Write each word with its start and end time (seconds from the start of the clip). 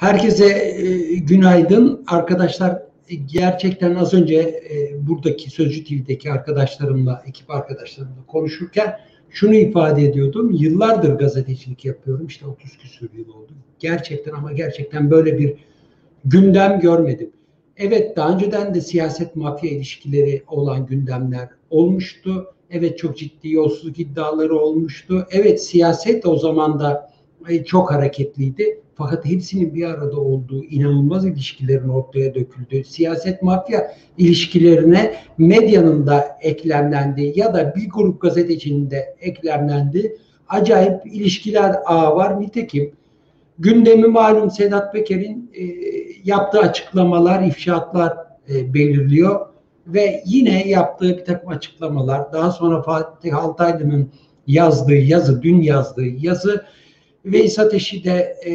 Herkese 0.00 0.46
e, 0.46 1.16
günaydın. 1.16 2.04
Arkadaşlar 2.06 2.82
gerçekten 3.32 3.94
az 3.94 4.14
önce 4.14 4.34
e, 4.70 5.06
buradaki 5.08 5.50
Sözcü 5.50 5.84
TV'deki 5.84 6.32
arkadaşlarımla, 6.32 7.22
ekip 7.26 7.50
arkadaşlarımla 7.50 8.26
konuşurken 8.26 9.00
şunu 9.30 9.54
ifade 9.54 10.04
ediyordum. 10.04 10.50
Yıllardır 10.50 11.14
gazetecilik 11.14 11.84
yapıyorum. 11.84 12.26
İşte 12.26 12.46
30 12.46 12.78
küsur 12.78 13.08
yıl 13.14 13.28
oldu. 13.28 13.52
Gerçekten 13.78 14.32
ama 14.32 14.52
gerçekten 14.52 15.10
böyle 15.10 15.38
bir 15.38 15.54
gündem 16.24 16.80
görmedim. 16.80 17.30
Evet 17.76 18.16
daha 18.16 18.34
önceden 18.34 18.74
de 18.74 18.80
siyaset 18.80 19.36
mafya 19.36 19.70
ilişkileri 19.70 20.42
olan 20.46 20.86
gündemler 20.86 21.48
olmuştu. 21.70 22.54
Evet 22.70 22.98
çok 22.98 23.18
ciddi 23.18 23.50
yolsuzluk 23.50 23.98
iddiaları 23.98 24.58
olmuştu. 24.58 25.26
Evet 25.30 25.64
siyaset 25.64 26.26
o 26.26 26.36
zaman 26.36 26.80
da 26.80 26.92
e, 26.92 27.19
çok 27.66 27.92
hareketliydi. 27.92 28.80
Fakat 28.94 29.24
hepsinin 29.24 29.74
bir 29.74 29.84
arada 29.84 30.20
olduğu 30.20 30.64
inanılmaz 30.64 31.26
ilişkilerin 31.26 31.88
ortaya 31.88 32.34
döküldüğü, 32.34 32.84
siyaset 32.84 33.42
mafya 33.42 33.94
ilişkilerine 34.18 35.14
medyanın 35.38 36.06
da 36.06 36.38
eklemlendiği 36.42 37.38
ya 37.38 37.54
da 37.54 37.74
bir 37.76 37.90
grup 37.90 38.20
gazetecinin 38.20 38.90
de 38.90 39.16
eklemlendiği 39.20 40.16
acayip 40.48 41.06
ilişkiler 41.06 41.76
ağı 41.86 42.16
var. 42.16 42.40
Nitekim 42.40 42.92
gündemi 43.58 44.06
malum 44.06 44.50
Sedat 44.50 44.92
Peker'in 44.92 45.50
e, 45.54 45.64
yaptığı 46.24 46.58
açıklamalar, 46.58 47.42
ifşaatlar 47.42 48.16
e, 48.48 48.74
belirliyor 48.74 49.46
ve 49.86 50.22
yine 50.26 50.68
yaptığı 50.68 51.18
bir 51.18 51.24
takım 51.24 51.48
açıklamalar, 51.48 52.32
daha 52.32 52.50
sonra 52.50 52.82
Fatih 52.82 53.36
Altaylı'nın 53.36 54.10
yazdığı 54.46 54.94
yazı, 54.94 55.42
dün 55.42 55.62
yazdığı 55.62 56.06
yazı 56.06 56.64
Veys 57.24 57.58
Ateş'i 57.58 58.04
de 58.04 58.36
e, 58.46 58.50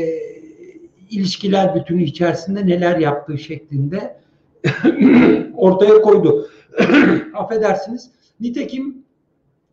ilişkiler 1.10 1.76
bütünü 1.76 2.04
içerisinde 2.04 2.68
neler 2.68 2.98
yaptığı 2.98 3.38
şeklinde 3.38 4.18
ortaya 5.56 6.02
koydu. 6.02 6.50
Affedersiniz. 7.34 8.12
Nitekim 8.40 9.06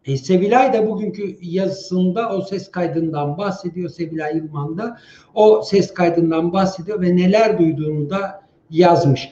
e, 0.07 0.17
Sevilay 0.17 0.73
da 0.73 0.87
bugünkü 0.87 1.37
yazısında 1.43 2.37
o 2.37 2.43
ses 2.43 2.71
kaydından 2.71 3.39
bahsediyor. 3.39 3.89
Sevilay 3.89 4.37
Yılman 4.37 4.79
da 4.79 4.99
o 5.35 5.63
ses 5.63 5.95
kaydından 5.95 6.53
bahsediyor 6.53 7.03
ve 7.03 7.17
neler 7.17 7.59
duyduğunu 7.59 8.11
da 8.11 8.43
yazmış. 8.71 9.29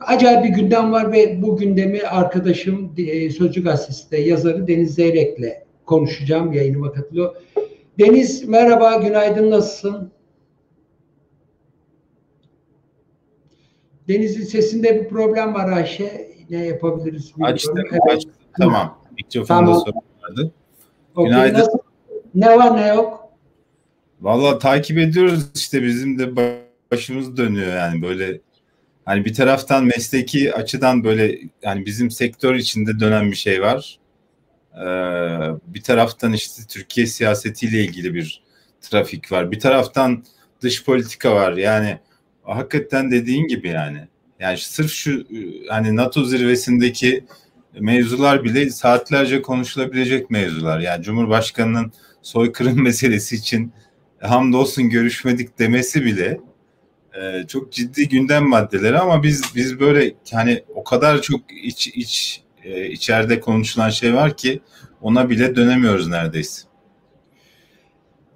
Acayip 0.00 0.44
bir 0.44 0.48
gündem 0.48 0.92
var 0.92 1.12
ve 1.12 1.42
bu 1.42 1.56
gündemi 1.56 2.02
arkadaşım 2.02 2.92
e, 2.98 3.30
Sözcü 3.30 3.64
Gazetesi'de 3.64 4.16
yazarı 4.16 4.66
Deniz 4.66 4.94
Zeyrek'le 4.94 5.62
konuşacağım. 5.86 6.52
Yayınıma 6.52 6.92
katılıyor. 6.92 7.34
Deniz 8.00 8.48
merhaba, 8.48 8.96
günaydın, 8.96 9.50
nasılsın? 9.50 10.12
Deniz'in 14.08 14.44
sesinde 14.44 15.00
bir 15.00 15.08
problem 15.08 15.54
var 15.54 15.72
Ayşe. 15.72 16.30
Ne 16.50 16.66
yapabiliriz? 16.66 17.32
Açtım, 17.40 17.74
evet. 17.78 18.16
açtım. 18.16 18.32
Tamam. 18.58 18.98
Mikrofonda 19.18 19.64
tamam. 19.64 19.80
sorun 19.80 20.02
vardı. 20.22 20.52
Okay, 21.14 21.30
Günaydın. 21.30 21.58
Nasıl? 21.58 21.78
Ne 22.34 22.56
var 22.58 22.76
ne 22.76 22.88
yok? 22.88 23.28
Valla 24.20 24.58
takip 24.58 24.98
ediyoruz 24.98 25.50
işte 25.54 25.82
bizim 25.82 26.18
de 26.18 26.36
başımız 26.92 27.36
dönüyor 27.36 27.76
yani 27.76 28.02
böyle 28.02 28.40
hani 29.04 29.24
bir 29.24 29.34
taraftan 29.34 29.84
mesleki 29.84 30.54
açıdan 30.54 31.04
böyle 31.04 31.38
yani 31.62 31.86
bizim 31.86 32.10
sektör 32.10 32.54
içinde 32.54 33.00
dönen 33.00 33.30
bir 33.30 33.36
şey 33.36 33.62
var. 33.62 33.99
Ee, 34.76 34.84
bir 35.66 35.82
taraftan 35.82 36.32
işte 36.32 36.62
Türkiye 36.68 37.06
siyasetiyle 37.06 37.84
ilgili 37.84 38.14
bir 38.14 38.42
trafik 38.80 39.32
var. 39.32 39.50
Bir 39.50 39.60
taraftan 39.60 40.24
dış 40.60 40.84
politika 40.84 41.34
var. 41.34 41.52
Yani 41.52 41.98
hakikaten 42.42 43.10
dediğin 43.10 43.46
gibi 43.46 43.68
yani. 43.68 44.08
Yani 44.40 44.58
sırf 44.58 44.92
şu 44.92 45.26
hani 45.68 45.96
NATO 45.96 46.24
zirvesindeki 46.24 47.24
mevzular 47.80 48.44
bile 48.44 48.70
saatlerce 48.70 49.42
konuşulabilecek 49.42 50.30
mevzular. 50.30 50.80
Yani 50.80 51.02
Cumhurbaşkanı'nın 51.04 51.92
soykırım 52.22 52.82
meselesi 52.82 53.36
için 53.36 53.72
hamdolsun 54.20 54.90
görüşmedik 54.90 55.58
demesi 55.58 56.04
bile 56.04 56.40
e, 57.14 57.46
çok 57.46 57.72
ciddi 57.72 58.08
gündem 58.08 58.48
maddeleri 58.48 58.98
ama 58.98 59.22
biz 59.22 59.42
biz 59.54 59.80
böyle 59.80 60.14
hani 60.32 60.64
o 60.74 60.84
kadar 60.84 61.22
çok 61.22 61.40
iç 61.62 61.88
iç 61.88 62.42
e, 62.64 62.86
içeride 62.86 63.40
konuşulan 63.40 63.88
şey 63.88 64.14
var 64.14 64.36
ki 64.36 64.60
ona 65.02 65.30
bile 65.30 65.56
dönemiyoruz 65.56 66.08
neredeyse. 66.08 66.62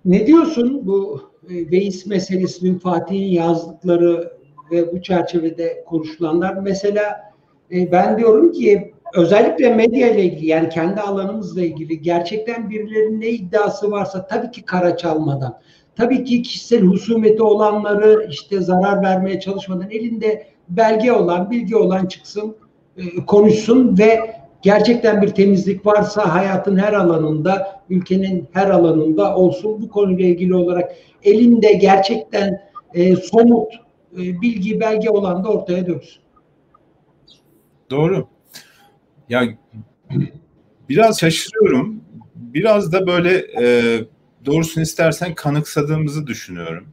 Ne 0.05 0.27
diyorsun 0.27 0.87
bu 0.87 1.23
e, 1.51 1.71
Veys 1.71 2.07
meselesinin 2.07 2.79
Fatih'in 2.79 3.29
yazdıkları 3.29 4.33
ve 4.71 4.93
bu 4.93 5.03
çerçevede 5.03 5.85
konuşulanlar 5.87 6.55
mesela 6.55 7.33
e, 7.73 7.93
ben 7.93 8.19
diyorum 8.19 8.53
ki 8.53 8.95
özellikle 9.15 9.75
medya 9.75 10.11
ile 10.11 10.25
ilgili 10.25 10.47
yani 10.47 10.69
kendi 10.69 11.01
alanımızla 11.01 11.63
ilgili 11.63 12.03
gerçekten 12.03 12.71
birilerinin 12.71 13.21
ne 13.21 13.29
iddiası 13.29 13.91
varsa 13.91 14.27
tabii 14.27 14.51
ki 14.51 14.63
kara 14.63 14.97
çalmadan 14.97 15.61
tabii 15.97 16.25
ki 16.25 16.43
kişisel 16.43 16.83
husumeti 16.83 17.43
olanları 17.43 18.27
işte 18.31 18.61
zarar 18.61 19.03
vermeye 19.03 19.41
çalışmadan 19.41 19.91
elinde 19.91 20.47
belge 20.69 21.13
olan 21.13 21.51
bilgi 21.51 21.77
olan 21.77 22.07
çıksın 22.07 22.51
e, 22.51 22.64
konuşsun 23.27 23.99
ve 23.99 24.37
gerçekten 24.63 25.23
bir 25.23 25.29
temizlik 25.29 25.87
varsa 25.87 26.35
hayatın 26.35 26.77
her 26.77 26.93
alanında, 26.93 27.83
ülkenin 27.91 28.49
her 28.53 28.71
alanında 28.71 29.37
olsun 29.37 29.83
bu 29.83 29.89
konuyla 29.89 30.25
ilgili 30.25 30.55
olarak 30.55 30.93
elinde 31.23 31.73
gerçekten 31.73 32.61
e, 32.95 33.17
somut 33.17 33.73
e, 34.13 34.41
bilgi, 34.41 34.81
belge 34.81 35.11
olan 35.11 35.45
da 35.45 35.49
ortaya 35.49 35.87
döksün. 35.87 36.23
Doğru. 37.91 38.29
Ya 39.29 39.43
biraz 40.89 41.21
şaşırıyorum. 41.21 42.01
Biraz 42.35 42.93
da 42.93 43.07
böyle 43.07 43.45
e, 43.61 43.99
doğrusunu 44.47 44.83
istersen 44.83 45.35
kanıksadığımızı 45.35 46.27
düşünüyorum. 46.27 46.87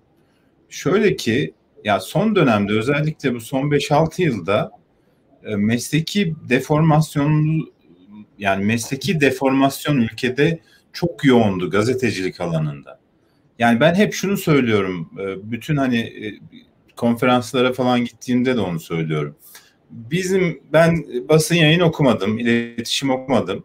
Şöyle 0.69 1.15
ki 1.15 1.53
ya 1.83 1.99
son 1.99 2.35
dönemde 2.35 2.73
özellikle 2.73 3.35
bu 3.35 3.41
son 3.41 3.61
5-6 3.69 4.21
yılda 4.21 4.71
e, 4.75 4.80
mesleki 5.43 6.35
deformasyon 6.49 7.61
yani 8.37 8.65
mesleki 8.65 9.21
deformasyon 9.21 9.97
ülkede 9.97 10.59
çok 10.93 11.25
yoğundu 11.25 11.69
gazetecilik 11.69 12.41
alanında. 12.41 12.99
Yani 13.59 13.79
ben 13.79 13.95
hep 13.95 14.13
şunu 14.13 14.37
söylüyorum. 14.37 15.09
E, 15.19 15.51
bütün 15.51 15.77
hani 15.77 15.99
e, 15.99 16.39
konferanslara 16.95 17.73
falan 17.73 18.05
gittiğimde 18.05 18.55
de 18.55 18.59
onu 18.59 18.79
söylüyorum. 18.79 19.35
Bizim 19.89 20.61
ben 20.73 21.05
basın 21.29 21.55
yayın 21.55 21.79
okumadım, 21.79 22.39
iletişim 22.39 23.09
okumadım. 23.09 23.63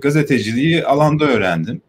gazeteciliği 0.00 0.84
alanda 0.84 1.24
öğrendim. 1.24 1.82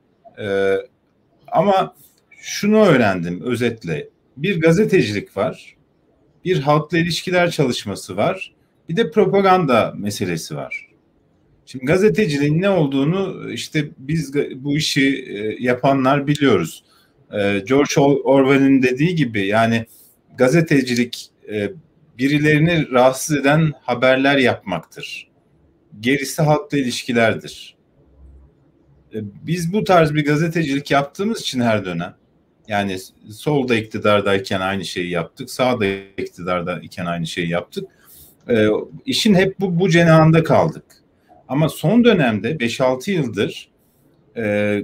ama 1.47 1.95
şunu 2.39 2.85
öğrendim 2.85 3.41
özetle. 3.41 4.09
Bir 4.37 4.61
gazetecilik 4.61 5.37
var. 5.37 5.75
Bir 6.45 6.59
halkla 6.59 6.97
ilişkiler 6.97 7.51
çalışması 7.51 8.17
var 8.17 8.53
bir 8.89 8.95
de 8.95 9.11
propaganda 9.11 9.93
meselesi 9.97 10.55
var. 10.55 10.87
Şimdi 11.65 11.85
gazeteciliğin 11.85 12.61
ne 12.61 12.69
olduğunu 12.69 13.51
işte 13.51 13.89
biz 13.97 14.33
bu 14.55 14.77
işi 14.77 15.25
e, 15.29 15.63
yapanlar 15.63 16.27
biliyoruz. 16.27 16.83
E, 17.31 17.59
George 17.67 18.01
Orwell'in 18.23 18.83
dediği 18.83 19.15
gibi 19.15 19.47
yani 19.47 19.85
gazetecilik 20.37 21.29
e, 21.51 21.71
birilerini 22.17 22.91
rahatsız 22.91 23.37
eden 23.37 23.73
haberler 23.81 24.37
yapmaktır. 24.37 25.27
Gerisi 25.99 26.41
halkla 26.41 26.77
ilişkilerdir. 26.77 27.77
Biz 29.13 29.73
bu 29.73 29.83
tarz 29.83 30.13
bir 30.13 30.25
gazetecilik 30.25 30.91
yaptığımız 30.91 31.41
için 31.41 31.61
her 31.61 31.85
dönem 31.85 32.15
yani 32.67 32.97
solda 33.31 33.75
iktidardayken 33.75 34.61
aynı 34.61 34.85
şeyi 34.85 35.09
yaptık, 35.09 35.51
sağda 35.51 35.85
iktidardayken 36.17 37.05
aynı 37.05 37.27
şeyi 37.27 37.49
yaptık 37.49 37.85
e, 38.49 38.67
işin 39.05 39.35
hep 39.35 39.59
bu, 39.59 39.79
bu 39.79 39.89
cenahında 39.89 40.43
kaldık. 40.43 40.83
Ama 41.47 41.69
son 41.69 42.03
dönemde 42.03 42.51
5-6 42.51 43.11
yıldır 43.11 43.69
e, 44.37 44.83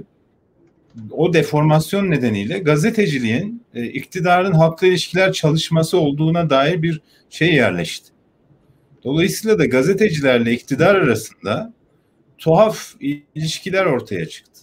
o 1.10 1.32
deformasyon 1.32 2.10
nedeniyle 2.10 2.58
gazeteciliğin 2.58 3.62
e, 3.74 3.84
iktidarın 3.84 4.52
halkla 4.52 4.86
ilişkiler 4.86 5.32
çalışması 5.32 5.98
olduğuna 5.98 6.50
dair 6.50 6.82
bir 6.82 7.00
şey 7.30 7.54
yerleşti. 7.54 8.10
Dolayısıyla 9.04 9.58
da 9.58 9.66
gazetecilerle 9.66 10.52
iktidar 10.52 10.94
arasında 10.94 11.72
tuhaf 12.38 12.94
ilişkiler 13.34 13.86
ortaya 13.86 14.28
çıktı. 14.28 14.60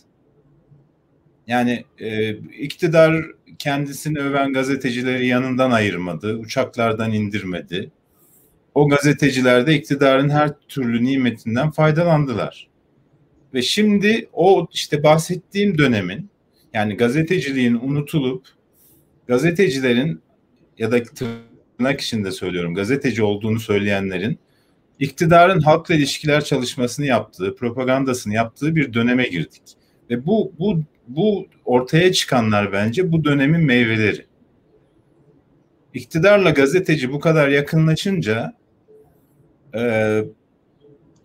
Yani 1.47 1.85
e, 1.99 2.31
iktidar 2.37 3.25
kendisini 3.59 4.19
öven 4.19 4.53
gazetecileri 4.53 5.27
yanından 5.27 5.71
ayırmadı, 5.71 6.37
uçaklardan 6.37 7.11
indirmedi 7.13 7.91
o 8.75 8.89
gazeteciler 8.89 9.67
de 9.67 9.75
iktidarın 9.75 10.29
her 10.29 10.59
türlü 10.67 11.03
nimetinden 11.03 11.71
faydalandılar. 11.71 12.67
Ve 13.53 13.61
şimdi 13.61 14.29
o 14.33 14.67
işte 14.73 15.03
bahsettiğim 15.03 15.77
dönemin 15.77 16.29
yani 16.73 16.97
gazeteciliğin 16.97 17.75
unutulup 17.75 18.47
gazetecilerin 19.27 20.21
ya 20.77 20.91
da 20.91 21.03
tırnak 21.03 22.01
içinde 22.01 22.31
söylüyorum 22.31 22.75
gazeteci 22.75 23.23
olduğunu 23.23 23.59
söyleyenlerin 23.59 24.39
iktidarın 24.99 25.59
halkla 25.59 25.95
ilişkiler 25.95 26.43
çalışmasını 26.43 27.05
yaptığı, 27.05 27.55
propagandasını 27.55 28.33
yaptığı 28.33 28.75
bir 28.75 28.93
döneme 28.93 29.27
girdik. 29.27 29.61
Ve 30.09 30.25
bu 30.25 30.53
bu 30.59 30.83
bu 31.07 31.47
ortaya 31.65 32.13
çıkanlar 32.13 32.71
bence 32.71 33.11
bu 33.11 33.23
dönemin 33.23 33.61
meyveleri. 33.61 34.25
İktidarla 35.93 36.49
gazeteci 36.49 37.11
bu 37.11 37.19
kadar 37.19 37.49
yakınlaşınca 37.49 38.53
e, 39.75 40.23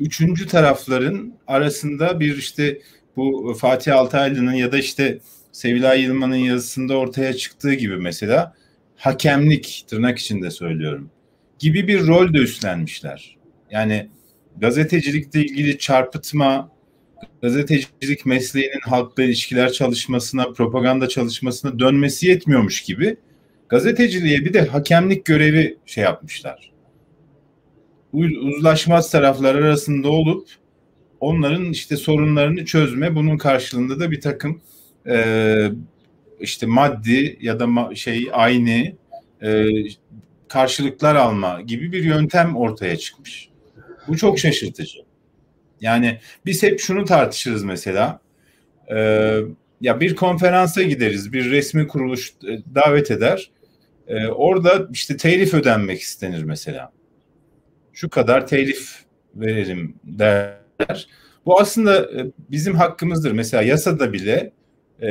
üçüncü 0.00 0.46
tarafların 0.46 1.34
arasında 1.46 2.20
bir 2.20 2.36
işte 2.36 2.78
bu 3.16 3.56
Fatih 3.60 3.96
Altaylı'nın 3.96 4.52
ya 4.52 4.72
da 4.72 4.78
işte 4.78 5.18
Sevilay 5.52 6.02
Yılmaz'ın 6.02 6.34
yazısında 6.34 6.96
ortaya 6.96 7.34
çıktığı 7.34 7.74
gibi 7.74 7.96
mesela 7.96 8.54
hakemlik 8.96 9.84
tırnak 9.88 10.18
içinde 10.18 10.50
söylüyorum 10.50 11.10
gibi 11.58 11.88
bir 11.88 12.06
rol 12.06 12.34
de 12.34 12.38
üstlenmişler. 12.38 13.36
Yani 13.70 14.08
gazetecilikle 14.56 15.40
ilgili 15.40 15.78
çarpıtma, 15.78 16.70
gazetecilik 17.42 18.26
mesleğinin 18.26 18.80
halkla 18.82 19.22
ilişkiler 19.22 19.72
çalışmasına, 19.72 20.52
propaganda 20.52 21.08
çalışmasına 21.08 21.78
dönmesi 21.78 22.26
yetmiyormuş 22.26 22.82
gibi 22.82 23.16
gazeteciliğe 23.68 24.44
bir 24.44 24.54
de 24.54 24.66
hakemlik 24.66 25.24
görevi 25.24 25.78
şey 25.86 26.04
yapmışlar. 26.04 26.72
Uzlaşmaz 28.24 29.10
taraflar 29.10 29.54
arasında 29.54 30.08
olup 30.08 30.48
onların 31.20 31.64
işte 31.64 31.96
sorunlarını 31.96 32.64
çözme, 32.64 33.14
bunun 33.14 33.38
karşılığında 33.38 34.00
da 34.00 34.10
bir 34.10 34.20
takım 34.20 34.60
e, 35.08 35.68
işte 36.40 36.66
maddi 36.66 37.38
ya 37.40 37.60
da 37.60 37.64
ma- 37.64 37.96
şey 37.96 38.28
aynı 38.32 38.92
e, 39.42 39.66
karşılıklar 40.48 41.14
alma 41.14 41.60
gibi 41.60 41.92
bir 41.92 42.04
yöntem 42.04 42.56
ortaya 42.56 42.96
çıkmış. 42.96 43.48
Bu 44.08 44.16
çok 44.16 44.38
şaşırtıcı. 44.38 44.98
Yani 45.80 46.18
biz 46.46 46.62
hep 46.62 46.80
şunu 46.80 47.04
tartışırız 47.04 47.64
mesela. 47.64 48.20
E, 48.90 48.96
ya 49.80 50.00
bir 50.00 50.16
konferansa 50.16 50.82
gideriz, 50.82 51.32
bir 51.32 51.50
resmi 51.50 51.88
kuruluş 51.88 52.34
davet 52.74 53.10
eder. 53.10 53.50
E, 54.08 54.26
orada 54.26 54.88
işte 54.92 55.16
telif 55.16 55.54
ödenmek 55.54 56.00
istenir 56.00 56.42
mesela. 56.42 56.95
Şu 57.96 58.10
kadar 58.10 58.46
telif 58.46 59.04
verelim 59.34 59.96
derler. 60.04 61.08
Bu 61.46 61.60
aslında 61.60 62.00
e, 62.00 62.26
bizim 62.50 62.74
hakkımızdır. 62.74 63.32
Mesela 63.32 63.62
yasada 63.62 64.12
bile 64.12 64.52
e, 65.02 65.08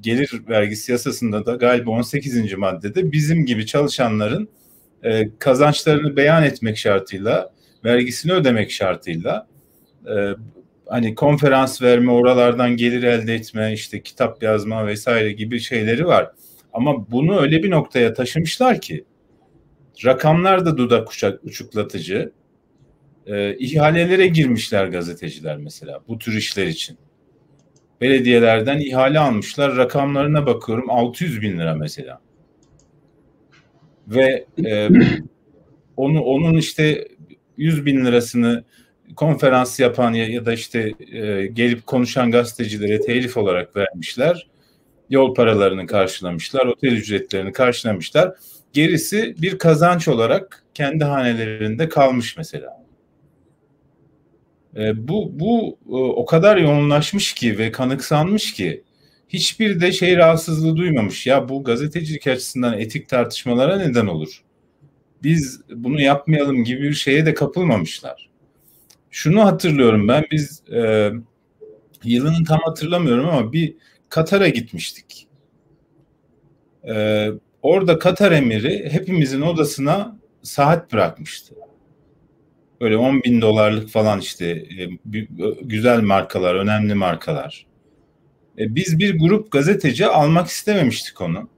gelir 0.00 0.42
vergisi 0.48 0.92
yasasında 0.92 1.46
da 1.46 1.54
galiba 1.54 1.90
18. 1.90 2.54
maddede 2.54 3.12
bizim 3.12 3.46
gibi 3.46 3.66
çalışanların 3.66 4.48
e, 5.02 5.28
kazançlarını 5.38 6.16
beyan 6.16 6.44
etmek 6.44 6.78
şartıyla, 6.78 7.52
vergisini 7.84 8.32
ödemek 8.32 8.70
şartıyla 8.70 9.46
e, 10.06 10.14
hani 10.86 11.14
konferans 11.14 11.82
verme, 11.82 12.12
oralardan 12.12 12.76
gelir 12.76 13.02
elde 13.02 13.34
etme, 13.34 13.72
işte 13.72 14.02
kitap 14.02 14.42
yazma 14.42 14.86
vesaire 14.86 15.32
gibi 15.32 15.60
şeyleri 15.60 16.06
var. 16.06 16.30
Ama 16.72 17.10
bunu 17.10 17.40
öyle 17.40 17.62
bir 17.62 17.70
noktaya 17.70 18.14
taşımışlar 18.14 18.80
ki 18.80 19.04
rakamlar 20.04 20.66
da 20.66 20.76
dudak 20.76 21.12
uçak, 21.12 21.44
uçuklatıcı. 21.44 22.32
E, 23.26 23.56
ihalelere 23.56 24.26
girmişler 24.26 24.86
gazeteciler 24.86 25.56
mesela 25.56 26.00
bu 26.08 26.18
tür 26.18 26.36
işler 26.36 26.66
için. 26.66 26.98
Belediyelerden 28.00 28.78
ihale 28.78 29.18
almışlar. 29.18 29.76
Rakamlarına 29.76 30.46
bakıyorum 30.46 30.90
600 30.90 31.42
bin 31.42 31.58
lira 31.58 31.74
mesela. 31.74 32.20
Ve 34.08 34.46
e, 34.64 34.88
onu 35.96 36.20
onun 36.22 36.56
işte 36.56 37.08
100 37.56 37.86
bin 37.86 38.04
lirasını 38.04 38.64
konferans 39.16 39.80
yapan 39.80 40.12
ya, 40.12 40.28
ya 40.28 40.46
da 40.46 40.52
işte 40.52 40.94
e, 41.12 41.46
gelip 41.46 41.86
konuşan 41.86 42.30
gazetecilere 42.30 43.00
telif 43.00 43.36
olarak 43.36 43.76
vermişler. 43.76 44.46
Yol 45.10 45.34
paralarını 45.34 45.86
karşılamışlar, 45.86 46.66
otel 46.66 46.92
ücretlerini 46.92 47.52
karşılamışlar. 47.52 48.34
Gerisi 48.76 49.34
bir 49.38 49.58
kazanç 49.58 50.08
olarak 50.08 50.64
kendi 50.74 51.04
hanelerinde 51.04 51.88
kalmış 51.88 52.36
mesela. 52.36 52.84
E, 54.76 55.08
bu 55.08 55.40
bu 55.40 55.78
e, 55.86 55.94
o 55.94 56.26
kadar 56.26 56.56
yoğunlaşmış 56.56 57.32
ki 57.34 57.58
ve 57.58 57.72
kanıksanmış 57.72 58.54
ki 58.54 58.84
hiçbir 59.28 59.80
de 59.80 59.92
şey 59.92 60.16
rahatsızlığı 60.16 60.76
duymamış. 60.76 61.26
Ya 61.26 61.48
bu 61.48 61.64
gazetecilik 61.64 62.26
açısından 62.26 62.78
etik 62.78 63.08
tartışmalara 63.08 63.76
neden 63.76 64.06
olur. 64.06 64.44
Biz 65.22 65.60
bunu 65.70 66.00
yapmayalım 66.00 66.64
gibi 66.64 66.82
bir 66.82 66.94
şeye 66.94 67.26
de 67.26 67.34
kapılmamışlar. 67.34 68.30
Şunu 69.10 69.44
hatırlıyorum 69.44 70.08
ben 70.08 70.24
biz 70.30 70.62
e, 70.72 71.10
yılını 72.04 72.44
tam 72.44 72.60
hatırlamıyorum 72.64 73.28
ama 73.28 73.52
bir 73.52 73.74
Katar'a 74.08 74.48
gitmiştik. 74.48 75.28
E, 76.88 77.28
orada 77.62 77.98
Katar 77.98 78.32
emiri 78.32 78.88
hepimizin 78.92 79.40
odasına 79.40 80.18
saat 80.42 80.92
bırakmıştı. 80.92 81.54
Böyle 82.80 82.96
10 82.96 83.22
bin 83.22 83.40
dolarlık 83.40 83.88
falan 83.88 84.20
işte 84.20 84.46
e, 84.46 84.88
güzel 85.62 86.00
markalar, 86.00 86.54
önemli 86.54 86.94
markalar. 86.94 87.66
E, 88.58 88.74
biz 88.74 88.98
bir 88.98 89.18
grup 89.18 89.52
gazeteci 89.52 90.06
almak 90.06 90.46
istememiştik 90.46 91.20
onu. 91.20 91.48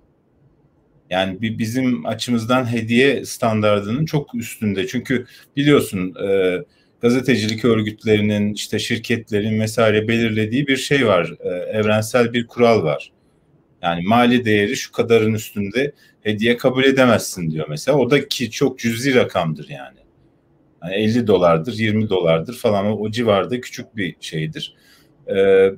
Yani 1.10 1.38
bizim 1.40 2.06
açımızdan 2.06 2.72
hediye 2.72 3.24
standartının 3.24 4.04
çok 4.04 4.34
üstünde. 4.34 4.86
Çünkü 4.86 5.26
biliyorsun 5.56 6.14
e, 6.28 6.58
gazetecilik 7.00 7.64
örgütlerinin 7.64 8.54
işte 8.54 8.78
şirketlerin 8.78 9.60
vesaire 9.60 10.08
belirlediği 10.08 10.66
bir 10.66 10.76
şey 10.76 11.06
var. 11.06 11.34
E, 11.40 11.48
evrensel 11.48 12.32
bir 12.32 12.46
kural 12.46 12.82
var. 12.82 13.12
Yani 13.82 14.02
mali 14.02 14.44
değeri 14.44 14.76
şu 14.76 14.92
kadarın 14.92 15.34
üstünde 15.34 15.92
hediye 16.20 16.56
kabul 16.56 16.84
edemezsin 16.84 17.50
diyor 17.50 17.66
mesela. 17.68 17.98
O 17.98 18.10
da 18.10 18.28
ki 18.28 18.50
çok 18.50 18.78
cüzi 18.78 19.14
rakamdır 19.14 19.68
yani. 19.68 19.98
yani 20.82 20.94
50 20.94 21.26
dolardır, 21.26 21.72
20 21.72 22.08
dolardır 22.08 22.54
falan 22.54 22.86
o, 22.86 22.92
o 22.92 23.10
civarda 23.10 23.60
küçük 23.60 23.96
bir 23.96 24.16
şeydir. 24.20 24.76
Ee, 25.36 25.70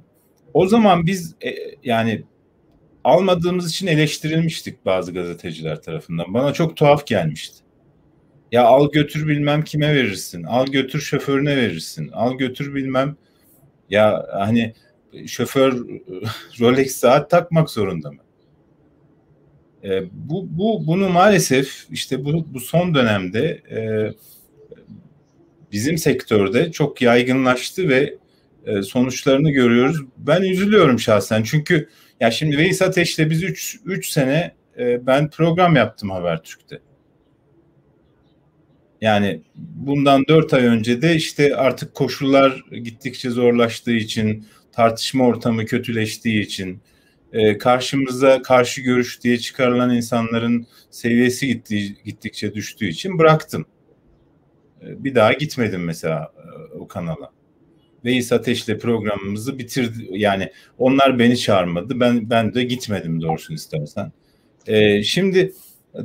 o 0.55 0.67
zaman 0.67 1.07
biz 1.07 1.35
e, 1.45 1.55
yani 1.85 2.23
almadığımız 3.05 3.71
için 3.71 3.87
eleştirilmiştik 3.87 4.87
bazı 4.87 5.15
gazeteciler 5.15 5.83
tarafından. 5.83 6.35
Bana 6.35 6.53
çok 6.53 6.77
tuhaf 6.77 7.07
gelmişti. 7.07 7.65
Ya 8.53 8.65
al 8.65 8.91
götür 8.93 9.29
bilmem 9.29 9.65
kime 9.65 9.95
verirsin. 9.95 10.43
Al 10.43 10.67
götür 10.67 11.01
şoförüne 11.01 11.57
verirsin. 11.57 12.09
Al 12.09 12.39
götür 12.39 12.75
bilmem 12.75 13.17
ya 13.91 14.27
hani 14.33 14.75
şoför 15.27 15.73
Rolex 16.61 16.97
saat 16.97 17.31
takmak 17.31 17.71
zorunda 17.71 18.11
mı? 18.11 18.21
E, 19.85 20.03
bu, 20.13 20.47
bu 20.59 20.87
bunu 20.87 21.09
maalesef 21.09 21.87
işte 21.91 22.25
bu, 22.25 22.55
bu 22.55 22.61
son 22.61 22.95
dönemde 22.95 23.63
e, 23.71 23.81
bizim 25.73 25.99
sektörde 25.99 26.73
çok 26.73 27.03
yaygınlaştı 27.03 27.89
ve 27.89 28.15
e, 28.67 28.83
sonuçlarını 28.83 29.51
görüyoruz. 29.51 30.01
Ben 30.17 30.43
üzülüyorum 30.43 30.99
şahsen 30.99 31.43
çünkü 31.43 31.89
ya 32.21 32.31
şimdi 32.31 32.59
Veys 32.59 32.83
Ateş'le 32.83 33.19
biz 33.19 33.43
3 33.43 33.77
3 33.85 34.09
sene 34.09 34.55
e, 34.79 35.07
ben 35.07 35.31
program 35.31 35.77
yaptım 35.77 36.11
Habertürk'te. 36.11 36.81
Yani 39.01 39.43
bundan 39.55 40.25
4 40.29 40.55
ay 40.55 40.65
önce 40.65 41.03
de 41.03 41.15
işte 41.15 41.57
artık 41.57 41.95
koşullar 41.95 42.65
gittikçe 42.71 43.31
zorlaştığı 43.31 43.93
için, 43.93 44.47
tartışma 44.81 45.27
ortamı 45.27 45.67
kötüleştiği 45.67 46.43
için, 46.43 46.81
e, 47.33 47.59
karşımıza 47.59 48.43
karşı 48.43 48.81
görüş 48.81 49.23
diye 49.23 49.39
çıkarılan 49.39 49.97
insanların 49.97 50.67
seviyesi 50.91 51.47
gittiği, 51.47 51.97
gittikçe 52.05 52.55
düştüğü 52.55 52.89
için 52.89 53.19
bıraktım. 53.19 53.67
E, 54.83 55.05
bir 55.05 55.15
daha 55.15 55.33
gitmedim 55.33 55.85
mesela 55.85 56.33
e, 56.37 56.79
o 56.79 56.89
kanala. 56.89 57.31
Veys 58.05 58.33
Ateş'le 58.33 58.79
programımızı 58.81 59.59
bitirdi. 59.59 60.07
Yani 60.11 60.53
onlar 60.79 61.19
beni 61.19 61.39
çağırmadı. 61.39 62.01
Ben 62.01 62.31
ben 62.31 62.55
de 62.55 62.65
gitmedim 62.65 63.23
doğrusunu 63.23 63.57
istersen. 63.57 64.13
E, 64.67 65.03
şimdi 65.03 65.53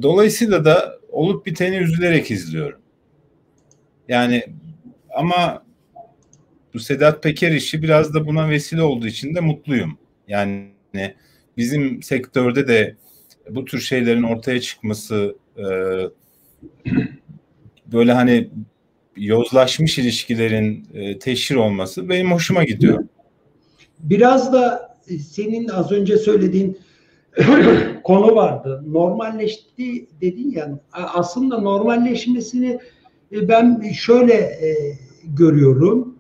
dolayısıyla 0.02 0.66
da 0.66 1.00
olup 1.10 1.46
biteni 1.46 1.76
üzülerek 1.76 2.32
izliyorum. 2.32 2.80
Yani 4.08 4.44
ama 5.10 5.65
bu 6.76 6.80
Sedat 6.80 7.24
Peker 7.24 7.52
işi 7.52 7.82
biraz 7.82 8.14
da 8.14 8.28
buna 8.28 8.50
vesile 8.50 8.82
olduğu 8.82 9.08
için 9.08 9.36
de 9.36 9.40
mutluyum. 9.40 9.98
Yani 10.28 10.66
bizim 11.58 12.04
sektörde 12.04 12.68
de 12.68 12.96
bu 13.50 13.66
tür 13.66 13.80
şeylerin 13.80 14.24
ortaya 14.24 14.62
çıkması 14.62 15.36
e, 15.58 15.66
böyle 17.86 18.14
hani 18.14 18.50
yozlaşmış 19.18 19.98
ilişkilerin 19.98 20.88
e, 20.94 21.20
teşhir 21.20 21.56
olması 21.56 22.10
benim 22.10 22.32
hoşuma 22.32 22.64
gidiyor. 22.64 23.04
Biraz 24.00 24.54
da 24.54 24.96
senin 25.30 25.68
az 25.68 25.92
önce 25.92 26.18
söylediğin 26.18 26.78
konu 28.04 28.36
vardı. 28.36 28.84
Normalleşti 28.88 30.08
dedin 30.22 30.52
ya 30.52 30.80
aslında 30.92 31.58
normalleşmesini 31.58 32.80
e, 33.32 33.48
ben 33.48 33.82
şöyle 33.94 34.34
e, 34.34 34.98
görüyorum. 35.24 36.15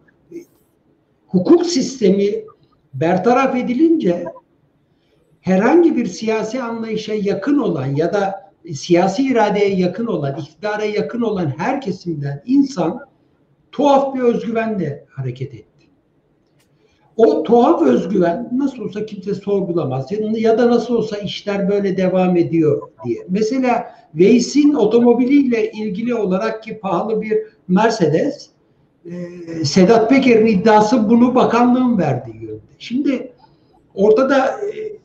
Hukuk 1.36 1.66
sistemi 1.66 2.46
bertaraf 2.94 3.56
edilince 3.56 4.26
herhangi 5.42 5.96
bir 5.96 6.06
siyasi 6.06 6.62
anlayışa 6.62 7.14
yakın 7.14 7.58
olan 7.58 7.86
ya 7.86 8.14
da 8.14 8.52
siyasi 8.74 9.28
iradeye 9.28 9.76
yakın 9.76 10.06
olan, 10.06 10.40
iktidara 10.40 10.86
yakın 10.86 11.22
olan 11.22 11.54
her 11.58 11.82
kesimden 11.82 12.44
insan 12.46 13.02
tuhaf 13.72 14.16
bir 14.16 14.20
özgüvenle 14.20 15.06
hareket 15.10 15.54
etti. 15.54 15.88
O 17.18 17.44
tuhaf 17.44 17.82
özgüven 17.82 18.50
nasıl 18.52 18.80
olsa 18.80 19.06
kimse 19.06 19.34
sorgulamaz 19.34 20.10
ya 20.36 20.58
da 20.58 20.70
nasıl 20.70 20.96
olsa 20.96 21.18
işler 21.18 21.70
böyle 21.70 21.98
devam 21.98 22.38
ediyor 22.38 22.90
diye. 23.06 23.26
Mesela 23.30 23.96
Veys'in 24.14 24.74
otomobiliyle 24.74 25.72
ilgili 25.72 26.16
olarak 26.16 26.64
ki 26.64 26.80
pahalı 26.80 27.22
bir 27.22 27.38
Mercedes 27.68 28.55
e, 29.06 29.66
Sedat 29.66 30.10
Peker'in 30.10 30.46
iddiası 30.46 31.10
bunu 31.10 31.36
bakanlığın 31.36 31.98
verdiği 31.98 32.44
yönde. 32.44 32.60
Şimdi 32.80 33.32
ortada 33.94 34.48
e, 34.48 34.98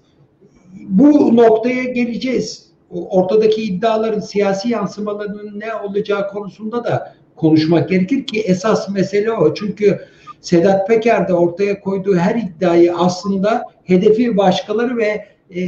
bu 0.88 1.36
noktaya 1.36 1.84
geleceğiz. 1.84 2.70
Ortadaki 2.90 3.62
iddiaların 3.62 4.20
siyasi 4.20 4.68
yansımalarının 4.68 5.60
ne 5.60 5.74
olacağı 5.74 6.28
konusunda 6.28 6.84
da 6.84 7.14
konuşmak 7.36 7.88
gerekir 7.88 8.26
ki 8.26 8.40
esas 8.40 8.88
mesele 8.88 9.32
o. 9.32 9.54
Çünkü 9.54 10.00
Sedat 10.40 10.88
Peker 10.88 11.28
de 11.28 11.34
ortaya 11.34 11.80
koyduğu 11.80 12.16
her 12.16 12.34
iddiayı 12.34 12.96
aslında 12.96 13.64
hedefi 13.84 14.36
başkaları 14.36 14.96
ve 14.96 15.24
e, 15.50 15.64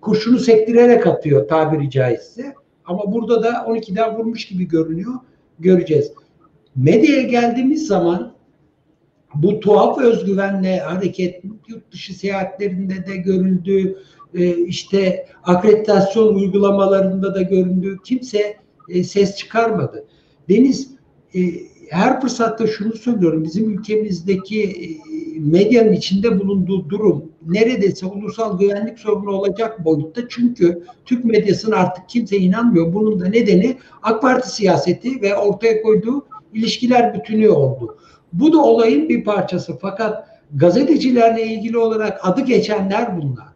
kurşunu 0.00 0.38
sektirerek 0.38 1.06
atıyor 1.06 1.48
tabiri 1.48 1.90
caizse. 1.90 2.54
Ama 2.84 3.12
burada 3.12 3.42
da 3.42 3.48
12'den 3.48 4.16
vurmuş 4.16 4.46
gibi 4.46 4.68
görünüyor. 4.68 5.14
Göreceğiz. 5.58 6.12
Medyaya 6.76 7.22
geldiğimiz 7.22 7.86
zaman 7.86 8.36
bu 9.34 9.60
tuhaf 9.60 9.98
özgüvenle 9.98 10.78
hareket 10.78 11.44
yurt 11.68 11.92
dışı 11.92 12.14
seyahatlerinde 12.14 13.06
de 13.06 13.16
görüldü. 13.16 13.98
E, 14.34 14.56
işte 14.56 15.26
akreditasyon 15.44 16.34
uygulamalarında 16.34 17.34
da 17.34 17.42
göründü. 17.42 17.96
Kimse 18.04 18.56
e, 18.88 19.04
ses 19.04 19.36
çıkarmadı. 19.36 20.06
Deniz 20.48 20.90
e, 21.34 21.40
her 21.90 22.20
fırsatta 22.20 22.66
şunu 22.66 22.92
söylüyorum. 22.92 23.44
Bizim 23.44 23.70
ülkemizdeki 23.70 24.76
medyanın 25.38 25.92
içinde 25.92 26.40
bulunduğu 26.40 26.90
durum 26.90 27.32
neredeyse 27.46 28.06
ulusal 28.06 28.58
güvenlik 28.58 28.98
sorunu 28.98 29.30
olacak 29.30 29.84
boyutta. 29.84 30.20
Çünkü 30.28 30.82
Türk 31.04 31.24
medyasına 31.24 31.76
artık 31.76 32.08
kimse 32.08 32.36
inanmıyor. 32.36 32.94
Bunun 32.94 33.20
da 33.20 33.28
nedeni 33.28 33.76
AK 34.02 34.22
Parti 34.22 34.50
siyaseti 34.50 35.22
ve 35.22 35.36
ortaya 35.36 35.82
koyduğu 35.82 36.26
ilişkiler 36.54 37.14
bütünü 37.14 37.48
oldu. 37.48 37.98
Bu 38.32 38.52
da 38.52 38.62
olayın 38.62 39.08
bir 39.08 39.24
parçası. 39.24 39.78
Fakat 39.78 40.28
gazetecilerle 40.54 41.42
ilgili 41.42 41.78
olarak 41.78 42.20
adı 42.22 42.40
geçenler 42.40 43.22
bunlar. 43.22 43.46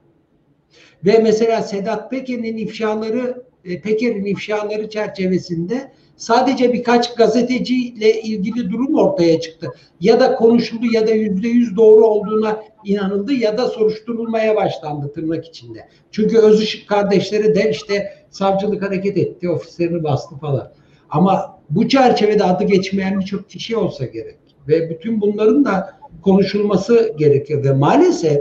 Ve 1.04 1.18
mesela 1.18 1.62
Sedat 1.62 2.10
Peker'in 2.10 2.56
ifşaları 2.56 3.44
e, 3.64 3.80
Peker'in 3.80 4.24
ifşaları 4.24 4.90
çerçevesinde 4.90 5.92
sadece 6.16 6.72
birkaç 6.72 7.14
gazeteciyle 7.14 8.22
ilgili 8.22 8.70
durum 8.70 8.94
ortaya 8.94 9.40
çıktı. 9.40 9.72
Ya 10.00 10.20
da 10.20 10.34
konuşuldu 10.34 10.86
ya 10.92 11.06
da 11.06 11.10
yüzde 11.10 11.48
yüz 11.48 11.76
doğru 11.76 12.06
olduğuna 12.06 12.62
inanıldı 12.84 13.32
ya 13.32 13.58
da 13.58 13.68
soruşturulmaya 13.68 14.56
başlandı 14.56 15.12
tırnak 15.12 15.46
içinde. 15.46 15.88
Çünkü 16.10 16.38
Özışık 16.38 16.88
kardeşleri 16.88 17.54
de 17.54 17.70
işte 17.70 18.14
savcılık 18.30 18.82
hareket 18.82 19.16
etti, 19.16 19.50
ofislerini 19.50 20.04
bastı 20.04 20.36
falan. 20.36 20.72
Ama 21.10 21.59
bu 21.70 21.88
çerçevede 21.88 22.44
adı 22.44 22.64
geçmeyen 22.64 23.20
birçok 23.20 23.50
kişi 23.50 23.76
olsa 23.76 24.04
gerek. 24.04 24.36
Ve 24.68 24.90
bütün 24.90 25.20
bunların 25.20 25.64
da 25.64 26.00
konuşulması 26.22 27.14
gerekiyor. 27.18 27.64
Ve 27.64 27.72
maalesef 27.72 28.40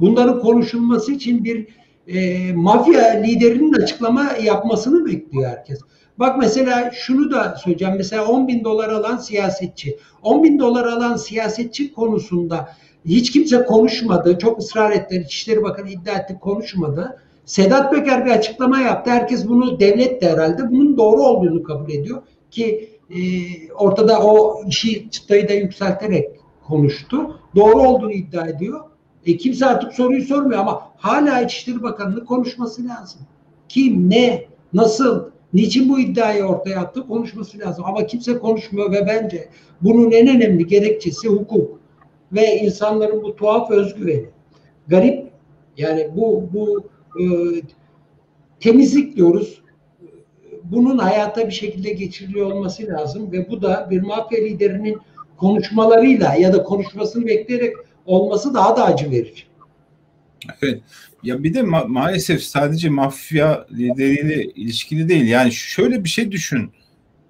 bunların 0.00 0.40
konuşulması 0.40 1.12
için 1.12 1.44
bir 1.44 1.66
e, 2.06 2.52
mafya 2.52 3.08
liderinin 3.08 3.72
açıklama 3.72 4.30
yapmasını 4.44 5.06
bekliyor 5.06 5.50
herkes. 5.50 5.80
Bak 6.18 6.38
mesela 6.38 6.90
şunu 6.94 7.30
da 7.30 7.56
söyleyeceğim. 7.64 7.94
Mesela 7.96 8.26
10 8.26 8.48
bin 8.48 8.64
dolar 8.64 8.88
alan 8.88 9.16
siyasetçi. 9.16 9.98
10 10.22 10.44
bin 10.44 10.58
dolar 10.58 10.86
alan 10.86 11.16
siyasetçi 11.16 11.92
konusunda 11.92 12.68
hiç 13.04 13.30
kimse 13.30 13.64
konuşmadı. 13.64 14.38
Çok 14.38 14.58
ısrar 14.58 14.90
ettiler. 14.90 15.20
İçişleri 15.20 15.62
Bakanı 15.62 15.90
iddia 15.90 16.14
etti 16.14 16.38
konuşmadı. 16.40 17.18
Sedat 17.44 17.92
Peker 17.92 18.26
bir 18.26 18.30
açıklama 18.30 18.80
yaptı. 18.80 19.10
Herkes 19.10 19.48
bunu 19.48 19.80
devlet 19.80 20.22
de 20.22 20.30
herhalde 20.30 20.70
bunun 20.70 20.96
doğru 20.96 21.22
olduğunu 21.22 21.62
kabul 21.62 21.90
ediyor. 21.90 22.22
Ki 22.50 22.90
e, 23.10 23.18
ortada 23.72 24.22
o 24.22 24.64
işi 24.68 25.10
çıtayı 25.10 25.48
da 25.48 25.52
yükselterek 25.52 26.30
konuştu. 26.66 27.40
Doğru 27.56 27.82
olduğunu 27.82 28.12
iddia 28.12 28.46
ediyor. 28.46 28.80
E, 29.26 29.36
kimse 29.36 29.66
artık 29.66 29.92
soruyu 29.92 30.22
sormuyor 30.22 30.60
ama 30.60 30.82
hala 30.96 31.40
İçişleri 31.40 31.82
Bakanı'nın 31.82 32.24
konuşması 32.24 32.88
lazım. 32.88 33.20
Kim, 33.68 34.10
ne, 34.10 34.44
nasıl, 34.72 35.30
niçin 35.52 35.88
bu 35.88 36.00
iddiayı 36.00 36.44
ortaya 36.44 36.80
attı 36.80 37.06
konuşması 37.06 37.58
lazım. 37.58 37.84
Ama 37.84 38.06
kimse 38.06 38.38
konuşmuyor 38.38 38.92
ve 38.92 39.06
bence 39.06 39.48
bunun 39.80 40.10
en 40.10 40.28
önemli 40.28 40.66
gerekçesi 40.66 41.28
hukuk 41.28 41.80
ve 42.32 42.56
insanların 42.56 43.22
bu 43.22 43.36
tuhaf 43.36 43.70
özgüveni. 43.70 44.26
Garip 44.88 45.30
yani 45.76 46.10
bu 46.16 46.48
bu 46.52 46.82
e, 47.20 47.24
temizlik 48.60 49.16
diyoruz. 49.16 49.62
Bunun 50.70 50.98
hayata 50.98 51.46
bir 51.46 51.52
şekilde 51.52 51.92
geçiriliyor 51.92 52.52
olması 52.52 52.86
lazım 52.86 53.32
ve 53.32 53.50
bu 53.50 53.62
da 53.62 53.88
bir 53.90 54.02
mafya 54.02 54.38
liderinin 54.44 54.98
konuşmalarıyla 55.36 56.34
ya 56.34 56.52
da 56.52 56.62
konuşmasını 56.62 57.26
bekleyerek 57.26 57.74
olması 58.06 58.54
daha 58.54 58.76
da 58.76 58.84
acı 58.84 59.10
verici. 59.10 59.42
Evet. 60.62 60.82
Ya 61.22 61.42
bir 61.42 61.54
de 61.54 61.60
ma- 61.60 61.88
maalesef 61.88 62.42
sadece 62.42 62.88
mafya 62.88 63.66
lideriyle 63.72 64.44
ilişkili 64.44 65.08
değil. 65.08 65.28
Yani 65.28 65.52
şöyle 65.52 66.04
bir 66.04 66.08
şey 66.08 66.30
düşün. 66.30 66.70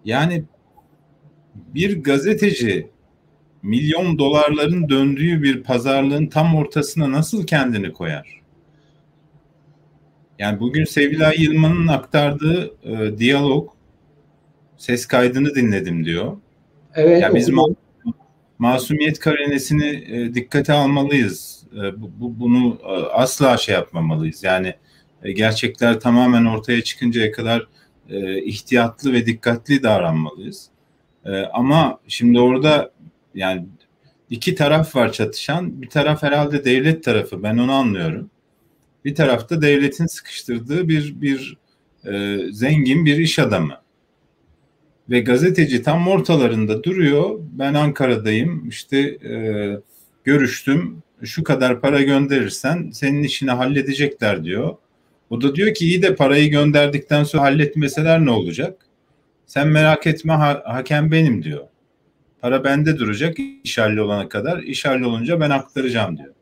Yani 0.05 0.45
bir 1.55 2.03
gazeteci 2.03 2.87
milyon 3.63 4.19
dolarların 4.19 4.89
döndüğü 4.89 5.43
bir 5.43 5.63
pazarlığın 5.63 6.27
tam 6.27 6.55
ortasına 6.57 7.13
nasıl 7.13 7.47
kendini 7.47 7.93
koyar? 7.93 8.40
Yani 10.41 10.61
bugün 10.61 10.85
Sevilay 10.85 11.43
Yılmaz'ın 11.43 11.87
aktardığı 11.87 12.75
e, 12.85 13.19
diyalog 13.19 13.71
ses 14.77 15.07
kaydını 15.07 15.55
dinledim 15.55 16.05
diyor. 16.05 16.37
Evet. 16.95 17.23
Ya 17.23 17.35
biz 17.35 17.49
ma- 17.49 17.75
masumiyet 18.59 19.19
karenesini 19.19 19.87
e, 19.87 20.35
dikkate 20.35 20.73
almalıyız. 20.73 21.67
E, 21.75 22.01
bu, 22.01 22.11
bu, 22.21 22.41
bunu 22.41 22.79
e, 22.83 22.93
asla 23.13 23.57
şey 23.57 23.75
yapmamalıyız. 23.75 24.45
Yani 24.45 24.75
e, 25.23 25.33
gerçekler 25.33 26.01
tamamen 26.01 26.45
ortaya 26.45 26.83
çıkıncaya 26.83 27.33
kadar 27.33 27.67
e, 28.11 28.43
ihtiyatlı 28.43 29.13
ve 29.13 29.27
dikkatli 29.27 29.83
davranmalıyız. 29.83 30.69
E, 31.25 31.31
ama 31.37 32.01
şimdi 32.09 32.41
orada 32.41 32.93
yani 33.35 33.67
iki 34.31 34.55
taraf 34.55 34.97
var 34.97 35.13
çatışan. 35.13 35.83
Bir 35.83 35.89
taraf 35.89 36.23
herhalde 36.23 36.65
devlet 36.65 37.05
tarafı. 37.05 37.43
Ben 37.43 37.59
onu 37.59 37.73
anlıyorum. 37.73 38.31
Bir 39.05 39.15
tarafta 39.15 39.63
devletin 39.63 40.07
sıkıştırdığı 40.07 40.89
bir 40.89 41.21
bir 41.21 41.57
e, 42.07 42.39
zengin 42.53 43.07
bir 43.07 43.17
iş 43.17 43.39
adamı 43.39 43.81
ve 45.11 45.21
gazeteci 45.21 45.83
tam 45.83 46.09
ortalarında 46.09 46.85
duruyor. 46.85 47.39
Ben 47.53 47.75
Ankara'dayım 47.75 48.69
işte 48.69 48.99
e, 48.99 49.33
görüştüm 50.25 51.03
şu 51.23 51.45
kadar 51.45 51.81
para 51.81 52.03
gönderirsen 52.03 52.91
senin 52.93 53.23
işini 53.23 53.51
halledecekler 53.51 54.45
diyor. 54.45 54.77
O 55.31 55.41
da 55.41 55.55
diyor 55.55 55.75
ki 55.75 55.85
iyi 55.85 56.03
de 56.03 56.15
parayı 56.15 56.51
gönderdikten 56.51 57.25
sonra 57.25 57.43
halletmeseler 57.43 58.25
ne 58.25 58.31
olacak? 58.31 58.87
Sen 59.47 59.69
merak 59.69 60.07
etme 60.07 60.33
ha- 60.33 60.63
hakem 60.67 61.13
benim 61.13 61.43
diyor. 61.43 61.65
Para 62.41 62.65
bende 62.65 62.99
duracak 62.99 63.37
iş 63.65 63.79
olana 63.79 64.29
kadar. 64.29 64.63
İş 64.63 64.87
olunca 64.87 65.41
ben 65.41 65.51
aktaracağım 65.51 66.19
diyor. 66.19 66.35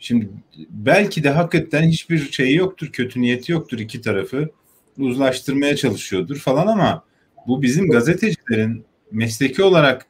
Şimdi 0.00 0.28
belki 0.70 1.24
de 1.24 1.30
hakikaten 1.30 1.82
hiçbir 1.82 2.32
şeyi 2.32 2.56
yoktur, 2.56 2.86
kötü 2.92 3.20
niyeti 3.20 3.52
yoktur 3.52 3.78
iki 3.78 4.00
tarafı. 4.00 4.50
Uzlaştırmaya 4.98 5.76
çalışıyordur 5.76 6.36
falan 6.36 6.66
ama 6.66 7.04
bu 7.46 7.62
bizim 7.62 7.90
gazetecilerin 7.90 8.84
mesleki 9.12 9.62
olarak 9.62 10.06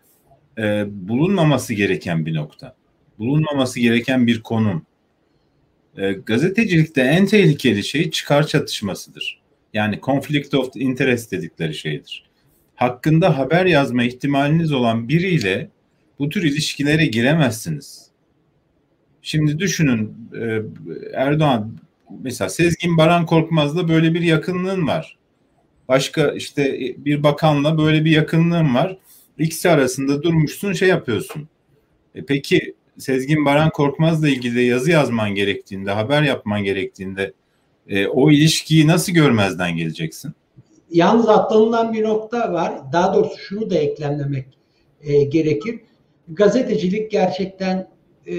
e, 0.59 0.85
bulunmaması 0.89 1.75
gereken 1.75 2.27
bir 2.27 2.35
nokta. 2.35 2.77
Bulunmaması 3.19 3.81
gereken 3.81 4.27
bir 4.27 4.43
konum. 4.43 4.87
E, 5.97 6.13
gazetecilikte 6.13 7.01
en 7.03 7.27
tehlikeli 7.27 7.85
şey 7.85 8.11
çıkar 8.11 8.47
çatışmasıdır. 8.47 9.41
Yani 9.75 10.01
conflict 10.03 10.55
of 10.55 10.77
interest 10.77 11.33
dedikleri 11.33 11.75
şeydir. 11.75 12.25
Hakkında 12.75 13.39
haber 13.39 13.67
yazma 13.67 14.03
ihtimaliniz 14.03 14.73
olan 14.73 15.09
biriyle 15.09 15.69
bu 16.19 16.29
tür 16.29 16.43
ilişkilere 16.43 17.07
giremezsiniz. 17.07 18.10
Şimdi 19.23 19.59
düşünün 19.59 20.15
e, 20.41 20.63
Erdoğan 21.15 21.79
mesela 22.23 22.49
Sezgin 22.49 22.99
Baran 22.99 23.27
Korkmaz'la 23.27 23.89
böyle 23.89 24.15
bir 24.15 24.21
yakınlığın 24.21 24.87
var. 24.87 25.19
Başka 25.89 26.33
işte 26.33 26.79
bir 26.99 27.23
bakanla 27.23 27.79
böyle 27.79 28.05
bir 28.05 28.11
yakınlığın 28.11 28.75
var. 28.75 28.97
İkisi 29.39 29.71
arasında 29.71 30.23
durmuşsun 30.23 30.73
şey 30.73 30.89
yapıyorsun. 30.89 31.49
E 32.15 32.25
peki 32.25 32.75
Sezgin 32.99 33.45
Baran 33.45 33.71
Korkmaz'la 33.71 34.29
ilgili 34.29 34.65
yazı 34.65 34.91
yazman 34.91 35.35
gerektiğinde, 35.35 35.91
haber 35.91 36.23
yapman 36.23 36.65
gerektiğinde 36.65 37.33
e, 37.89 38.07
o 38.07 38.31
ilişkiyi 38.31 38.87
nasıl 38.87 39.13
görmezden 39.13 39.77
geleceksin? 39.77 40.33
Yalnız 40.91 41.29
atlanılan 41.29 41.93
bir 41.93 42.03
nokta 42.05 42.53
var. 42.53 42.93
Daha 42.93 43.15
doğrusu 43.15 43.39
şunu 43.39 43.71
da 43.71 43.75
eklemlemek 43.75 44.47
e, 45.03 45.23
gerekir. 45.23 45.81
Gazetecilik 46.29 47.11
gerçekten 47.11 47.89
e, 48.27 48.35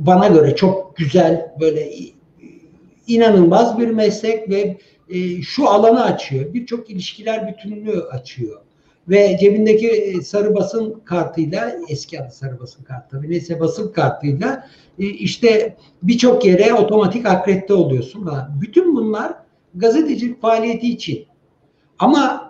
bana 0.00 0.28
göre 0.28 0.56
çok 0.56 0.96
güzel 0.96 1.54
böyle 1.60 1.90
inanılmaz 3.06 3.78
bir 3.78 3.88
meslek 3.88 4.50
ve 4.50 4.76
e, 5.08 5.42
şu 5.42 5.68
alanı 5.68 6.04
açıyor. 6.04 6.54
Birçok 6.54 6.90
ilişkiler 6.90 7.48
bütünlüğü 7.48 8.02
açıyor. 8.02 8.60
Ve 9.08 9.36
cebindeki 9.40 9.88
e, 9.88 10.22
sarı 10.22 10.54
basın 10.54 11.00
kartıyla 11.04 11.72
eski 11.88 12.20
adı 12.22 12.30
sarı 12.32 12.60
basın 12.60 12.84
kartı 12.84 13.16
tabii 13.16 13.30
neyse 13.30 13.60
basın 13.60 13.92
kartıyla 13.92 14.66
e, 14.98 15.04
işte 15.04 15.76
birçok 16.02 16.44
yere 16.44 16.74
otomatik 16.74 17.26
akredite 17.26 17.74
oluyorsun. 17.74 18.30
Bütün 18.60 18.96
bunlar 18.96 19.34
gazetecilik 19.74 20.42
faaliyeti 20.42 20.88
için. 20.88 21.26
Ama 21.98 22.49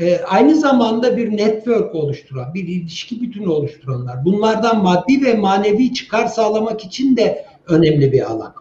e, 0.00 0.18
aynı 0.18 0.54
zamanda 0.54 1.16
bir 1.16 1.36
network 1.36 1.94
oluşturan, 1.94 2.54
bir 2.54 2.68
ilişki 2.68 3.20
bütünü 3.20 3.48
oluşturanlar. 3.48 4.24
Bunlardan 4.24 4.82
maddi 4.82 5.24
ve 5.24 5.34
manevi 5.34 5.94
çıkar 5.94 6.26
sağlamak 6.26 6.84
için 6.84 7.16
de 7.16 7.46
önemli 7.68 8.12
bir 8.12 8.30
alan. 8.30 8.54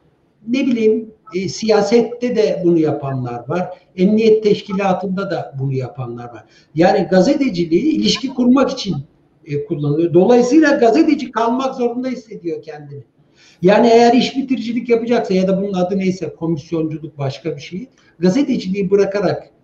Ne 0.48 0.68
bileyim 0.68 1.12
e, 1.36 1.50
siyasette 1.50 2.36
de 2.36 2.62
bunu 2.64 2.78
yapanlar 2.78 3.50
var. 3.50 3.70
Emniyet 3.96 4.44
teşkilatında 4.44 5.32
da 5.32 5.56
bunu 5.60 5.74
yapanlar 5.74 6.26
var. 6.26 6.44
Yani 6.76 7.08
gazeteciliği 7.12 7.84
ilişki 7.84 8.28
kurmak 8.28 8.72
için 8.72 8.96
e, 9.46 9.66
kullanılıyor. 9.66 10.14
Dolayısıyla 10.14 10.72
gazeteci 10.72 11.32
kalmak 11.32 11.76
zorunda 11.76 12.08
hissediyor 12.08 12.62
kendini. 12.62 13.04
Yani 13.62 13.88
eğer 13.88 14.14
iş 14.14 14.38
bitiricilik 14.38 14.90
yapacaksa 14.90 15.34
ya 15.34 15.48
da 15.48 15.62
bunun 15.62 15.74
adı 15.74 15.98
neyse 15.98 16.36
komisyonculuk 16.40 17.18
başka 17.18 17.56
bir 17.56 17.62
şey 17.62 17.88
gazeteciliği 18.20 18.92
bırakarak 18.92 19.55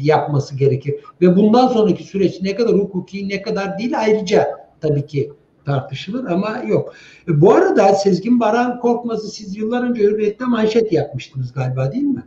yapması 0.00 0.56
gerekir. 0.56 0.94
Ve 1.20 1.36
bundan 1.36 1.68
sonraki 1.68 2.04
süreç 2.04 2.42
ne 2.42 2.54
kadar 2.54 2.74
hukuki 2.74 3.28
ne 3.28 3.42
kadar 3.42 3.78
değil 3.78 3.98
ayrıca 3.98 4.48
tabii 4.80 5.06
ki 5.06 5.32
tartışılır 5.64 6.24
ama 6.24 6.62
yok. 6.66 6.94
E, 7.28 7.40
bu 7.40 7.54
arada 7.54 7.94
Sezgin 7.94 8.40
Baran 8.40 8.80
Korkmaz'ı 8.80 9.28
siz 9.28 9.56
yıllar 9.56 9.90
önce 9.90 10.02
Hürriyet'te 10.02 10.44
manşet 10.44 10.92
yapmıştınız 10.92 11.52
galiba 11.52 11.92
değil 11.92 12.04
mi? 12.04 12.24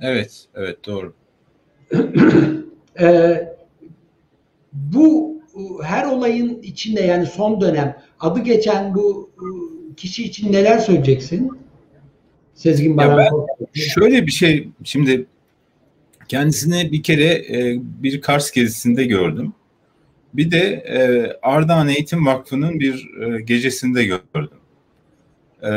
Evet, 0.00 0.44
evet 0.54 0.86
doğru. 0.86 1.12
e, 3.00 3.38
bu 4.72 5.38
her 5.82 6.04
olayın 6.04 6.62
içinde 6.62 7.00
yani 7.00 7.26
son 7.26 7.60
dönem 7.60 7.96
adı 8.20 8.40
geçen 8.40 8.94
bu 8.94 9.30
e, 9.36 9.46
kişi 9.94 10.24
için 10.24 10.52
neler 10.52 10.78
söyleyeceksin? 10.78 11.58
Sezgin 12.54 12.96
Baran 12.96 13.46
Şöyle 13.74 14.26
bir 14.26 14.32
şey 14.32 14.68
şimdi 14.84 15.26
kendisini 16.28 16.92
bir 16.92 17.02
kere 17.02 17.24
e, 17.24 17.80
bir 17.82 18.20
Kars 18.20 18.50
gezisinde 18.50 19.04
gördüm. 19.04 19.52
Bir 20.34 20.50
de 20.50 20.58
e, 20.72 20.98
Ardahan 21.42 21.88
Eğitim 21.88 22.26
Vakfı'nın 22.26 22.80
bir 22.80 23.08
e, 23.22 23.40
gecesinde 23.40 24.04
gördüm. 24.04 24.58
E, 25.64 25.72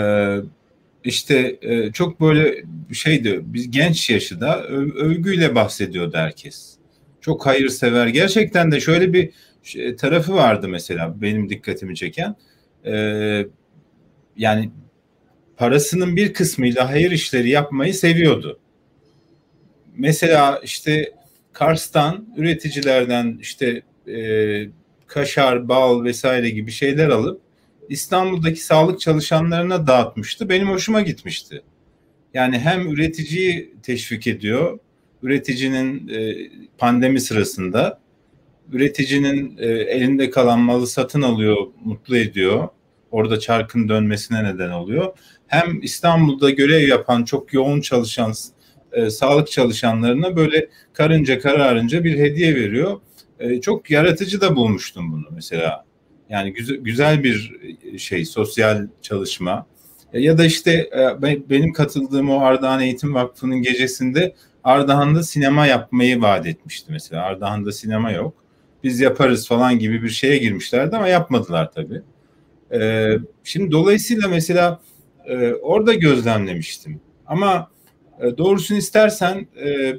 işte 1.04 1.58
e, 1.62 1.92
çok 1.92 2.22
böyle 2.22 2.64
şeydi, 2.94 3.42
biz 3.44 3.72
genç 3.72 4.10
yaşında 4.10 4.64
öv, 4.64 4.96
övgüyle 4.96 5.56
bahsediyordu 5.56 6.18
herkes. 6.18 6.76
Çok 7.22 7.46
hayırsever. 7.46 8.08
Gerçekten 8.08 8.72
de 8.72 8.80
şöyle 8.80 9.14
bir 9.14 9.30
şey, 9.64 9.96
tarafı 9.96 10.34
vardı 10.34 10.68
mesela 10.68 11.22
benim 11.22 11.50
dikkatimi 11.50 11.96
çeken. 11.96 12.36
E, 12.86 12.94
yani 14.38 14.72
parasının 15.58 16.16
bir 16.16 16.34
kısmıyla 16.34 16.90
hayır 16.90 17.12
işleri 17.12 17.50
yapmayı 17.50 17.94
seviyordu. 17.94 18.60
Mesela 20.02 20.60
işte 20.64 21.14
Kars'tan 21.54 22.34
üreticilerden 22.38 23.38
işte 23.42 23.82
e, 24.08 24.18
kaşar, 25.08 25.70
bal 25.70 26.04
vesaire 26.04 26.50
gibi 26.50 26.72
şeyler 26.72 27.10
alıp 27.10 27.42
İstanbul'daki 27.90 28.60
sağlık 28.60 29.00
çalışanlarına 29.00 29.88
dağıtmıştı. 29.88 30.50
Benim 30.50 30.70
hoşuma 30.70 31.02
gitmişti. 31.02 31.62
Yani 32.34 32.60
hem 32.60 32.88
üreticiyi 32.88 33.74
teşvik 33.84 34.28
ediyor, 34.28 34.80
üreticinin 35.24 36.08
e, 36.08 36.36
pandemi 36.78 37.22
sırasında 37.22 38.00
üreticinin 38.72 39.58
e, 39.58 39.68
elinde 39.68 40.30
kalan 40.30 40.60
malı 40.60 40.88
satın 40.88 41.22
alıyor, 41.22 41.68
mutlu 41.86 42.18
ediyor. 42.18 42.68
Orada 43.12 43.40
çarkın 43.40 43.90
dönmesine 43.90 44.44
neden 44.44 44.70
oluyor. 44.70 45.14
Hem 45.48 45.82
İstanbul'da 45.82 46.50
görev 46.50 46.88
yapan 46.88 47.24
çok 47.24 47.54
yoğun 47.54 47.82
çalışan 47.82 48.34
e, 48.94 49.10
sağlık 49.10 49.52
çalışanlarına 49.52 50.36
böyle 50.36 50.70
karınca 50.94 51.40
kararınca 51.40 52.04
bir 52.04 52.18
hediye 52.18 52.56
veriyor 52.56 53.02
e, 53.42 53.62
çok 53.62 53.92
yaratıcı 53.92 54.42
da 54.42 54.56
bulmuştum 54.56 55.12
bunu 55.12 55.28
mesela. 55.32 55.86
Yani 56.30 56.54
güzel, 56.54 56.78
güzel 56.78 57.24
bir 57.24 57.60
e, 57.84 57.98
şey 57.98 58.26
sosyal 58.26 58.88
çalışma. 59.02 59.66
E, 60.14 60.22
ya 60.22 60.38
da 60.38 60.46
işte 60.46 60.72
e, 60.72 61.22
benim 61.50 61.74
katıldığım 61.74 62.30
o 62.30 62.40
Ardahan 62.40 62.82
Eğitim 62.82 63.14
Vakfı'nın 63.14 63.62
gecesinde 63.62 64.36
Ardahan'da 64.64 65.24
sinema 65.24 65.66
yapmayı 65.66 66.22
vaat 66.22 66.48
etmişti 66.48 66.92
mesela. 66.92 67.24
Ardahan'da 67.24 67.72
sinema 67.72 68.12
yok. 68.12 68.34
Biz 68.84 69.00
yaparız 69.00 69.48
falan 69.48 69.80
gibi 69.80 70.04
bir 70.04 70.10
şeye 70.10 70.38
girmişlerdi 70.38 70.96
ama 70.96 71.08
yapmadılar 71.08 71.72
tabii. 71.72 72.02
E, 72.74 73.12
şimdi 73.44 73.72
dolayısıyla 73.72 74.28
mesela 74.28 74.82
e, 75.26 75.54
orada 75.54 75.94
gözlemlemiştim. 75.94 77.02
Ama 77.26 77.72
e, 78.22 78.38
doğrusunu 78.38 78.78
istersen 78.78 79.48
e, 79.66 79.96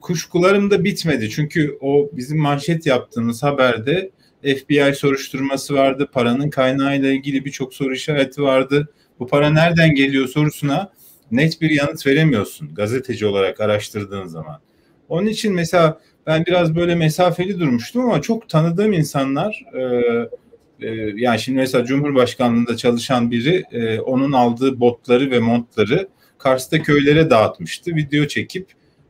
kuşkularım 0.00 0.70
da 0.70 0.84
bitmedi. 0.84 1.30
Çünkü 1.30 1.78
o 1.80 2.10
bizim 2.12 2.38
manşet 2.38 2.86
yaptığımız 2.86 3.42
haberde 3.42 4.10
FBI 4.42 4.94
soruşturması 4.94 5.74
vardı. 5.74 6.08
Paranın 6.12 6.50
kaynağıyla 6.50 7.10
ilgili 7.10 7.44
birçok 7.44 7.74
soru 7.74 7.94
işareti 7.94 8.42
vardı. 8.42 8.88
Bu 9.18 9.26
para 9.26 9.50
nereden 9.50 9.94
geliyor 9.94 10.28
sorusuna 10.28 10.92
net 11.30 11.60
bir 11.60 11.70
yanıt 11.70 12.06
veremiyorsun 12.06 12.74
gazeteci 12.74 13.26
olarak 13.26 13.60
araştırdığın 13.60 14.26
zaman. 14.26 14.60
Onun 15.08 15.26
için 15.26 15.54
mesela 15.54 16.00
ben 16.26 16.46
biraz 16.46 16.76
böyle 16.76 16.94
mesafeli 16.94 17.60
durmuştum 17.60 18.04
ama 18.04 18.22
çok 18.22 18.48
tanıdığım 18.48 18.92
insanlar 18.92 19.64
e, 19.74 19.82
e, 20.80 21.12
yani 21.16 21.38
şimdi 21.38 21.58
mesela 21.58 21.84
Cumhurbaşkanlığında 21.84 22.76
çalışan 22.76 23.30
biri 23.30 23.64
e, 23.72 24.00
onun 24.00 24.32
aldığı 24.32 24.80
botları 24.80 25.30
ve 25.30 25.38
montları 25.38 26.08
Kars'ta 26.42 26.82
köylere 26.82 27.30
dağıtmıştı. 27.30 27.96
Video 27.96 28.26
çekip 28.26 28.66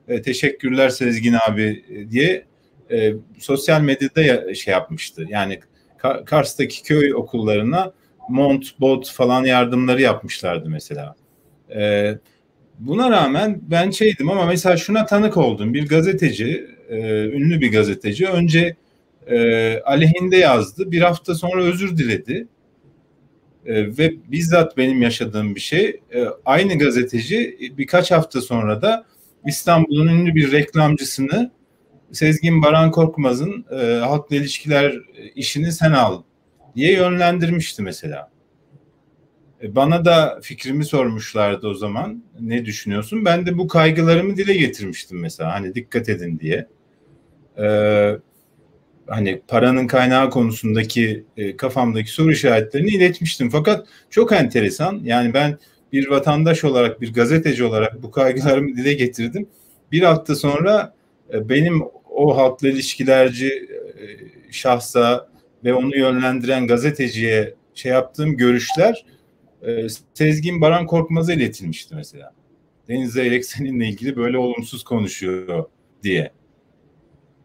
e, 0.08 0.22
teşekkürler 0.22 0.88
Sezgin 0.88 1.36
abi 1.48 1.84
e, 1.90 2.10
diye 2.10 2.44
e, 2.90 3.12
sosyal 3.38 3.80
medyada 3.80 4.22
ya, 4.22 4.54
şey 4.54 4.72
yapmıştı. 4.72 5.26
Yani 5.28 5.60
Kars'taki 6.26 6.82
köy 6.82 7.14
okullarına 7.14 7.92
mont, 8.28 8.80
bot 8.80 9.10
falan 9.10 9.44
yardımları 9.44 10.02
yapmışlardı 10.02 10.70
mesela. 10.70 11.14
E, 11.74 12.12
buna 12.78 13.10
rağmen 13.10 13.60
ben 13.62 13.90
şeydim 13.90 14.30
ama 14.30 14.46
mesela 14.46 14.76
şuna 14.76 15.06
tanık 15.06 15.36
oldum. 15.36 15.74
Bir 15.74 15.88
gazeteci, 15.88 16.66
e, 16.88 16.98
ünlü 17.24 17.60
bir 17.60 17.72
gazeteci 17.72 18.28
önce 18.28 18.76
e, 19.26 19.78
aleyhinde 19.80 20.36
yazdı. 20.36 20.90
Bir 20.90 21.00
hafta 21.00 21.34
sonra 21.34 21.62
özür 21.62 21.96
diledi. 21.96 22.46
E, 23.66 23.98
ve 23.98 24.14
bizzat 24.32 24.76
benim 24.76 25.02
yaşadığım 25.02 25.54
bir 25.54 25.60
şey. 25.60 26.00
E, 26.14 26.24
aynı 26.44 26.78
gazeteci 26.78 27.56
birkaç 27.78 28.10
hafta 28.10 28.40
sonra 28.40 28.82
da 28.82 29.04
İstanbul'un 29.46 30.08
ünlü 30.08 30.34
bir 30.34 30.52
reklamcısını 30.52 31.50
Sezgin 32.12 32.62
Baran 32.62 32.90
Korkmaz'ın 32.90 33.64
e, 33.70 33.76
halkla 33.96 34.36
ilişkiler 34.36 34.94
işini 35.34 35.72
sen 35.72 35.92
al 35.92 36.22
diye 36.76 36.92
yönlendirmişti 36.92 37.82
mesela. 37.82 38.30
E, 39.62 39.74
bana 39.74 40.04
da 40.04 40.40
fikrimi 40.42 40.84
sormuşlardı 40.84 41.68
o 41.68 41.74
zaman. 41.74 42.24
Ne 42.40 42.64
düşünüyorsun? 42.64 43.24
Ben 43.24 43.46
de 43.46 43.58
bu 43.58 43.68
kaygılarımı 43.68 44.36
dile 44.36 44.54
getirmiştim 44.54 45.20
mesela. 45.20 45.54
Hani 45.54 45.74
dikkat 45.74 46.08
edin 46.08 46.38
diye. 46.38 46.68
Ee, 47.58 48.16
hani 49.12 49.42
paranın 49.48 49.86
kaynağı 49.86 50.30
konusundaki 50.30 51.24
e, 51.36 51.56
kafamdaki 51.56 52.10
soru 52.10 52.32
işaretlerini 52.32 52.90
iletmiştim. 52.90 53.50
Fakat 53.50 53.86
çok 54.10 54.32
enteresan. 54.32 55.00
Yani 55.04 55.34
ben 55.34 55.58
bir 55.92 56.08
vatandaş 56.08 56.64
olarak, 56.64 57.00
bir 57.00 57.12
gazeteci 57.12 57.64
olarak 57.64 58.02
bu 58.02 58.10
kaygılarımı 58.10 58.76
dile 58.76 58.92
getirdim. 58.92 59.48
Bir 59.92 60.02
hafta 60.02 60.34
sonra 60.34 60.94
e, 61.32 61.48
benim 61.48 61.82
o 62.10 62.36
halkla 62.36 62.68
ilişkilerci 62.68 63.48
e, 63.48 64.52
şahsa 64.52 65.28
ve 65.64 65.74
onu 65.74 65.96
yönlendiren 65.96 66.66
gazeteciye 66.66 67.54
şey 67.74 67.92
yaptığım 67.92 68.36
görüşler 68.36 69.04
e, 69.66 69.86
Sezgin 70.14 70.60
Baran 70.60 70.86
Korkmaz'a 70.86 71.32
iletilmişti 71.32 71.94
mesela. 71.94 72.34
Deniz 72.88 73.12
Zeyrek 73.12 73.44
seninle 73.44 73.88
ilgili 73.88 74.16
böyle 74.16 74.38
olumsuz 74.38 74.84
konuşuyor 74.84 75.64
diye. 76.02 76.32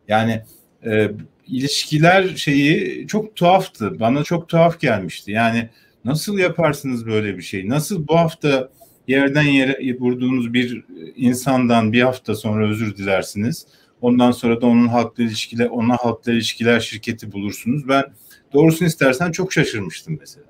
Yani 0.08 0.43
e, 0.86 1.12
ilişkiler 1.47 2.36
şeyi 2.36 3.07
çok 3.07 3.36
tuhaftı. 3.36 3.99
Bana 3.99 4.23
çok 4.23 4.49
tuhaf 4.49 4.79
gelmişti. 4.79 5.31
Yani 5.31 5.69
nasıl 6.05 6.38
yaparsınız 6.38 7.05
böyle 7.05 7.38
bir 7.38 7.41
şey? 7.41 7.69
Nasıl 7.69 8.07
bu 8.07 8.17
hafta 8.17 8.69
yerden 9.07 9.43
yere 9.43 9.99
vurduğunuz 9.99 10.53
bir 10.53 10.86
insandan 11.15 11.93
bir 11.93 12.01
hafta 12.01 12.36
sonra 12.36 12.69
özür 12.69 12.97
dilersiniz? 12.97 13.67
Ondan 14.01 14.31
sonra 14.31 14.62
da 14.62 14.65
onun 14.65 14.88
halkla 14.88 15.23
ilişkiler, 15.23 15.65
ona 15.65 15.97
halkla 15.97 16.31
ilişkiler 16.31 16.79
şirketi 16.79 17.31
bulursunuz. 17.31 17.88
Ben 17.88 18.03
doğrusunu 18.53 18.88
istersen 18.88 19.31
çok 19.31 19.53
şaşırmıştım 19.53 20.17
mesela. 20.19 20.45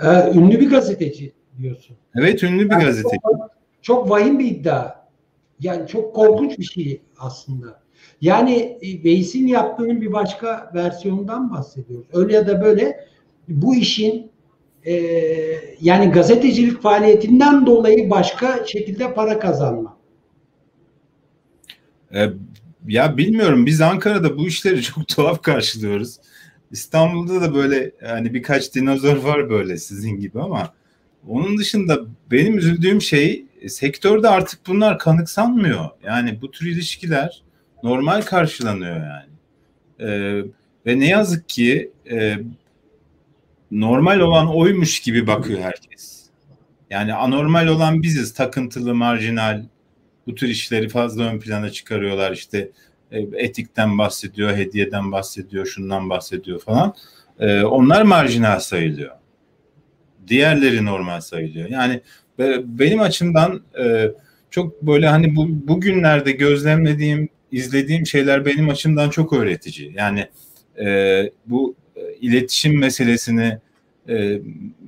Ee, 0.00 0.38
ünlü 0.38 0.60
bir 0.60 0.70
gazeteci 0.70 1.32
diyorsun. 1.58 1.96
Evet 2.14 2.42
ünlü 2.42 2.64
bir 2.64 2.70
yani 2.70 2.84
gazeteci. 2.84 3.16
Çok, 3.22 3.50
çok 3.82 4.10
vahim 4.10 4.38
bir 4.38 4.44
iddia. 4.44 5.06
Yani 5.60 5.88
çok 5.88 6.14
korkunç 6.14 6.58
bir 6.58 6.64
şey 6.64 7.00
aslında. 7.18 7.85
Yani 8.20 8.78
e, 8.82 9.04
Veys'in 9.04 9.46
yaptığının 9.46 10.00
bir 10.00 10.12
başka 10.12 10.70
versiyonundan 10.74 11.50
bahsediyoruz. 11.50 12.06
Öyle 12.12 12.34
ya 12.34 12.46
da 12.46 12.62
böyle 12.62 13.06
bu 13.48 13.74
işin 13.74 14.30
e, 14.84 14.94
yani 15.80 16.10
gazetecilik 16.10 16.82
faaliyetinden 16.82 17.66
dolayı 17.66 18.10
başka 18.10 18.66
şekilde 18.66 19.14
para 19.14 19.38
kazanma. 19.38 19.96
E, 22.14 22.26
ya 22.88 23.16
bilmiyorum 23.16 23.66
biz 23.66 23.80
Ankara'da 23.80 24.38
bu 24.38 24.46
işleri 24.46 24.82
çok 24.82 25.08
tuhaf 25.08 25.42
karşılıyoruz. 25.42 26.16
İstanbul'da 26.70 27.40
da 27.40 27.54
böyle 27.54 27.92
yani 28.02 28.34
birkaç 28.34 28.74
dinozor 28.74 29.16
var 29.16 29.50
böyle 29.50 29.76
sizin 29.76 30.20
gibi 30.20 30.40
ama 30.40 30.74
onun 31.28 31.58
dışında 31.58 31.98
benim 32.30 32.58
üzüldüğüm 32.58 33.02
şey 33.02 33.46
sektörde 33.68 34.28
artık 34.28 34.60
bunlar 34.66 34.98
kanıksanmıyor. 34.98 35.84
Yani 36.04 36.40
bu 36.40 36.50
tür 36.50 36.66
ilişkiler 36.66 37.42
normal 37.82 38.22
karşılanıyor 38.22 38.96
yani. 38.96 39.30
Ee, 40.00 40.42
ve 40.86 40.98
ne 40.98 41.08
yazık 41.08 41.48
ki 41.48 41.90
e, 42.10 42.36
normal 43.70 44.20
olan 44.20 44.56
oymuş 44.56 45.00
gibi 45.00 45.26
bakıyor 45.26 45.60
herkes. 45.60 46.26
Yani 46.90 47.14
anormal 47.14 47.66
olan 47.66 48.02
biziz. 48.02 48.34
Takıntılı, 48.34 48.94
marjinal 48.94 49.64
bu 50.26 50.34
tür 50.34 50.48
işleri 50.48 50.88
fazla 50.88 51.22
ön 51.22 51.40
plana 51.40 51.70
çıkarıyorlar. 51.70 52.32
İşte 52.32 52.70
e, 53.12 53.20
etikten 53.20 53.98
bahsediyor, 53.98 54.56
hediyeden 54.56 55.12
bahsediyor, 55.12 55.66
şundan 55.66 56.10
bahsediyor 56.10 56.60
falan. 56.60 56.94
E, 57.40 57.62
onlar 57.62 58.02
marjinal 58.02 58.60
sayılıyor. 58.60 59.16
Diğerleri 60.28 60.84
normal 60.84 61.20
sayılıyor. 61.20 61.68
Yani 61.68 62.00
benim 62.64 63.00
açımdan 63.00 63.62
e, 63.78 64.10
çok 64.50 64.82
böyle 64.82 65.08
hani 65.08 65.36
bu 65.36 65.46
bugünlerde 65.48 66.32
gözlemlediğim, 66.32 67.28
izlediğim 67.52 68.06
şeyler 68.06 68.44
benim 68.46 68.68
açımdan 68.68 69.10
çok 69.10 69.32
öğretici. 69.32 69.92
Yani 69.96 70.28
bu 71.46 71.76
iletişim 72.20 72.78
meselesini, 72.78 73.58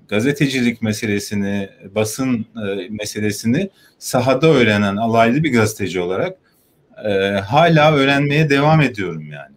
gazetecilik 0.08 0.82
meselesini, 0.82 1.68
basın 1.94 2.46
meselesini 2.90 3.70
sahada 3.98 4.46
öğrenen 4.46 4.96
alaylı 4.96 5.44
bir 5.44 5.52
gazeteci 5.52 6.00
olarak 6.00 6.38
e, 7.04 7.10
hala 7.40 7.94
öğrenmeye 7.94 8.50
devam 8.50 8.80
ediyorum 8.80 9.32
yani. 9.32 9.56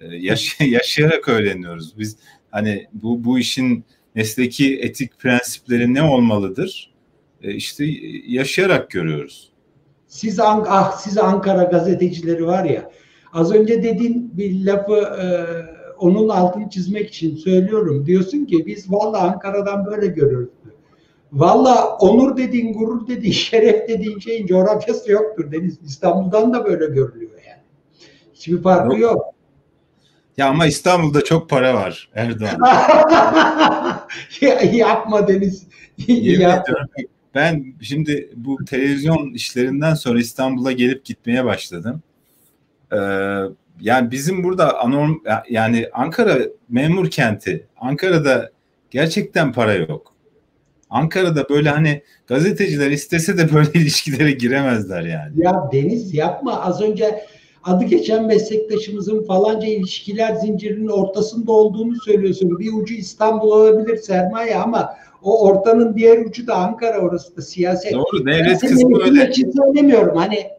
E, 0.00 0.16
yaş 0.16 0.60
yaşayarak 0.60 1.28
öğreniyoruz. 1.28 1.98
Biz 1.98 2.16
hani 2.50 2.86
bu 2.92 3.24
bu 3.24 3.38
işin 3.38 3.84
mesleki 4.14 4.78
etik 4.80 5.18
prensipleri 5.18 5.94
ne 5.94 6.02
olmalıdır? 6.02 6.92
E, 7.42 7.54
işte 7.54 7.84
yaşayarak 8.26 8.90
görüyoruz. 8.90 9.50
Siz 10.14 10.40
ah 10.40 10.92
siz 10.92 11.18
Ankara 11.18 11.62
gazetecileri 11.62 12.46
var 12.46 12.64
ya. 12.64 12.90
Az 13.32 13.52
önce 13.52 13.82
dediğin 13.82 14.38
bir 14.38 14.66
lafı 14.66 14.94
e, 14.94 15.26
onun 15.98 16.28
altını 16.28 16.70
çizmek 16.70 17.08
için 17.08 17.36
söylüyorum. 17.36 18.06
Diyorsun 18.06 18.44
ki 18.44 18.66
biz 18.66 18.92
vallahi 18.92 19.22
Ankara'dan 19.22 19.86
böyle 19.86 20.06
görüyoruz. 20.06 20.48
Valla 21.32 21.96
onur 21.96 22.36
dediğin, 22.36 22.72
gurur 22.72 23.06
dediğin, 23.06 23.32
şeref 23.50 23.88
dediğin 23.88 24.18
şeyin 24.18 24.46
coğrafyası 24.46 25.12
yoktur 25.12 25.52
Deniz. 25.52 25.78
İstanbul'dan 25.82 26.54
da 26.54 26.64
böyle 26.64 26.86
görülüyor 26.86 27.32
yani. 27.48 27.62
Hiçbir 28.34 28.62
farkı 28.62 28.92
yok. 28.92 29.00
yok. 29.00 29.24
Ya 30.36 30.48
ama 30.48 30.66
İstanbul'da 30.66 31.24
çok 31.24 31.50
para 31.50 31.74
var 31.74 32.10
Erdoğan. 32.14 32.58
Yapma 34.72 35.28
Deniz. 35.28 35.66
Yapma. 36.08 36.74
Ben 37.34 37.74
şimdi 37.80 38.30
bu 38.36 38.64
televizyon 38.64 39.32
işlerinden 39.32 39.94
sonra 39.94 40.18
İstanbul'a 40.18 40.72
gelip 40.72 41.04
gitmeye 41.04 41.44
başladım. 41.44 42.02
Ee, 42.92 42.96
yani 43.80 44.10
bizim 44.10 44.44
burada 44.44 44.80
anorm 44.80 45.14
yani 45.50 45.88
Ankara 45.92 46.38
memur 46.68 47.10
kenti. 47.10 47.66
Ankara'da 47.76 48.50
gerçekten 48.90 49.52
para 49.52 49.74
yok. 49.74 50.14
Ankara'da 50.90 51.48
böyle 51.48 51.68
hani 51.70 52.02
gazeteciler 52.26 52.90
istese 52.90 53.38
de 53.38 53.52
böyle 53.52 53.68
ilişkilere 53.74 54.30
giremezler 54.30 55.02
yani. 55.02 55.32
Ya 55.36 55.68
Deniz 55.72 56.14
yapma 56.14 56.60
az 56.60 56.82
önce 56.82 57.24
adı 57.64 57.84
geçen 57.84 58.24
meslektaşımızın 58.26 59.24
falanca 59.24 59.66
ilişkiler 59.66 60.34
zincirinin 60.34 60.88
ortasında 60.88 61.52
olduğunu 61.52 62.00
söylüyorsun. 62.00 62.58
Bir 62.58 62.72
ucu 62.72 62.94
İstanbul 62.94 63.50
olabilir 63.50 63.96
sermaye 63.96 64.56
ama 64.56 64.96
o 65.24 65.48
ortanın 65.48 65.96
diğer 65.96 66.18
ucu 66.18 66.46
da 66.46 66.54
Ankara 66.54 66.98
orası 66.98 67.36
da 67.36 67.42
siyaset. 67.42 67.92
Doğru 67.92 68.26
devlet 68.26 68.60
kısmı 68.60 69.02
öyle. 69.02 69.28
için 69.28 69.50
söylemiyorum 69.50 70.16
hani 70.16 70.50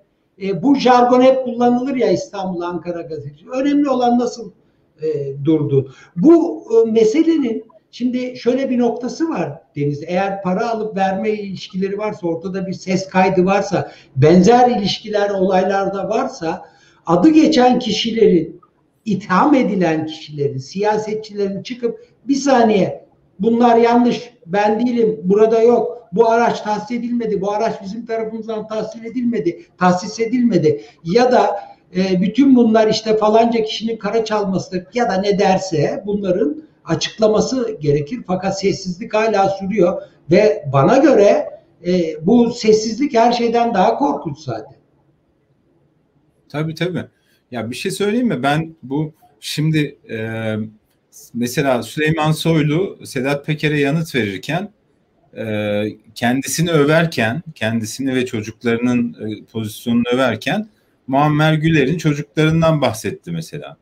e, 0.41 0.63
bu 0.63 0.75
jargon 0.75 1.21
hep 1.21 1.43
kullanılır 1.43 1.95
ya 1.95 2.11
İstanbul 2.11 2.61
Ankara 2.61 3.01
gazeteci. 3.01 3.49
Önemli 3.49 3.89
olan 3.89 4.19
nasıl 4.19 4.51
e, 5.01 5.07
durdu. 5.45 5.91
Bu 6.15 6.63
e, 6.71 6.91
meselenin 6.91 7.65
Şimdi 7.95 8.37
şöyle 8.37 8.69
bir 8.69 8.79
noktası 8.79 9.29
var 9.29 9.61
Deniz. 9.75 10.03
Eğer 10.07 10.41
para 10.41 10.69
alıp 10.69 10.97
verme 10.97 11.29
ilişkileri 11.29 11.97
varsa, 11.97 12.27
ortada 12.27 12.67
bir 12.67 12.73
ses 12.73 13.07
kaydı 13.07 13.45
varsa, 13.45 13.91
benzer 14.15 14.69
ilişkiler 14.69 15.29
olaylarda 15.29 16.09
varsa 16.09 16.65
adı 17.05 17.29
geçen 17.29 17.79
kişilerin, 17.79 18.61
itham 19.05 19.55
edilen 19.55 20.05
kişilerin, 20.05 20.57
siyasetçilerin 20.57 21.63
çıkıp 21.63 21.99
bir 22.27 22.35
saniye 22.35 23.04
bunlar 23.39 23.77
yanlış, 23.77 24.33
ben 24.45 24.85
değilim, 24.85 25.19
burada 25.23 25.61
yok, 25.61 26.07
bu 26.11 26.29
araç 26.29 26.61
tahsis 26.61 26.91
edilmedi, 26.91 27.41
bu 27.41 27.51
araç 27.51 27.81
bizim 27.83 28.05
tarafımızdan 28.05 28.67
tahsis 28.67 29.05
edilmedi, 29.05 29.65
tahsis 29.77 30.19
edilmedi 30.19 30.81
ya 31.03 31.31
da 31.31 31.59
e, 31.95 32.21
bütün 32.21 32.55
bunlar 32.55 32.87
işte 32.87 33.17
falanca 33.17 33.63
kişinin 33.63 33.97
kara 33.97 34.25
çalması 34.25 34.85
ya 34.93 35.09
da 35.09 35.21
ne 35.21 35.39
derse 35.39 36.03
bunların 36.05 36.63
açıklaması 36.85 37.77
gerekir. 37.81 38.19
Fakat 38.27 38.59
sessizlik 38.59 39.13
hala 39.13 39.49
sürüyor 39.49 40.01
ve 40.31 40.65
bana 40.73 40.97
göre 40.97 41.49
e, 41.87 42.25
bu 42.25 42.51
sessizlik 42.51 43.13
her 43.13 43.31
şeyden 43.31 43.73
daha 43.73 43.97
korkunç 43.97 44.37
zaten. 44.39 44.77
Tabii 46.49 46.75
tabii. 46.75 47.05
Ya 47.51 47.69
bir 47.71 47.75
şey 47.75 47.91
söyleyeyim 47.91 48.27
mi? 48.27 48.43
Ben 48.43 48.75
bu 48.83 49.13
şimdi 49.39 49.97
e, 50.09 50.17
mesela 51.33 51.83
Süleyman 51.83 52.31
Soylu 52.31 52.99
Sedat 53.05 53.45
Peker'e 53.45 53.79
yanıt 53.79 54.15
verirken 54.15 54.73
e, 55.37 55.83
kendisini 56.15 56.71
överken, 56.71 57.43
kendisini 57.55 58.15
ve 58.15 58.25
çocuklarının 58.25 59.13
e, 59.13 59.45
pozisyonunu 59.45 60.07
överken 60.11 60.69
Muammer 61.07 61.53
Güler'in 61.53 61.97
çocuklarından 61.97 62.81
bahsetti 62.81 63.31
mesela 63.31 63.77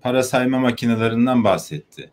para 0.00 0.22
sayma 0.22 0.58
makinelerinden 0.58 1.44
bahsetti. 1.44 2.10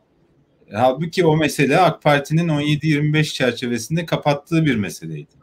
Halbuki 0.71 1.25
o 1.25 1.37
mesele 1.37 1.79
AK 1.79 2.01
Parti'nin 2.01 2.47
17-25 2.47 3.23
çerçevesinde 3.23 4.05
kapattığı 4.05 4.65
bir 4.65 4.75
meseleydi. 4.75 5.35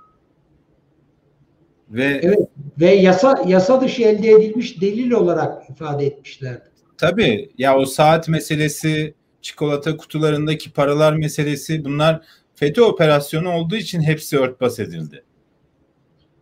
Ve 1.90 2.20
evet, 2.22 2.38
ve 2.81 2.94
yasa 2.94 3.44
yasa 3.46 3.81
dışı 3.81 4.02
elde 4.02 4.31
edilmiş 4.31 4.81
delil 4.81 5.11
olarak 5.11 5.70
ifade 5.70 6.07
etmişlerdi. 6.07 6.71
Tabii 6.98 7.50
ya 7.59 7.76
o 7.76 7.85
saat 7.85 8.28
meselesi, 8.28 9.14
çikolata 9.42 9.96
kutularındaki 9.96 10.72
paralar 10.72 11.12
meselesi 11.12 11.85
bunlar 11.85 12.20
FETÖ 12.55 12.83
operasyonu 12.83 13.52
olduğu 13.52 13.76
için 13.76 14.00
hepsi 14.02 14.38
örtbas 14.38 14.78
edildi. 14.78 15.24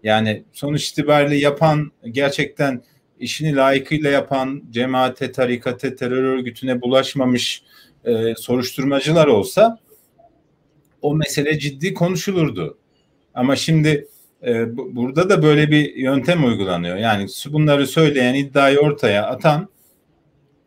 Yani 0.03 0.45
sonuç 0.53 0.89
itibariyle 0.89 1.37
yapan 1.37 1.93
gerçekten 2.11 2.83
işini 3.21 3.57
layıkıyla 3.57 4.11
yapan 4.11 4.63
cemaate, 4.71 5.33
tarikate, 5.33 5.97
terör 5.97 6.23
örgütüne 6.23 6.81
bulaşmamış 6.81 7.63
e, 8.05 8.35
soruşturmacılar 8.35 9.27
olsa 9.27 9.79
o 11.03 11.15
mesele 11.15 11.59
ciddi 11.59 11.95
konuşulurdu. 11.95 12.79
Ama 13.35 13.57
şimdi 13.57 14.09
e, 14.47 14.77
bu, 14.77 14.97
burada 14.97 15.31
da 15.31 15.43
böyle 15.43 15.71
bir 15.71 15.95
yöntem 15.95 16.45
uygulanıyor. 16.45 16.97
Yani 16.97 17.27
bunları 17.47 17.87
söyleyen, 17.87 18.35
iddiayı 18.35 18.79
ortaya 18.79 19.27
atan 19.27 19.69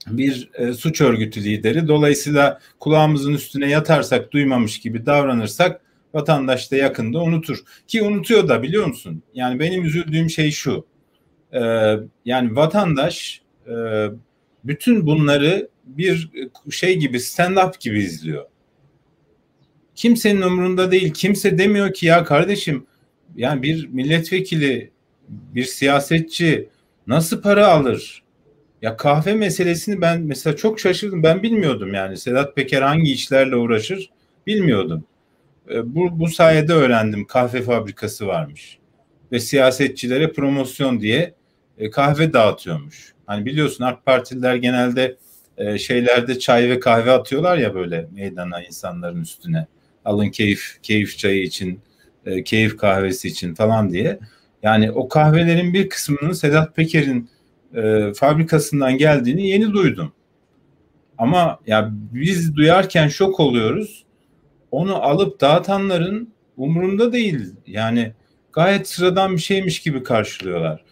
bir 0.07 0.49
e, 0.53 0.73
suç 0.73 1.01
örgütü 1.01 1.43
lideri. 1.43 1.87
Dolayısıyla 1.87 2.59
kulağımızın 2.79 3.33
üstüne 3.33 3.69
yatarsak 3.69 4.31
duymamış 4.31 4.79
gibi 4.79 5.05
davranırsak 5.05 5.81
vatandaş 6.13 6.71
da 6.71 6.75
yakında 6.75 7.19
unutur. 7.19 7.63
Ki 7.87 8.01
unutuyor 8.01 8.47
da 8.47 8.63
biliyor 8.63 8.85
musun? 8.85 9.23
Yani 9.33 9.59
benim 9.59 9.85
üzüldüğüm 9.85 10.29
şey 10.29 10.51
şu. 10.51 10.85
E, 11.53 11.59
yani 12.25 12.55
vatandaş 12.55 13.41
e, 13.67 13.73
bütün 14.63 15.05
bunları 15.05 15.69
bir 15.85 16.29
şey 16.71 16.97
gibi 16.97 17.17
stand-up 17.17 17.79
gibi 17.79 17.99
izliyor. 17.99 18.45
Kimsenin 19.95 20.41
umurunda 20.41 20.91
değil. 20.91 21.13
Kimse 21.13 21.57
demiyor 21.57 21.93
ki 21.93 22.05
ya 22.05 22.23
kardeşim 22.23 22.85
yani 23.35 23.63
bir 23.63 23.87
milletvekili, 23.87 24.91
bir 25.29 25.63
siyasetçi 25.63 26.69
nasıl 27.07 27.41
para 27.41 27.67
alır? 27.67 28.22
Ya 28.83 28.97
kahve 28.97 29.33
meselesini 29.33 30.01
ben 30.01 30.21
mesela 30.21 30.55
çok 30.55 30.79
şaşırdım. 30.79 31.23
Ben 31.23 31.43
bilmiyordum 31.43 31.93
yani 31.93 32.17
Sedat 32.17 32.55
Peker 32.55 32.81
hangi 32.81 33.11
işlerle 33.13 33.55
uğraşır 33.55 34.09
bilmiyordum. 34.47 35.05
E, 35.71 35.95
bu, 35.95 36.19
bu 36.19 36.27
sayede 36.27 36.73
öğrendim 36.73 37.25
kahve 37.27 37.61
fabrikası 37.61 38.27
varmış. 38.27 38.77
Ve 39.31 39.39
siyasetçilere 39.39 40.31
promosyon 40.31 41.01
diye 41.01 41.33
e, 41.77 41.89
kahve 41.89 42.33
dağıtıyormuş. 42.33 43.13
Hani 43.25 43.45
biliyorsun 43.45 43.83
AK 43.83 44.05
Partililer 44.05 44.55
genelde 44.55 45.17
e, 45.57 45.77
şeylerde 45.77 46.39
çay 46.39 46.69
ve 46.69 46.79
kahve 46.79 47.11
atıyorlar 47.11 47.57
ya 47.57 47.75
böyle 47.75 48.07
meydana 48.11 48.63
insanların 48.63 49.21
üstüne. 49.21 49.67
Alın 50.05 50.29
keyif 50.29 50.77
keyif 50.81 51.17
çayı 51.17 51.43
için, 51.43 51.79
keyif 52.45 52.77
kahvesi 52.77 53.27
için 53.27 53.55
falan 53.55 53.89
diye. 53.89 54.19
Yani 54.63 54.91
o 54.91 55.07
kahvelerin 55.07 55.73
bir 55.73 55.89
kısmının 55.89 56.33
Sedat 56.33 56.75
Peker'in 56.75 57.29
e, 57.73 58.13
fabrikasından 58.13 58.97
geldiğini 58.97 59.47
yeni 59.47 59.73
duydum. 59.73 60.11
Ama 61.17 61.59
ya 61.67 61.89
biz 61.91 62.55
duyarken 62.55 63.07
şok 63.07 63.39
oluyoruz. 63.39 64.05
Onu 64.71 64.95
alıp 64.95 65.41
dağıtanların 65.41 66.33
umurunda 66.57 67.13
değil. 67.13 67.53
Yani 67.67 68.13
gayet 68.53 68.87
sıradan 68.87 69.35
bir 69.35 69.41
şeymiş 69.41 69.79
gibi 69.79 70.03
karşılıyorlar. 70.03 70.83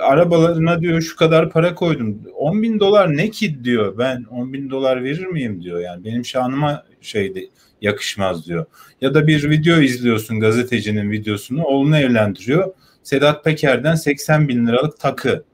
Arabalarına 0.00 0.80
diyor 0.80 1.00
şu 1.00 1.16
kadar 1.16 1.50
para 1.50 1.74
koydum. 1.74 2.22
10 2.34 2.62
bin 2.62 2.80
dolar 2.80 3.16
ne 3.16 3.30
ki 3.30 3.64
diyor. 3.64 3.98
Ben 3.98 4.24
10 4.30 4.52
bin 4.52 4.70
dolar 4.70 5.04
verir 5.04 5.26
miyim 5.26 5.62
diyor. 5.62 5.80
Yani 5.80 6.04
benim 6.04 6.24
şanıma 6.24 6.84
şeydi 7.00 7.50
yakışmaz 7.80 8.46
diyor. 8.46 8.66
Ya 9.00 9.14
da 9.14 9.26
bir 9.26 9.50
video 9.50 9.80
izliyorsun 9.80 10.40
gazetecinin 10.40 11.10
videosunu. 11.10 11.64
Oğlunu 11.64 11.98
evlendiriyor. 11.98 12.72
Sedat 13.02 13.44
Peker'den 13.44 13.94
80 13.94 14.48
bin 14.48 14.66
liralık 14.66 15.00
takı. 15.00 15.44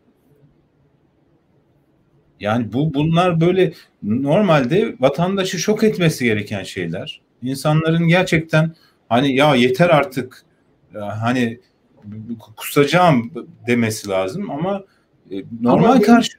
Yani 2.41 2.73
bu 2.73 2.95
bunlar 2.95 3.41
böyle 3.41 3.73
normalde 4.03 4.97
vatandaşı 5.01 5.59
şok 5.59 5.85
etmesi 5.85 6.25
gereken 6.25 6.63
şeyler. 6.63 7.21
İnsanların 7.43 8.09
gerçekten 8.09 8.75
hani 9.09 9.37
ya 9.37 9.55
yeter 9.55 9.89
artık 9.91 10.45
hani 10.95 11.61
kusacağım 12.57 13.33
demesi 13.67 14.09
lazım 14.09 14.51
ama 14.51 14.85
e, 15.31 15.43
normal 15.61 15.91
ama 15.91 16.01
karşı 16.01 16.39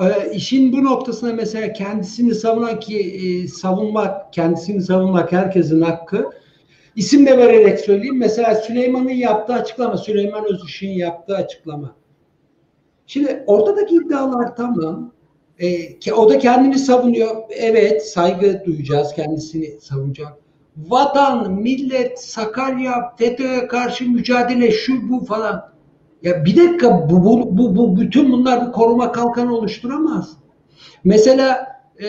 e, 0.00 0.32
işin 0.34 0.72
bu 0.72 0.84
noktasına 0.84 1.32
mesela 1.32 1.72
kendisini 1.72 2.34
savunan 2.34 2.80
ki 2.80 2.98
e, 2.98 3.48
savunmak, 3.48 4.32
kendisini 4.32 4.82
savunmak 4.82 5.32
herkesin 5.32 5.80
hakkı. 5.80 6.30
İsim 6.96 7.26
de 7.26 7.38
vererek 7.38 7.80
söyleyeyim. 7.80 8.18
Mesela 8.18 8.54
Süleyman'ın 8.54 9.10
yaptığı 9.10 9.52
açıklama, 9.54 9.96
Süleyman 9.96 10.44
Özışık'ın 10.44 10.92
yaptığı 10.92 11.36
açıklama. 11.36 11.94
Şimdi 13.06 13.44
ortadaki 13.46 13.94
iddialar 13.94 14.56
tamam. 14.56 15.12
E, 15.58 16.12
o 16.12 16.30
da 16.30 16.38
kendini 16.38 16.78
savunuyor. 16.78 17.36
Evet 17.50 18.08
saygı 18.08 18.62
duyacağız. 18.66 19.14
Kendisini 19.14 19.80
savunacak. 19.80 20.32
Vatan, 20.76 21.52
millet, 21.52 22.20
Sakarya, 22.20 23.14
FETÖ'ye 23.18 23.66
karşı 23.66 24.10
mücadele 24.10 24.70
şu 24.70 25.10
bu 25.10 25.24
falan. 25.24 25.74
Ya 26.22 26.44
bir 26.44 26.56
dakika 26.56 27.10
bu, 27.10 27.24
bu, 27.24 27.58
bu, 27.58 27.76
bu 27.76 28.00
bütün 28.00 28.32
bunlar 28.32 28.66
bir 28.66 28.72
koruma 28.72 29.12
kalkanı 29.12 29.56
oluşturamaz. 29.56 30.36
Mesela 31.04 31.66
e, 31.98 32.06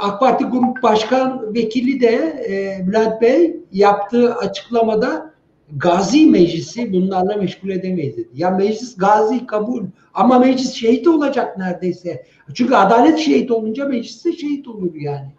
AK 0.00 0.20
Parti 0.20 0.44
Grup 0.44 0.82
Başkan 0.82 1.54
Vekili 1.54 2.00
de 2.00 2.44
e, 2.48 2.86
Bülent 2.86 3.22
Bey 3.22 3.56
yaptığı 3.72 4.34
açıklamada 4.34 5.34
Gazi 5.76 6.26
Meclisi 6.26 6.92
bunlarla 6.92 7.36
meşgul 7.36 7.68
edemeyiz 7.68 8.16
dedi. 8.16 8.28
Ya 8.34 8.50
meclis 8.50 8.96
gazi 8.96 9.46
kabul 9.46 9.84
ama 10.14 10.38
meclis 10.38 10.72
şehit 10.72 11.06
olacak 11.08 11.58
neredeyse. 11.58 12.24
Çünkü 12.54 12.74
adalet 12.74 13.18
şehit 13.18 13.50
olunca 13.50 13.84
meclis 13.84 14.24
de 14.24 14.32
şehit 14.32 14.68
olur 14.68 14.94
yani. 14.94 15.32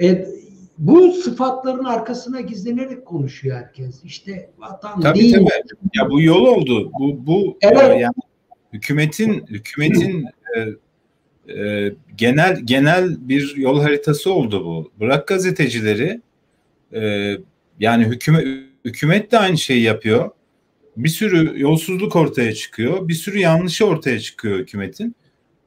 E, 0.00 0.26
bu 0.78 1.12
sıfatların 1.12 1.84
arkasına 1.84 2.40
gizlenerek 2.40 3.06
konuşuyor 3.06 3.56
herkes. 3.56 4.04
İşte 4.04 4.50
vatan 4.58 5.00
tabii, 5.00 5.18
değil. 5.18 5.34
Tabii. 5.34 5.46
Ya 5.94 6.10
bu 6.10 6.22
yol 6.22 6.46
oldu. 6.46 6.90
Bu 7.00 7.26
bu 7.26 7.58
evet. 7.62 7.90
e, 7.90 7.98
yani 7.98 8.14
hükümetin 8.72 9.46
hükümetin 9.46 10.26
e, 10.56 10.60
e, 11.52 11.92
genel 12.16 12.60
genel 12.64 13.28
bir 13.28 13.56
yol 13.56 13.80
haritası 13.80 14.32
oldu 14.32 14.64
bu. 14.64 14.90
Bırak 15.00 15.28
gazetecileri 15.28 16.20
e, 16.92 17.32
yani 17.80 18.04
hükümet 18.04 18.46
hükümet 18.86 19.32
de 19.32 19.38
aynı 19.38 19.58
şeyi 19.58 19.82
yapıyor. 19.82 20.30
Bir 20.96 21.08
sürü 21.08 21.60
yolsuzluk 21.60 22.16
ortaya 22.16 22.54
çıkıyor. 22.54 23.08
Bir 23.08 23.14
sürü 23.14 23.38
yanlışı 23.38 23.86
ortaya 23.86 24.20
çıkıyor 24.20 24.58
hükümetin. 24.58 25.16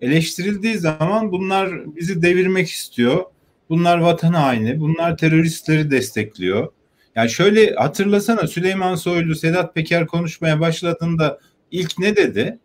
Eleştirildiği 0.01 0.77
zaman 0.77 1.32
bunlar 1.32 1.95
bizi 1.95 2.21
devirmek 2.21 2.69
istiyor. 2.69 3.23
Bunlar 3.69 3.97
vatan 3.97 4.34
haini. 4.34 4.79
Bunlar 4.79 5.17
teröristleri 5.17 5.91
destekliyor. 5.91 6.71
Yani 7.15 7.29
şöyle 7.29 7.75
hatırlasana 7.75 8.47
Süleyman 8.47 8.95
Soylu, 8.95 9.36
Sedat 9.36 9.75
Peker 9.75 10.08
konuşmaya 10.08 10.60
başladığında 10.60 11.39
ilk 11.71 11.99
ne 11.99 12.15
dedi? 12.15 12.60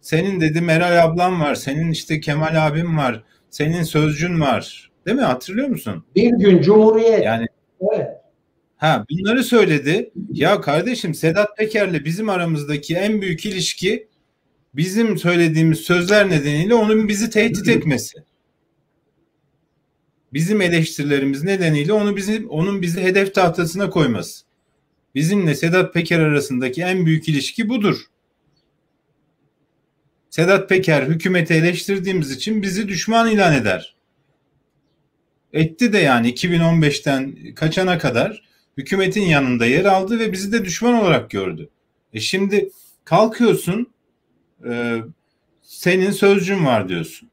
Senin 0.00 0.40
dedi 0.40 0.60
Meral 0.60 1.04
ablam 1.04 1.40
var, 1.40 1.54
senin 1.54 1.90
işte 1.90 2.20
Kemal 2.20 2.66
abim 2.66 2.98
var, 2.98 3.22
senin 3.50 3.82
sözcün 3.82 4.40
var. 4.40 4.90
Değil 5.06 5.16
mi? 5.16 5.22
Hatırlıyor 5.22 5.68
musun? 5.68 6.04
Bir 6.16 6.30
gün 6.30 6.62
Cumhuriyet. 6.62 7.24
Yani 7.24 7.46
evet. 7.92 8.25
Ha 8.76 9.04
bunları 9.10 9.44
söyledi. 9.44 10.10
Ya 10.32 10.60
kardeşim 10.60 11.14
Sedat 11.14 11.56
Peker'le 11.56 12.04
bizim 12.04 12.28
aramızdaki 12.28 12.94
en 12.94 13.22
büyük 13.22 13.46
ilişki 13.46 14.08
bizim 14.74 15.18
söylediğimiz 15.18 15.78
sözler 15.78 16.30
nedeniyle 16.30 16.74
onun 16.74 17.08
bizi 17.08 17.30
tehdit 17.30 17.68
etmesi. 17.68 18.18
Bizim 20.32 20.60
eleştirilerimiz 20.60 21.42
nedeniyle 21.42 21.92
onu 21.92 22.16
bizim 22.16 22.50
onun 22.50 22.82
bizi 22.82 23.02
hedef 23.02 23.34
tahtasına 23.34 23.90
koyması. 23.90 24.44
Bizimle 25.14 25.54
Sedat 25.54 25.94
Peker 25.94 26.20
arasındaki 26.20 26.82
en 26.82 27.06
büyük 27.06 27.28
ilişki 27.28 27.68
budur. 27.68 28.06
Sedat 30.30 30.68
Peker 30.68 31.02
hükümeti 31.02 31.54
eleştirdiğimiz 31.54 32.30
için 32.30 32.62
bizi 32.62 32.88
düşman 32.88 33.30
ilan 33.30 33.54
eder. 33.54 33.96
Etti 35.52 35.92
de 35.92 35.98
yani 35.98 36.32
2015'ten 36.32 37.36
kaçana 37.54 37.98
kadar 37.98 38.45
hükümetin 38.76 39.22
yanında 39.22 39.66
yer 39.66 39.84
aldı 39.84 40.18
ve 40.18 40.32
bizi 40.32 40.52
de 40.52 40.64
düşman 40.64 40.94
olarak 40.94 41.30
gördü. 41.30 41.68
E 42.12 42.20
şimdi 42.20 42.70
kalkıyorsun 43.04 43.86
e, 44.68 44.96
senin 45.62 46.10
sözcün 46.10 46.64
var 46.64 46.88
diyorsun. 46.88 47.30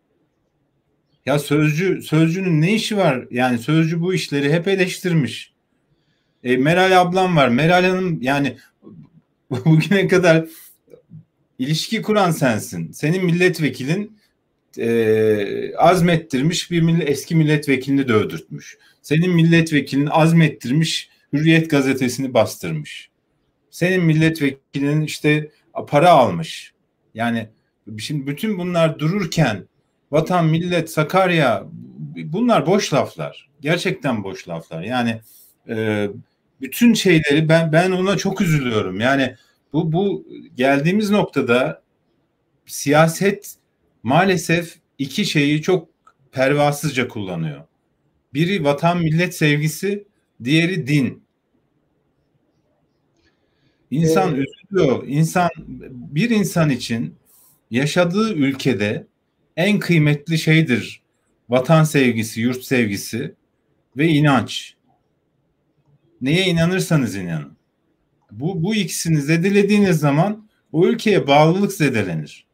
Ya 1.25 1.39
sözcü 1.39 2.01
sözcünün 2.01 2.61
ne 2.61 2.73
işi 2.73 2.97
var? 2.97 3.27
Yani 3.31 3.57
sözcü 3.57 4.01
bu 4.01 4.13
işleri 4.13 4.53
hep 4.53 4.67
eleştirmiş. 4.67 5.53
E, 6.43 6.57
Meral 6.57 7.01
ablam 7.01 7.35
var. 7.35 7.49
Meral 7.49 7.83
Hanım 7.83 8.21
yani 8.21 8.57
bugüne 9.49 10.07
kadar 10.07 10.45
ilişki 11.59 12.01
kuran 12.01 12.31
sensin. 12.31 12.91
Senin 12.91 13.25
milletvekilin 13.25 14.17
e, 14.77 15.75
azmettirmiş 15.77 16.71
bir 16.71 16.81
millet, 16.81 17.09
eski 17.09 17.35
milletvekilini 17.35 18.07
de 18.07 18.13
öldürtmüş. 18.13 18.77
Senin 19.01 19.31
milletvekilin 19.35 20.05
azmettirmiş 20.05 21.09
Hürriyet 21.33 21.69
gazetesini 21.69 22.33
bastırmış. 22.33 23.09
Senin 23.69 24.03
milletvekilinin 24.03 25.01
işte 25.01 25.51
para 25.87 26.09
almış. 26.09 26.73
Yani 27.13 27.49
şimdi 27.99 28.27
bütün 28.27 28.57
bunlar 28.57 28.99
dururken 28.99 29.67
vatan, 30.11 30.45
millet, 30.45 30.89
Sakarya 30.89 31.63
bunlar 32.15 32.65
boş 32.65 32.93
laflar. 32.93 33.49
Gerçekten 33.61 34.23
boş 34.23 34.47
laflar. 34.47 34.83
Yani 34.83 35.21
e, 35.69 36.07
bütün 36.61 36.93
şeyleri 36.93 37.49
ben 37.49 37.71
ben 37.71 37.91
ona 37.91 38.17
çok 38.17 38.41
üzülüyorum. 38.41 38.99
Yani 38.99 39.35
bu 39.73 39.91
bu 39.91 40.27
geldiğimiz 40.55 41.09
noktada 41.09 41.81
siyaset 42.65 43.55
maalesef 44.03 44.75
iki 44.97 45.25
şeyi 45.25 45.61
çok 45.61 45.89
pervasızca 46.31 47.07
kullanıyor. 47.07 47.61
Biri 48.33 48.63
vatan 48.63 48.97
millet 48.97 49.35
sevgisi, 49.35 50.07
diğeri 50.43 50.87
din. 50.87 51.22
İnsan 53.93 54.35
evet. 54.35 54.47
üzülüyor. 54.71 55.03
İnsan 55.07 55.49
bir 55.89 56.29
insan 56.29 56.69
için 56.69 57.15
yaşadığı 57.71 58.33
ülkede 58.33 59.07
en 59.57 59.79
kıymetli 59.79 60.37
şeydir 60.37 61.01
vatan 61.49 61.83
sevgisi, 61.83 62.41
yurt 62.41 62.63
sevgisi 62.63 63.35
ve 63.97 64.07
inanç. 64.07 64.75
Neye 66.21 66.45
inanırsanız 66.45 67.15
inanın. 67.15 67.57
Bu, 68.31 68.63
bu 68.63 68.75
ikisini 68.75 69.21
zedelediğiniz 69.21 69.99
zaman 69.99 70.47
o 70.71 70.87
ülkeye 70.87 71.27
bağlılık 71.27 71.73
zedelenir. 71.73 72.45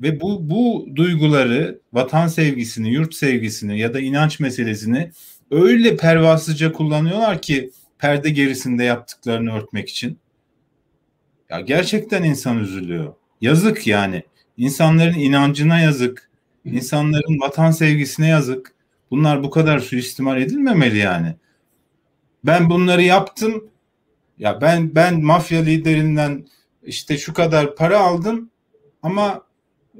Ve 0.00 0.20
bu, 0.20 0.50
bu 0.50 0.88
duyguları, 0.96 1.80
vatan 1.92 2.28
sevgisini, 2.28 2.92
yurt 2.92 3.14
sevgisini 3.14 3.78
ya 3.78 3.94
da 3.94 4.00
inanç 4.00 4.40
meselesini 4.40 5.10
öyle 5.50 5.96
pervasızca 5.96 6.72
kullanıyorlar 6.72 7.42
ki 7.42 7.70
perde 8.00 8.30
gerisinde 8.30 8.84
yaptıklarını 8.84 9.52
örtmek 9.52 9.88
için. 9.88 10.18
Ya 11.50 11.60
gerçekten 11.60 12.22
insan 12.22 12.58
üzülüyor. 12.58 13.14
Yazık 13.40 13.86
yani. 13.86 14.22
İnsanların 14.56 15.18
inancına 15.18 15.80
yazık. 15.80 16.30
İnsanların 16.64 17.40
vatan 17.40 17.70
sevgisine 17.70 18.28
yazık. 18.28 18.74
Bunlar 19.10 19.42
bu 19.42 19.50
kadar 19.50 19.78
suistimal 19.78 20.42
edilmemeli 20.42 20.98
yani. 20.98 21.34
Ben 22.44 22.70
bunları 22.70 23.02
yaptım. 23.02 23.70
Ya 24.38 24.60
ben 24.60 24.94
ben 24.94 25.20
mafya 25.20 25.62
liderinden 25.62 26.46
işte 26.82 27.18
şu 27.18 27.34
kadar 27.34 27.76
para 27.76 27.98
aldım 27.98 28.50
ama 29.02 29.44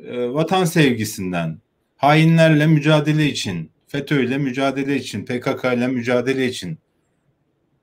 e, 0.05 0.33
vatan 0.33 0.65
sevgisinden, 0.65 1.59
hainlerle 1.97 2.67
mücadele 2.67 3.27
için, 3.27 3.71
FETÖ'yle 3.87 4.39
mücadele 4.39 4.97
için, 4.97 5.25
PKK 5.25 5.65
ile 5.65 5.87
mücadele 5.87 6.47
için. 6.47 6.79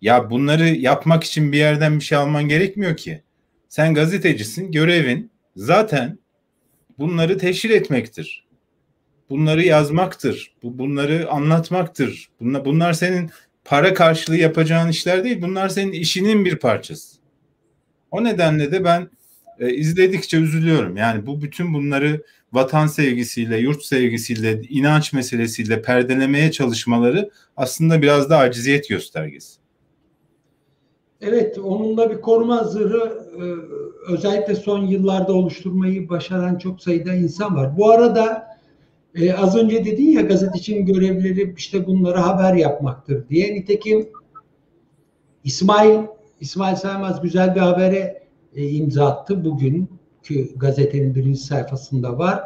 Ya 0.02 0.30
bunları 0.30 0.68
yapmak 0.68 1.24
için 1.24 1.52
bir 1.52 1.58
yerden 1.58 2.00
bir 2.00 2.04
şey 2.04 2.18
alman 2.18 2.44
gerekmiyor 2.44 2.98
ki. 2.98 3.24
Sen 3.70 3.94
gazetecisin, 3.94 4.72
görevin 4.72 5.32
zaten 5.56 6.20
bunları 7.00 7.38
teşhir 7.38 7.70
etmektir. 7.70 8.48
Bunları 9.30 9.64
yazmaktır. 9.64 10.56
Bu 10.64 10.78
bunları 10.78 11.30
anlatmaktır. 11.30 12.30
Bunlar, 12.40 12.66
bunlar 12.66 12.94
senin 12.94 13.32
para 13.66 13.94
karşılığı 13.94 14.38
yapacağın 14.38 14.90
işler 14.90 15.24
değil. 15.24 15.42
Bunlar 15.42 15.70
senin 15.70 15.92
işinin 15.92 16.46
bir 16.46 16.56
parçası. 16.56 17.18
O 18.12 18.24
nedenle 18.24 18.72
de 18.72 18.84
ben 18.84 19.10
e, 19.60 19.74
izledikçe 19.74 20.38
üzülüyorum. 20.38 20.98
Yani 20.98 21.26
bu 21.26 21.42
bütün 21.42 21.74
bunları 21.74 22.24
vatan 22.54 22.88
sevgisiyle, 22.88 23.58
yurt 23.58 23.84
sevgisiyle, 23.84 24.62
inanç 24.70 25.14
meselesiyle 25.14 25.82
perdelemeye 25.82 26.52
çalışmaları 26.52 27.30
aslında 27.58 28.02
biraz 28.02 28.30
da 28.30 28.38
aciziyet 28.38 28.90
göstergesi. 28.90 29.67
Evet, 31.22 31.58
onunla 31.60 32.10
bir 32.12 32.22
koruma 32.22 32.64
zırhı 32.64 33.28
e, 33.38 33.44
özellikle 34.12 34.56
son 34.56 34.86
yıllarda 34.86 35.34
oluşturmayı 35.34 36.10
başaran 36.10 36.58
çok 36.58 36.82
sayıda 36.82 37.14
insan 37.14 37.56
var. 37.56 37.78
Bu 37.78 37.90
arada 37.92 38.48
e, 39.16 39.34
az 39.34 39.56
önce 39.56 39.86
dedin 39.86 40.08
ya 40.08 40.22
gazetecinin 40.22 40.86
görevleri 40.86 41.54
işte 41.58 41.88
bunları 41.88 42.18
haber 42.18 42.54
yapmaktır 42.54 43.30
diye. 43.30 43.54
Nitekim 43.54 44.10
İsmail 45.44 46.00
İsmail 46.40 46.76
Saymaz 46.76 47.22
güzel 47.22 47.56
bir 47.56 47.60
habere 47.60 48.24
e, 48.56 48.70
imza 48.70 49.06
attı 49.06 49.46
bugün 49.46 49.90
ki 50.24 50.54
gazetenin 50.56 51.16
birinci 51.16 51.40
sayfasında 51.40 52.18
var. 52.18 52.42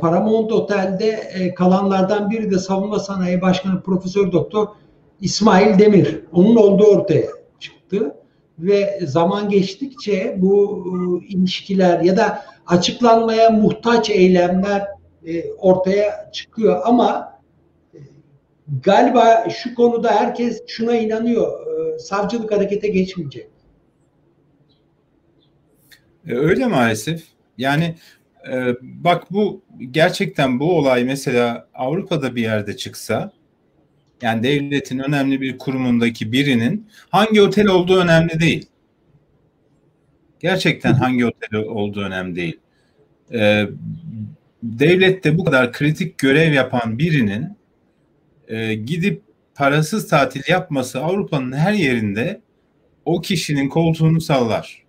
Paramount 0.00 0.52
Otel'de 0.52 1.54
kalanlardan 1.54 2.30
biri 2.30 2.50
de 2.50 2.58
Savunma 2.58 2.98
Sanayi 2.98 3.40
Başkanı 3.40 3.82
Profesör 3.82 4.32
Doktor 4.32 4.66
İsmail 5.20 5.78
Demir. 5.78 6.20
Onun 6.32 6.56
olduğu 6.56 6.84
ortaya 6.84 7.35
çıktı 7.86 8.14
ve 8.58 9.00
zaman 9.06 9.48
geçtikçe 9.48 10.34
bu 10.38 10.84
e, 11.22 11.26
ilişkiler 11.26 12.00
ya 12.00 12.16
da 12.16 12.44
açıklanmaya 12.66 13.50
muhtaç 13.50 14.10
eylemler 14.10 14.86
e, 15.26 15.52
ortaya 15.52 16.30
çıkıyor 16.32 16.80
ama 16.84 17.40
e, 17.94 17.98
galiba 18.82 19.48
şu 19.50 19.74
konuda 19.74 20.10
herkes 20.12 20.62
şuna 20.66 20.96
inanıyor. 20.96 21.66
Savcılık 21.98 22.52
harekete 22.52 22.88
geçmeyecek. 22.88 23.48
Öyle 26.28 26.66
maalesef. 26.66 27.24
Yani 27.58 27.94
bak 28.82 29.32
bu 29.32 29.62
gerçekten 29.90 30.60
bu 30.60 30.78
olay 30.78 31.04
mesela 31.04 31.68
Avrupa'da 31.74 32.36
bir 32.36 32.42
yerde 32.42 32.76
çıksa 32.76 33.32
yani 34.22 34.42
devletin 34.42 34.98
önemli 34.98 35.40
bir 35.40 35.58
kurumundaki 35.58 36.32
birinin 36.32 36.88
hangi 37.10 37.42
otel 37.42 37.66
olduğu 37.68 38.00
önemli 38.00 38.40
değil. 38.40 38.66
Gerçekten 40.40 40.92
hangi 40.92 41.26
otel 41.26 41.60
olduğu 41.60 42.00
önemli 42.00 42.36
değil. 42.36 42.60
Ee, 43.32 43.66
devlette 44.62 45.38
bu 45.38 45.44
kadar 45.44 45.72
kritik 45.72 46.18
görev 46.18 46.52
yapan 46.52 46.98
birinin 46.98 47.56
e, 48.48 48.74
gidip 48.74 49.22
parasız 49.54 50.08
tatil 50.08 50.42
yapması 50.48 51.00
Avrupa'nın 51.00 51.52
her 51.52 51.72
yerinde 51.72 52.40
o 53.04 53.20
kişinin 53.20 53.68
koltuğunu 53.68 54.20
sallar. 54.20 54.82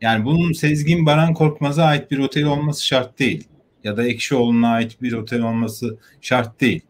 Yani 0.00 0.24
bunun 0.24 0.52
Sezgin 0.52 1.06
Baran 1.06 1.34
Korkmaz'a 1.34 1.84
ait 1.84 2.10
bir 2.10 2.18
otel 2.18 2.44
olması 2.44 2.86
şart 2.86 3.18
değil. 3.18 3.48
Ya 3.84 3.96
da 3.96 4.06
Ekşioğlu'na 4.06 4.68
ait 4.68 5.02
bir 5.02 5.12
otel 5.12 5.42
olması 5.42 5.98
şart 6.20 6.60
değil. 6.60 6.82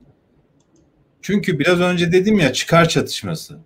Çünkü 1.23 1.59
biraz 1.59 1.81
önce 1.81 2.13
dedim 2.13 2.39
ya 2.39 2.53
çıkar 2.53 2.89
çatışması. 2.89 3.59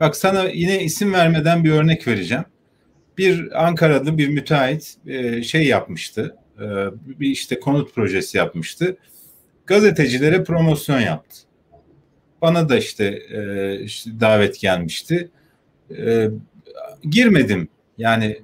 Bak 0.00 0.16
sana 0.16 0.44
yine 0.44 0.84
isim 0.84 1.12
vermeden 1.12 1.64
bir 1.64 1.70
örnek 1.70 2.08
vereceğim. 2.08 2.44
Bir 3.18 3.64
Ankara'da 3.66 4.18
bir 4.18 4.28
müteahhit 4.28 4.96
e, 5.06 5.42
şey 5.42 5.66
yapmıştı. 5.66 6.36
E, 6.58 6.64
bir 7.20 7.30
işte 7.30 7.60
konut 7.60 7.94
projesi 7.94 8.38
yapmıştı. 8.38 8.96
Gazetecilere 9.66 10.44
promosyon 10.44 11.00
yaptı. 11.00 11.36
Bana 12.42 12.68
da 12.68 12.76
işte, 12.76 13.04
e, 13.04 13.40
davet 14.20 14.60
gelmişti. 14.60 15.30
Girmedim. 17.02 17.68
Yani 17.98 18.42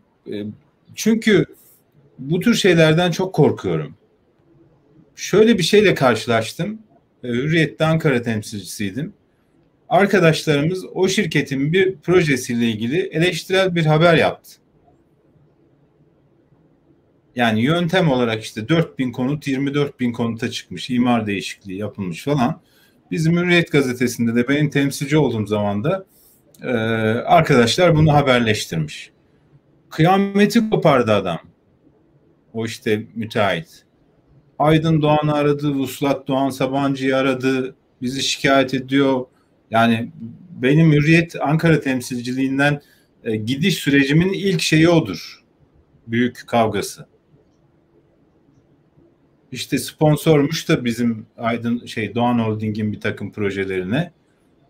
çünkü 0.95 1.45
bu 2.19 2.41
tür 2.41 2.55
şeylerden 2.55 3.11
çok 3.11 3.35
korkuyorum. 3.35 3.95
Şöyle 5.17 5.59
bir 5.59 5.63
şeyle 5.63 5.95
karşılaştım 5.95 6.79
Hürriyet'te 7.23 7.85
Ankara 7.85 8.23
temsilcisiydim. 8.23 9.13
Arkadaşlarımız 9.89 10.85
o 10.95 11.09
şirketin 11.09 11.73
bir 11.73 11.97
projesiyle 11.97 12.69
ilgili 12.69 12.99
eleştirel 12.99 13.75
bir 13.75 13.87
haber 13.87 14.15
yaptı. 14.15 14.51
Yani 17.37 17.63
yöntem 17.63 18.11
olarak 18.11 18.43
işte 18.43 18.69
4000 18.69 19.13
konut 19.13 19.47
24 19.47 20.01
bin 20.01 20.13
konuta 20.13 20.51
çıkmış, 20.51 20.91
imar 20.91 21.27
değişikliği 21.27 21.79
yapılmış 21.79 22.25
falan. 22.25 22.61
Bizim 23.11 23.37
Hürriyet 23.37 23.73
gazetesinde 23.73 24.35
de 24.35 24.49
benim 24.49 24.71
temsilci 24.71 25.19
olduğum 25.19 25.47
zaman 25.47 25.85
da 25.85 26.07
e, 26.63 26.69
arkadaşlar 27.25 27.97
bunu 27.97 28.13
haberleştirmiş. 28.13 29.11
Kıyameti 29.91 30.71
kopardı 30.71 31.13
adam. 31.13 31.39
O 32.53 32.67
işte 32.67 33.07
müteahhit. 33.15 33.88
Aydın 34.59 35.03
Doğan'ı 35.03 35.35
aradı, 35.35 35.71
Vuslat 35.71 36.29
Doğan 36.29 36.51
Sabancı'yı 36.51 37.16
aradı, 37.16 37.75
bizi 38.03 38.23
şikayet 38.23 38.75
ediyor. 38.75 39.25
Yani 39.71 40.12
benim 40.51 40.92
Hürriyet 40.92 41.37
Ankara 41.40 41.81
temsilciliğinden 41.81 42.81
e, 43.25 43.37
gidiş 43.37 43.75
sürecimin 43.75 44.33
ilk 44.33 44.61
şeyi 44.61 44.88
odur. 44.88 45.44
Büyük 46.07 46.44
kavgası. 46.47 47.07
İşte 49.53 49.79
sponsormuş 49.79 50.68
da 50.68 50.85
bizim 50.85 51.27
Aydın 51.37 51.87
şey 51.87 52.14
Doğan 52.14 52.38
Holding'in 52.38 52.92
bir 52.92 53.01
takım 53.01 53.33
projelerine. 53.33 54.12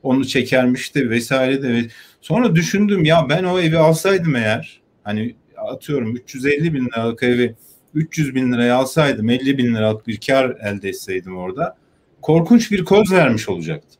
Onu 0.02 0.24
çekermiş 0.24 0.94
de 0.94 1.10
vesaire 1.10 1.62
de. 1.62 1.88
Sonra 2.20 2.56
düşündüm 2.56 3.04
ya 3.04 3.26
ben 3.28 3.44
o 3.44 3.60
evi 3.60 3.78
alsaydım 3.78 4.36
eğer 4.36 4.80
hani 5.04 5.36
atıyorum 5.56 6.16
350 6.16 6.74
bin 6.74 6.86
liralık 6.86 7.22
evi 7.22 7.54
300 7.98 8.34
bin 8.34 8.52
liraya 8.52 8.76
alsaydım 8.76 9.30
50 9.30 9.58
bin 9.58 9.74
liralık 9.74 10.06
bir 10.06 10.20
kar 10.26 10.50
elde 10.50 10.88
etseydim 10.88 11.36
orada 11.36 11.76
korkunç 12.22 12.72
bir 12.72 12.84
koz 12.84 13.12
vermiş 13.12 13.48
olacaktı. 13.48 13.98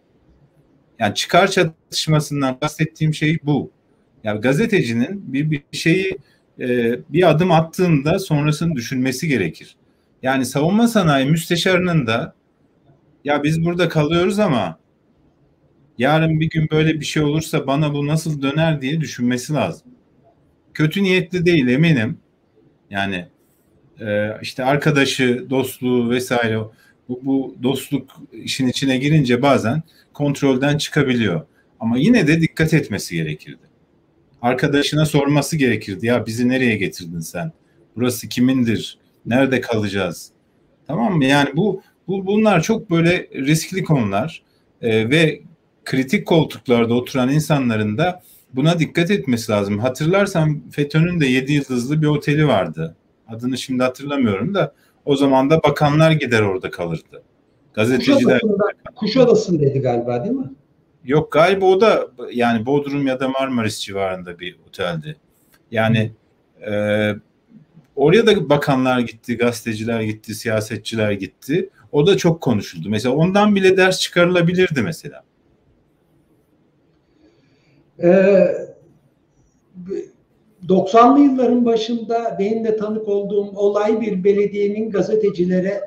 Yani 0.99 1.15
çıkar 1.15 1.51
çatışmasından 1.51 2.59
bahsettiğim 2.63 3.15
şey 3.15 3.39
bu. 3.43 3.71
Yani 4.25 4.41
gazetecinin 4.41 5.33
bir, 5.33 5.51
bir 5.51 5.63
şeyi 5.73 6.19
e, 6.61 6.99
bir 7.09 7.31
adım 7.31 7.53
attığında 7.53 8.19
sonrasını 8.19 8.75
düşünmesi 8.75 9.29
gerekir. 9.29 9.77
Yani 10.23 10.47
savunma 10.47 10.89
sanayi 10.89 11.31
müsteşarının 11.31 12.07
da 12.07 12.35
ya 13.25 13.43
biz 13.43 13.65
burada 13.65 13.89
kalıyoruz 13.89 14.39
ama 14.39 14.79
yarın 15.99 16.41
bir 16.41 16.51
gün 16.51 16.69
böyle 16.71 17.01
bir 17.01 17.05
şey 17.05 17.23
olursa 17.23 17.67
bana 17.67 17.95
bu 17.95 18.07
nasıl 18.07 18.43
döner 18.43 18.81
diye 18.81 19.01
düşünmesi 19.01 19.53
lazım. 19.53 19.89
Kötü 20.75 21.03
niyetli 21.03 21.47
değil 21.47 21.69
eminim. 21.69 22.19
Yani 22.91 23.27
e, 24.01 24.39
işte 24.43 24.65
arkadaşı, 24.65 25.47
dostluğu 25.51 26.11
vesaire 26.11 26.59
bu, 27.09 27.21
bu 27.23 27.57
dostluk 27.63 28.11
işin 28.33 28.69
içine 28.69 28.99
girince 28.99 29.43
bazen 29.43 29.83
kontrolden 30.13 30.79
çıkabiliyor. 30.79 31.43
Ama 31.81 31.99
yine 31.99 32.27
de 32.27 32.41
dikkat 32.41 32.75
etmesi 32.75 33.17
gerekirdi. 33.17 33.69
Arkadaşına 34.43 35.07
sorması 35.07 35.57
gerekirdi. 35.57 36.07
Ya 36.07 36.27
bizi 36.27 36.49
nereye 36.49 36.77
getirdin 36.77 37.21
sen? 37.21 37.53
Burası 37.97 38.29
kimindir? 38.29 38.99
Nerede 39.27 39.61
kalacağız? 39.61 40.31
Tamam 40.87 41.17
mı? 41.17 41.25
Yani 41.25 41.51
bu, 41.57 41.83
bu 42.09 42.27
bunlar 42.27 42.63
çok 42.63 42.91
böyle 42.91 43.29
riskli 43.35 43.85
konular 43.85 44.43
e, 44.83 45.11
ve 45.11 45.41
kritik 45.85 46.27
koltuklarda 46.27 46.95
oturan 46.95 47.31
insanların 47.31 47.99
da 47.99 48.23
buna 48.53 48.79
dikkat 48.79 49.11
etmesi 49.11 49.53
lazım. 49.53 49.79
Hatırlarsan 49.79 50.63
FETÖ'nün 50.71 51.21
de 51.21 51.27
7 51.27 51.53
yıldızlı 51.53 52.03
bir 52.03 52.07
oteli 52.07 52.49
vardı. 52.49 52.97
Adını 53.29 53.59
şimdi 53.59 53.83
hatırlamıyorum 53.83 54.55
da 54.55 54.75
o 55.05 55.17
zaman 55.17 55.51
da 55.51 55.63
bakanlar 55.63 56.11
gider 56.11 56.43
orada 56.43 56.71
kalırdı. 56.71 57.23
Gazeteciler. 57.75 58.41
Kuşadası'ndaydı 58.95 59.83
galiba 59.83 60.25
değil 60.25 60.35
mi? 60.35 60.51
Yok 61.05 61.33
galiba 61.33 61.67
o 61.67 61.81
da 61.81 62.09
yani 62.33 62.67
Bodrum 62.67 63.07
ya 63.07 63.21
da 63.21 63.29
Marmaris 63.29 63.81
civarında 63.81 64.39
bir 64.39 64.59
oteldi. 64.69 65.17
Yani 65.71 66.13
e, 66.71 66.73
oraya 67.97 68.27
da 68.27 68.49
bakanlar 68.49 69.01
gitti, 69.01 69.37
gazeteciler 69.37 70.01
gitti, 70.01 70.35
siyasetçiler 70.35 71.13
gitti. 71.13 71.71
O 71.93 72.07
da 72.07 72.17
çok 72.17 72.41
konuşuldu. 72.41 72.89
Mesela 72.91 73.15
ondan 73.15 73.55
bile 73.55 73.77
ders 73.77 74.01
çıkarılabilirdi 74.01 74.83
mesela. 74.83 75.23
Ee, 78.03 78.68
90'lı 80.69 81.21
yılların 81.21 81.65
başında 81.65 82.37
benim 82.39 82.65
de 82.65 82.77
tanık 82.77 83.09
olduğum 83.09 83.51
olay 83.57 84.01
bir 84.01 84.25
belediyenin 84.25 84.91
gazetecilere 84.91 85.81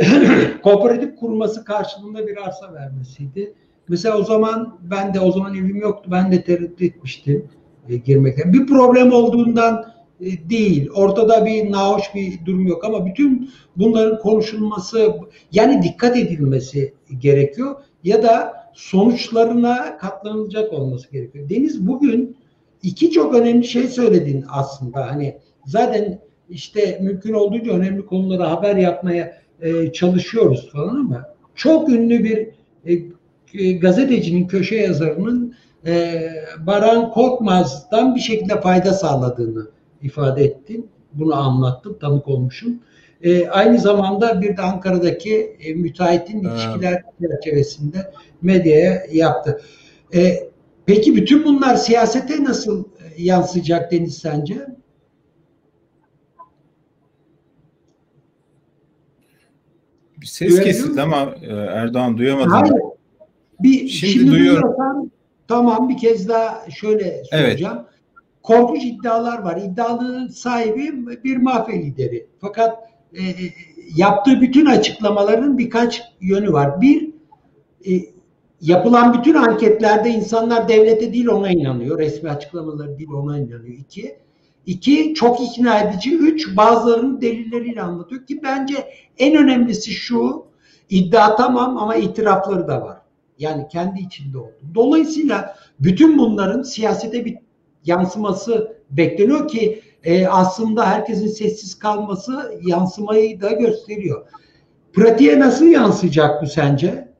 kooperatif 0.62 1.16
kurması 1.16 1.64
karşılığında 1.64 2.26
bir 2.26 2.36
arsa 2.36 2.74
vermesiydi. 2.74 3.54
Mesela 3.88 4.18
o 4.18 4.24
zaman 4.24 4.78
ben 4.90 5.14
de 5.14 5.20
o 5.20 5.32
zaman 5.32 5.54
evim 5.54 5.76
yoktu. 5.76 6.10
Ben 6.12 6.32
de 6.32 6.44
tereddüt 6.44 6.82
etmiştim 6.82 7.48
e, 7.88 7.96
girmekten. 7.96 8.52
Bir 8.52 8.66
problem 8.66 9.12
olduğundan 9.12 9.92
e, 10.20 10.50
değil. 10.50 10.90
Ortada 10.94 11.46
bir 11.46 11.72
nahoş 11.72 12.14
bir 12.14 12.46
durum 12.46 12.66
yok 12.66 12.84
ama 12.84 13.06
bütün 13.06 13.50
bunların 13.76 14.18
konuşulması 14.18 15.14
yani 15.52 15.82
dikkat 15.82 16.16
edilmesi 16.16 16.94
gerekiyor 17.18 17.76
ya 18.04 18.22
da 18.22 18.52
sonuçlarına 18.74 19.98
katlanılacak 19.98 20.72
olması 20.72 21.12
gerekiyor. 21.12 21.48
Deniz 21.48 21.86
bugün 21.86 22.36
iki 22.86 23.10
çok 23.10 23.34
önemli 23.34 23.64
şey 23.64 23.88
söyledin 23.88 24.44
aslında. 24.48 25.06
Hani 25.06 25.38
zaten 25.66 26.18
işte 26.48 26.98
mümkün 27.02 27.32
olduğunca 27.32 27.72
önemli 27.72 28.06
konulara 28.06 28.50
haber 28.50 28.76
yapmaya 28.76 29.38
e, 29.60 29.92
çalışıyoruz 29.92 30.72
falan 30.72 30.96
ama 30.96 31.24
çok 31.54 31.88
ünlü 31.88 32.24
bir 32.24 32.48
e, 32.86 33.02
e, 33.54 33.72
gazetecinin, 33.72 34.46
köşe 34.46 34.76
yazarının 34.76 35.54
e, 35.86 36.22
Baran 36.66 37.10
Korkmaz'dan 37.10 38.14
bir 38.14 38.20
şekilde 38.20 38.60
fayda 38.60 38.92
sağladığını 38.92 39.70
ifade 40.02 40.44
ettim. 40.44 40.86
Bunu 41.12 41.34
anlattım, 41.34 41.98
tanık 42.00 42.28
olmuşum. 42.28 42.80
E, 43.22 43.48
aynı 43.48 43.78
zamanda 43.78 44.40
bir 44.40 44.56
de 44.56 44.62
Ankara'daki 44.62 45.56
e, 45.60 45.74
müteahhitin 45.74 46.40
ilişkiler 46.40 47.02
çerçevesinde 47.20 48.12
medyaya 48.42 49.02
yaptı. 49.12 49.60
E, 50.14 50.50
peki 50.86 51.16
bütün 51.16 51.44
bunlar 51.44 51.76
siyasete 51.76 52.44
nasıl 52.44 52.84
e, 52.84 53.22
yansıyacak 53.22 53.92
Deniz 53.92 54.18
sence? 54.18 54.66
Bir 60.20 60.26
ses 60.26 60.60
kesildi 60.60 61.02
ama 61.02 61.34
e, 61.42 61.52
Erdoğan 61.52 62.18
duyamadım. 62.18 62.50
Hayır. 62.50 62.74
Bir, 63.60 63.88
şimdi, 63.88 64.12
şimdi 64.12 64.30
duyuyorum. 64.30 64.76
Tamam 65.48 65.88
bir 65.88 65.96
kez 65.96 66.28
daha 66.28 66.70
şöyle 66.70 67.24
soracağım. 67.24 67.78
Evet. 67.78 67.96
Korkunç 68.42 68.84
iddialar 68.84 69.38
var. 69.38 69.56
İddialının 69.56 70.28
sahibi 70.28 71.06
bir 71.24 71.36
mafya 71.36 71.74
lideri. 71.76 72.26
Fakat 72.40 72.78
e, 73.14 73.22
e, 73.22 73.34
yaptığı 73.96 74.40
bütün 74.40 74.66
açıklamaların 74.66 75.58
birkaç 75.58 76.02
yönü 76.20 76.52
var. 76.52 76.80
Bir, 76.80 77.10
e, 77.86 77.92
yapılan 78.60 79.14
bütün 79.14 79.34
anketlerde 79.34 80.10
insanlar 80.10 80.68
devlete 80.68 81.12
değil 81.12 81.28
ona 81.28 81.50
inanıyor. 81.50 81.98
Resmi 81.98 82.30
açıklamaları 82.30 82.98
değil 82.98 83.10
ona 83.10 83.38
inanıyor. 83.38 83.74
İki, 83.78 84.18
iki 84.66 85.14
çok 85.14 85.40
ikna 85.40 85.80
edici. 85.80 86.16
Üç, 86.16 86.56
bazılarının 86.56 87.20
delilleriyle 87.20 87.82
anlatıyor 87.82 88.26
ki 88.26 88.40
bence 88.42 88.74
en 89.18 89.36
önemlisi 89.36 89.90
şu, 89.90 90.46
iddia 90.90 91.36
tamam 91.36 91.76
ama 91.76 91.96
itirafları 91.96 92.68
da 92.68 92.82
var. 92.82 92.98
Yani 93.38 93.68
kendi 93.68 94.00
içinde 94.00 94.38
oldu. 94.38 94.54
Dolayısıyla 94.74 95.56
bütün 95.80 96.18
bunların 96.18 96.62
siyasete 96.62 97.24
bir 97.24 97.38
yansıması 97.84 98.76
bekleniyor 98.90 99.48
ki 99.48 99.82
e, 100.04 100.26
aslında 100.26 100.86
herkesin 100.86 101.26
sessiz 101.26 101.78
kalması 101.78 102.60
yansımayı 102.66 103.40
da 103.40 103.52
gösteriyor. 103.52 104.26
Pratiğe 104.92 105.40
nasıl 105.40 105.66
yansıyacak 105.66 106.42
bu 106.42 106.46
sence? 106.46 107.15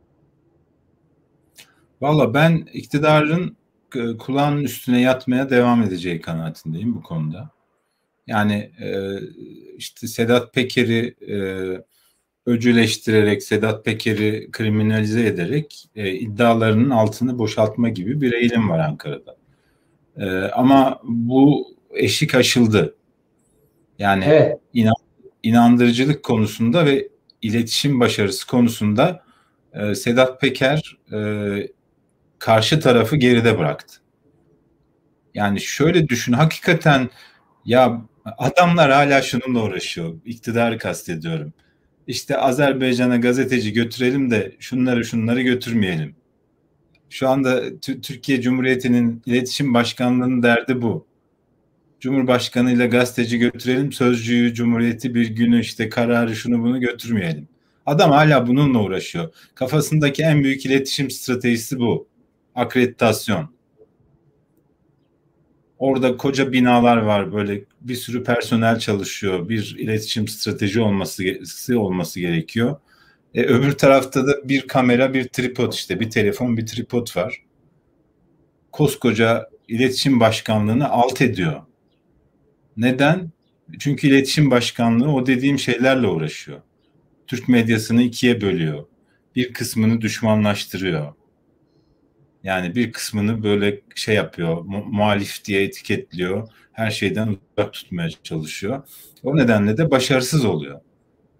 Valla 2.00 2.34
ben 2.34 2.68
iktidarın 2.72 3.56
e, 3.94 4.16
kulağının 4.16 4.64
üstüne 4.64 5.00
yatmaya 5.00 5.50
devam 5.50 5.82
edeceği 5.82 6.20
kanaatindeyim 6.20 6.94
bu 6.94 7.02
konuda. 7.02 7.50
Yani 8.26 8.70
e, 8.80 9.18
işte 9.76 10.06
Sedat 10.06 10.54
Peker'i 10.54 11.14
e, 11.28 11.36
öcüleştirerek, 12.46 13.42
Sedat 13.42 13.84
Peker'i 13.84 14.48
kriminalize 14.52 15.26
ederek 15.26 15.88
e, 15.96 16.12
iddialarının 16.12 16.90
altını 16.90 17.38
boşaltma 17.38 17.88
gibi 17.88 18.20
bir 18.20 18.32
eğilim 18.32 18.70
var 18.70 18.78
Ankara'da. 18.78 19.36
E, 20.16 20.50
ama 20.50 21.00
bu 21.04 21.74
eşik 21.94 22.34
aşıldı. 22.34 22.96
Yani 23.98 24.24
evet. 24.26 24.58
inan, 24.74 24.94
inandırıcılık 25.42 26.22
konusunda 26.22 26.86
ve 26.86 27.08
iletişim 27.42 28.00
başarısı 28.00 28.46
konusunda 28.46 29.24
e, 29.72 29.94
Sedat 29.94 30.40
Peker 30.40 30.98
e, 31.12 31.18
karşı 32.46 32.80
tarafı 32.80 33.16
geride 33.16 33.58
bıraktı. 33.58 33.96
Yani 35.34 35.60
şöyle 35.60 36.08
düşün, 36.08 36.32
hakikaten 36.32 37.10
ya 37.64 38.02
adamlar 38.38 38.90
hala 38.90 39.22
şununla 39.22 39.62
uğraşıyor. 39.62 40.14
İktidarı 40.24 40.78
kastediyorum 40.78 41.52
işte 42.06 42.38
Azerbaycan'a 42.38 43.16
gazeteci 43.16 43.72
götürelim 43.72 44.30
de 44.30 44.56
şunları 44.58 45.04
şunları 45.04 45.42
götürmeyelim. 45.42 46.16
Şu 47.10 47.28
anda 47.28 47.80
Türkiye 47.80 48.40
Cumhuriyeti'nin 48.40 49.22
iletişim 49.26 49.74
başkanlığının 49.74 50.42
derdi 50.42 50.82
bu. 50.82 51.06
Cumhurbaşkanı 52.00 52.72
ile 52.72 52.86
gazeteci 52.86 53.38
götürelim, 53.38 53.92
sözcüyü, 53.92 54.54
cumhuriyeti 54.54 55.14
bir 55.14 55.28
günü 55.28 55.60
işte 55.60 55.88
kararı 55.88 56.36
şunu 56.36 56.62
bunu 56.62 56.80
götürmeyelim. 56.80 57.48
Adam 57.86 58.10
hala 58.10 58.46
bununla 58.46 58.82
uğraşıyor. 58.82 59.34
Kafasındaki 59.54 60.22
en 60.22 60.44
büyük 60.44 60.66
iletişim 60.66 61.10
stratejisi 61.10 61.78
bu. 61.78 62.08
Akreditasyon. 62.56 63.56
Orada 65.78 66.16
koca 66.16 66.52
binalar 66.52 66.96
var 66.96 67.32
böyle 67.32 67.64
bir 67.80 67.94
sürü 67.94 68.24
personel 68.24 68.78
çalışıyor. 68.78 69.48
Bir 69.48 69.76
iletişim 69.78 70.28
strateji 70.28 70.80
olması 70.80 71.24
olması 71.76 72.20
gerekiyor. 72.20 72.76
E, 73.34 73.42
öbür 73.42 73.72
tarafta 73.72 74.26
da 74.26 74.48
bir 74.48 74.68
kamera, 74.68 75.14
bir 75.14 75.28
tripod 75.28 75.72
işte 75.72 76.00
bir 76.00 76.10
telefon, 76.10 76.56
bir 76.56 76.66
tripod 76.66 77.16
var. 77.16 77.42
Koskoca 78.72 79.50
iletişim 79.68 80.20
başkanlığını 80.20 80.88
alt 80.88 81.22
ediyor. 81.22 81.62
Neden? 82.76 83.30
Çünkü 83.78 84.06
iletişim 84.08 84.50
başkanlığı 84.50 85.12
o 85.12 85.26
dediğim 85.26 85.58
şeylerle 85.58 86.06
uğraşıyor. 86.06 86.60
Türk 87.26 87.48
medyasını 87.48 88.02
ikiye 88.02 88.40
bölüyor. 88.40 88.84
Bir 89.36 89.52
kısmını 89.52 90.00
düşmanlaştırıyor 90.00 91.12
yani 92.46 92.74
bir 92.74 92.92
kısmını 92.92 93.42
böyle 93.42 93.80
şey 93.94 94.14
yapıyor, 94.14 94.56
mu- 94.64 94.84
muhalif 94.90 95.44
diye 95.44 95.62
etiketliyor. 95.62 96.48
Her 96.72 96.90
şeyden 96.90 97.36
uzak 97.58 97.72
tutmaya 97.72 98.10
çalışıyor. 98.22 98.82
O 99.22 99.36
nedenle 99.36 99.78
de 99.78 99.90
başarısız 99.90 100.44
oluyor. 100.44 100.80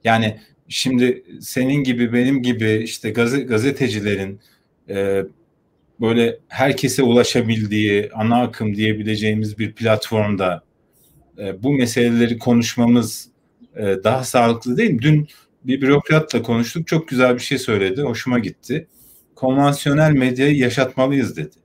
Yani 0.05 0.41
şimdi 0.69 1.25
senin 1.41 1.75
gibi 1.85 2.13
benim 2.13 2.43
gibi 2.43 2.81
işte 2.85 3.11
gaz- 3.11 3.47
gazetecilerin 3.47 4.41
e, 4.89 5.23
böyle 6.01 6.39
herkese 6.49 7.03
ulaşabildiği 7.03 8.11
ana 8.15 8.43
akım 8.43 8.77
diyebileceğimiz 8.77 9.59
bir 9.59 9.73
platformda 9.73 10.65
e, 11.39 11.63
bu 11.63 11.73
meseleleri 11.73 12.39
konuşmamız 12.39 13.29
e, 13.77 13.83
daha 14.05 14.25
sağlıklı 14.25 14.77
değil 14.77 14.91
mi? 14.91 15.03
Dün 15.03 15.29
bir 15.65 15.81
bürokratla 15.81 16.43
konuştuk. 16.43 16.87
Çok 16.87 17.09
güzel 17.09 17.35
bir 17.35 17.41
şey 17.41 17.59
söyledi. 17.59 18.03
Hoşuma 18.03 18.39
gitti 18.39 18.89
konvansiyonel 19.37 20.13
medyayı 20.13 20.57
yaşatmalıyız 20.57 21.37
dedi. 21.37 21.57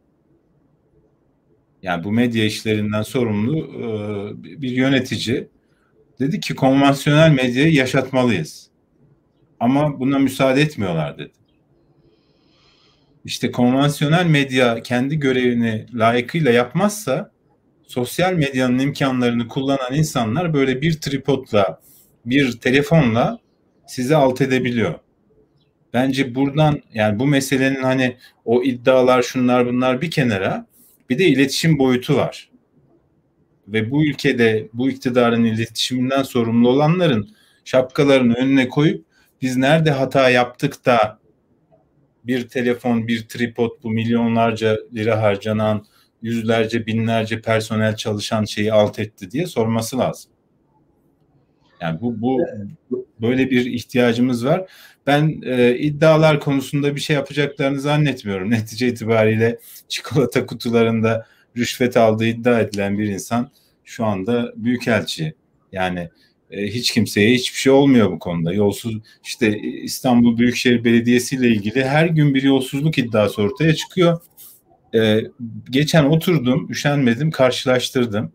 Yani 1.82 2.04
bu 2.04 2.12
medya 2.12 2.46
işlerinden 2.46 3.02
sorumlu 3.02 3.58
e, 3.58 4.62
bir 4.62 4.72
yönetici 4.72 5.48
dedi 6.20 6.40
ki 6.40 6.56
konvansiyonel 6.56 7.32
medyayı 7.32 7.74
yaşatmalıyız. 7.74 8.68
Ama 9.60 10.00
buna 10.00 10.20
müsaade 10.20 10.62
etmiyorlar 10.62 11.18
dedi. 11.18 11.32
İşte 13.26 13.52
konvansiyonel 13.52 14.26
medya 14.26 14.84
kendi 14.84 15.20
görevini 15.20 15.86
layıkıyla 15.94 16.52
yapmazsa 16.52 17.32
sosyal 17.88 18.34
medyanın 18.34 18.80
imkanlarını 18.80 19.48
kullanan 19.48 19.94
insanlar 19.94 20.54
böyle 20.54 20.82
bir 20.82 21.02
tripodla 21.02 21.82
bir 22.26 22.52
telefonla 22.52 23.40
sizi 23.88 24.16
alt 24.16 24.42
edebiliyor. 24.42 25.00
Bence 25.94 26.36
buradan 26.36 26.82
yani 26.94 27.20
bu 27.20 27.28
meselenin 27.28 27.84
hani 27.84 28.18
o 28.46 28.64
iddialar 28.64 29.22
şunlar 29.22 29.68
bunlar 29.68 30.02
bir 30.02 30.12
kenara 30.12 30.66
bir 31.10 31.20
de 31.20 31.26
iletişim 31.26 31.80
boyutu 31.80 32.16
var. 32.16 32.50
Ve 33.68 33.92
bu 33.92 34.06
ülkede 34.06 34.68
bu 34.74 34.90
iktidarın 34.90 35.44
iletişiminden 35.44 36.24
sorumlu 36.24 36.70
olanların 36.70 37.30
şapkalarını 37.66 38.34
önüne 38.34 38.68
koyup 38.68 39.06
biz 39.42 39.58
nerede 39.58 39.92
hata 39.92 40.30
yaptık 40.30 40.86
da 40.86 41.20
bir 42.24 42.48
telefon, 42.48 43.08
bir 43.08 43.28
tripod 43.28 43.72
bu 43.84 43.90
milyonlarca 43.90 44.78
lira 44.94 45.22
harcanan, 45.22 45.86
yüzlerce, 46.22 46.86
binlerce 46.86 47.42
personel 47.42 47.96
çalışan 47.96 48.46
şeyi 48.46 48.74
alt 48.74 49.00
etti 49.00 49.32
diye 49.32 49.46
sorması 49.46 49.98
lazım. 49.98 50.31
Yani 51.82 52.02
bu, 52.02 52.22
bu 52.22 52.42
böyle 53.22 53.50
bir 53.50 53.66
ihtiyacımız 53.66 54.46
var. 54.46 54.72
Ben 55.08 55.42
e, 55.46 55.78
iddialar 55.78 56.40
konusunda 56.40 56.96
bir 56.96 57.02
şey 57.02 57.16
yapacaklarını 57.16 57.80
zannetmiyorum. 57.80 58.52
Netice 58.52 58.88
itibariyle 58.88 59.60
çikolata 59.88 60.46
kutularında 60.46 61.26
rüşvet 61.58 61.98
aldığı 61.98 62.26
iddia 62.26 62.60
edilen 62.60 63.00
bir 63.00 63.08
insan 63.08 63.52
şu 63.84 64.06
anda 64.06 64.54
büyükelçi. 64.56 65.34
Yani 65.72 66.10
e, 66.52 66.68
hiç 66.68 66.92
kimseye 66.92 67.34
hiçbir 67.34 67.58
şey 67.58 67.72
olmuyor 67.74 68.12
bu 68.12 68.20
konuda. 68.20 68.54
Yolsuz 68.54 68.98
işte 69.24 69.60
İstanbul 69.60 70.38
Büyükşehir 70.38 70.84
Belediyesi 70.84 71.36
ile 71.36 71.48
ilgili 71.48 71.86
her 71.86 72.06
gün 72.06 72.34
bir 72.34 72.44
yolsuzluk 72.44 72.98
iddiası 72.98 73.42
ortaya 73.42 73.76
çıkıyor. 73.76 74.22
E, 74.96 75.22
geçen 75.70 76.06
oturdum, 76.06 76.68
üşenmedim, 76.70 77.32
karşılaştırdım. 77.32 78.32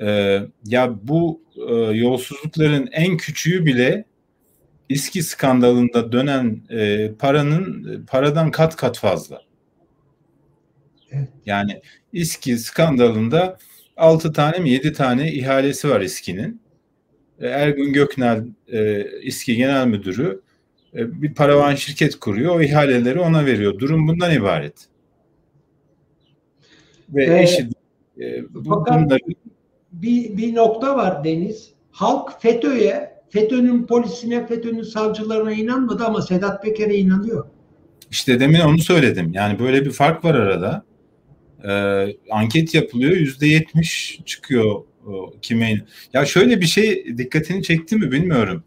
E, 0.00 0.40
ya 0.64 0.94
bu 1.02 1.42
e, 1.68 1.72
yolsuzlukların 1.74 2.88
en 2.92 3.16
küçüğü 3.16 3.66
bile 3.66 4.04
İSKİ 4.88 5.22
skandalında 5.22 6.12
dönen 6.12 6.62
e, 6.70 7.10
paranın 7.18 8.06
paradan 8.06 8.50
kat 8.50 8.76
kat 8.76 8.98
fazla. 8.98 9.42
Yani 11.46 11.80
İSKİ 12.12 12.58
skandalında 12.58 13.58
6 13.96 14.32
tane 14.32 14.58
mi 14.58 14.70
7 14.70 14.92
tane 14.92 15.32
ihalesi 15.32 15.90
var 15.90 16.00
İSKİ'nin. 16.00 16.60
E, 17.40 17.46
Ergun 17.46 17.92
Göknel 17.92 18.44
e, 18.72 19.04
İSKİ 19.20 19.56
Genel 19.56 19.86
Müdürü 19.86 20.40
e, 20.94 21.22
bir 21.22 21.34
paravan 21.34 21.74
şirket 21.74 22.20
kuruyor. 22.20 22.54
O 22.56 22.62
ihaleleri 22.62 23.20
ona 23.20 23.46
veriyor. 23.46 23.78
Durum 23.78 24.08
bundan 24.08 24.34
ibaret. 24.34 24.88
Ve 27.08 27.24
ee, 27.24 27.42
eşit 27.42 27.72
e, 28.20 28.54
bunları... 28.54 29.18
bir, 30.02 30.36
bir 30.36 30.54
nokta 30.54 30.96
var 30.96 31.24
Deniz. 31.24 31.70
Halk 31.90 32.42
FETÖ'ye, 32.42 33.10
FETÖ'nün 33.30 33.86
polisine, 33.86 34.46
FETÖ'nün 34.46 34.82
savcılarına 34.82 35.52
inanmadı 35.52 36.04
ama 36.04 36.22
Sedat 36.22 36.62
Peker'e 36.62 36.96
inanıyor. 36.96 37.46
İşte 38.10 38.40
demin 38.40 38.60
onu 38.60 38.78
söyledim. 38.78 39.32
Yani 39.34 39.58
böyle 39.58 39.84
bir 39.84 39.90
fark 39.90 40.24
var 40.24 40.34
arada. 40.34 40.84
Ee, 41.68 42.16
anket 42.30 42.74
yapılıyor. 42.74 43.12
Yüzde 43.12 43.46
yetmiş 43.46 44.20
çıkıyor 44.24 44.82
kime 45.42 45.84
ya 46.12 46.26
şöyle 46.26 46.60
bir 46.60 46.66
şey 46.66 47.18
dikkatini 47.18 47.62
çekti 47.62 47.96
mi 47.96 48.12
bilmiyorum. 48.12 48.64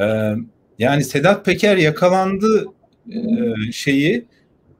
Ee, 0.00 0.32
yani 0.78 1.04
Sedat 1.04 1.44
Peker 1.44 1.76
yakalandı 1.76 2.66
e, 3.10 3.72
şeyi 3.72 4.24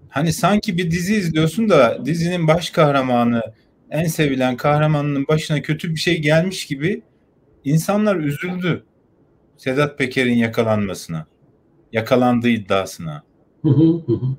hani 0.08 0.32
sanki 0.32 0.78
bir 0.78 0.90
dizi 0.90 1.14
izliyorsun 1.14 1.68
da 1.68 1.98
dizinin 2.04 2.48
baş 2.48 2.70
kahramanı 2.70 3.42
en 3.92 4.06
sevilen 4.06 4.56
kahramanının 4.56 5.26
başına 5.28 5.62
kötü 5.62 5.90
bir 5.90 6.00
şey 6.00 6.18
gelmiş 6.18 6.66
gibi 6.66 7.02
insanlar 7.64 8.16
üzüldü 8.16 8.84
Sedat 9.56 9.98
Peker'in 9.98 10.36
yakalanmasına 10.36 11.26
yakalandığı 11.92 12.48
iddiasına. 12.48 13.22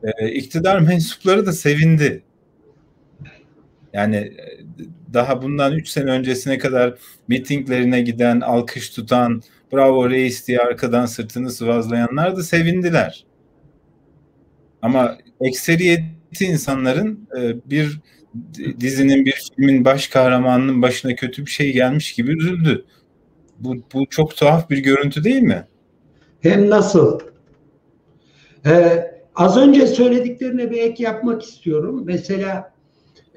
Ee, 0.04 0.32
iktidar 0.32 0.80
mensupları 0.80 1.46
da 1.46 1.52
sevindi. 1.54 2.24
Yani 3.94 4.16
e, 4.16 4.60
daha 5.14 5.42
bundan 5.42 5.74
3 5.74 5.90
sene 5.90 6.12
öncesine 6.12 6.58
kadar 6.58 6.98
mitinglerine 7.28 8.02
giden, 8.02 8.42
alkış 8.42 8.90
tutan, 8.90 9.42
bravo 9.74 10.10
reis 10.10 10.48
diye 10.48 10.60
arkadan 10.60 11.06
sırtını 11.06 11.52
sıvazlayanlar 11.52 12.38
da 12.38 12.44
sevindiler. 12.44 13.26
Ama 14.82 15.18
ekseriyeti 15.42 16.46
insanların 16.46 17.28
e, 17.40 17.56
bir 17.70 18.00
dizinin, 18.80 19.26
bir 19.26 19.42
filmin 19.56 19.86
baş 19.86 20.08
kahramanının 20.08 20.82
başına 20.82 21.16
kötü 21.16 21.46
bir 21.46 21.52
şey 21.52 21.74
gelmiş 21.74 22.14
gibi 22.14 22.38
üzüldü. 22.38 22.86
Bu, 23.60 23.76
bu 23.94 24.06
çok 24.10 24.36
tuhaf 24.36 24.70
bir 24.70 24.78
görüntü 24.78 25.24
değil 25.24 25.42
mi? 25.42 25.68
Hem 26.42 26.70
nasıl? 26.70 27.20
Ee, 28.66 29.12
az 29.36 29.58
önce 29.58 29.88
söylediklerine 29.88 30.72
bir 30.72 30.78
ek 30.78 31.04
yapmak 31.04 31.44
istiyorum. 31.44 32.04
Mesela 32.06 32.74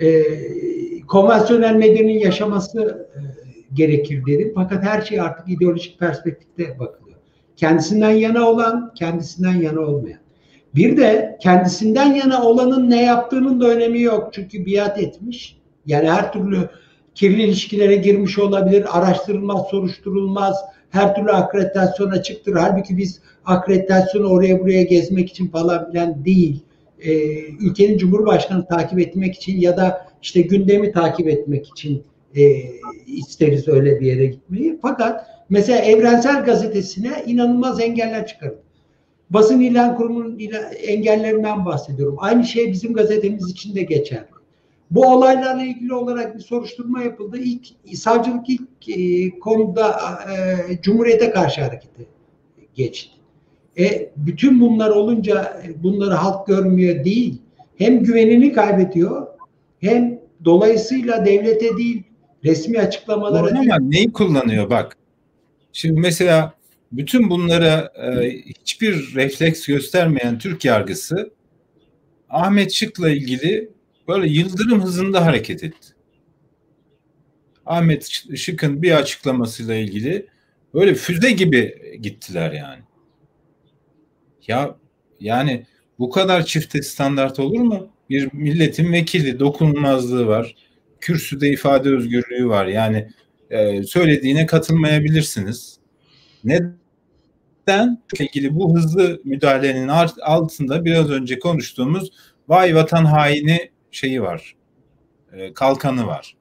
e, 0.01 0.23
konvansiyonel 1.07 1.75
medyanın 1.75 2.09
yaşaması 2.19 3.09
e, 3.15 3.21
gerekir 3.75 4.23
dedim. 4.27 4.53
Fakat 4.55 4.85
her 4.85 5.03
şey 5.03 5.21
artık 5.21 5.49
ideolojik 5.49 5.99
perspektifte 5.99 6.79
bakılıyor. 6.79 7.19
Kendisinden 7.57 8.11
yana 8.11 8.51
olan, 8.51 8.95
kendisinden 8.95 9.55
yana 9.55 9.81
olmayan. 9.81 10.21
Bir 10.77 10.97
de 10.97 11.39
kendisinden 11.41 12.15
yana 12.15 12.45
olanın 12.45 12.91
ne 12.91 13.05
yaptığının 13.05 13.61
da 13.61 13.69
önemi 13.69 14.01
yok. 14.01 14.31
Çünkü 14.33 14.67
biat 14.67 14.99
etmiş. 14.99 15.57
Yani 15.87 16.11
her 16.11 16.33
türlü 16.33 16.69
kirli 17.15 17.43
ilişkilere 17.43 17.97
girmiş 17.97 18.39
olabilir, 18.39 18.99
araştırılmaz, 18.99 19.63
soruşturulmaz, 19.71 20.57
her 20.91 21.15
türlü 21.15 21.31
akreditasyon 21.31 22.11
açıktır. 22.11 22.55
Halbuki 22.55 22.97
biz 22.97 23.21
akreditasyonu 23.45 24.29
oraya 24.29 24.61
buraya 24.61 24.83
gezmek 24.83 25.31
için 25.31 25.49
falan 25.49 25.91
filan 25.91 26.25
değil. 26.25 26.63
Ee, 27.01 27.13
ülkenin 27.61 27.99
cumhurbaşkanı 27.99 28.67
takip 28.67 28.99
etmek 28.99 29.35
için 29.35 29.61
ya 29.61 29.77
da 29.77 30.07
işte 30.23 30.41
gündemi 30.41 30.93
takip 30.93 31.29
etmek 31.29 31.69
için 31.69 32.03
e, 32.37 32.43
isteriz 33.07 33.69
öyle 33.69 34.01
bir 34.01 34.07
yere 34.07 34.27
gitmeyi. 34.27 34.79
Fakat 34.83 35.27
mesela 35.51 35.79
Evrensel 35.79 36.45
Gazetesi'ne 36.45 37.25
inanılmaz 37.27 37.81
engeller 37.81 38.27
çıkarıldı. 38.27 38.66
Basın 39.31 39.61
ilan 39.61 39.97
kurumunun 39.97 40.39
engellerinden 40.83 41.65
bahsediyorum. 41.65 42.17
Aynı 42.19 42.45
şey 42.45 42.73
bizim 42.73 42.95
gazetemiz 42.95 43.51
için 43.51 43.75
de 43.75 43.83
geçer. 43.83 44.25
Bu 44.91 45.07
olaylarla 45.07 45.63
ilgili 45.65 45.95
olarak 45.95 46.35
bir 46.37 46.41
soruşturma 46.41 47.03
yapıldı. 47.03 47.39
İlk 47.39 47.67
savcılık 47.95 48.49
ilk 48.49 48.89
e, 48.89 49.39
konuda 49.39 49.99
e, 50.33 50.83
Cumhuriyete 50.83 51.31
karşı 51.31 51.61
harekete 51.61 52.03
geçti. 52.75 53.11
E, 53.79 54.11
bütün 54.17 54.61
bunlar 54.61 54.91
olunca 54.91 55.63
bunları 55.83 56.15
halk 56.15 56.47
görmüyor 56.47 57.05
değil. 57.05 57.39
Hem 57.77 58.03
güvenini 58.03 58.53
kaybediyor 58.53 59.27
hem 59.81 60.19
dolayısıyla 60.45 61.27
devlete 61.27 61.77
değil 61.77 62.03
resmi 62.45 62.81
açıklamalara 62.81 63.47
Doğru 63.47 63.55
değil. 63.61 63.75
Ama 63.75 63.89
neyi 63.89 64.13
kullanıyor 64.13 64.71
bak. 64.71 64.97
Şimdi 65.73 66.01
mesela 66.01 66.56
bütün 66.93 67.31
bunlara 67.31 67.93
e, 67.97 68.31
hiçbir 68.31 69.15
refleks 69.15 69.67
göstermeyen 69.67 70.39
Türk 70.39 70.65
yargısı 70.65 71.31
Ahmet 72.29 72.73
Şık'la 72.73 73.11
ilgili 73.11 73.71
böyle 74.09 74.29
yıldırım 74.29 74.83
hızında 74.83 75.27
hareket 75.27 75.65
etti. 75.65 75.89
Ahmet 77.67 78.09
Şık'ın 78.37 78.83
bir 78.83 78.93
açıklamasıyla 78.93 79.75
ilgili 79.75 80.27
böyle 80.75 80.95
füze 80.95 81.31
gibi 81.31 81.75
gittiler 82.03 82.53
yani. 82.53 82.83
Ya 84.47 84.77
yani 85.21 85.67
bu 85.99 86.11
kadar 86.11 86.45
çifte 86.45 86.83
standart 86.83 87.39
olur 87.39 87.61
mu? 87.61 87.89
Bir 88.11 88.29
milletin 88.33 88.93
vekili 88.93 89.39
dokunulmazlığı 89.39 90.27
var. 90.27 90.55
Kürsüde 91.01 91.49
ifade 91.51 91.89
özgürlüğü 91.89 92.49
var. 92.49 92.67
Yani 92.67 93.09
e, 93.51 93.83
söylediğine 93.83 94.47
katılmayabilirsiniz. 94.47 95.79
Neden? 96.47 98.03
ilgili 98.21 98.55
bu 98.55 98.77
hızlı 98.77 99.21
müdahalenin 99.25 99.89
altında 100.23 100.85
biraz 100.85 101.11
önce 101.11 101.39
konuştuğumuz 101.39 102.11
vay 102.49 102.75
vatan 102.75 103.05
haini 103.05 103.71
şeyi 103.91 104.23
var. 104.23 104.57
E, 105.33 105.53
kalkanı 105.53 106.07
var. 106.07 106.37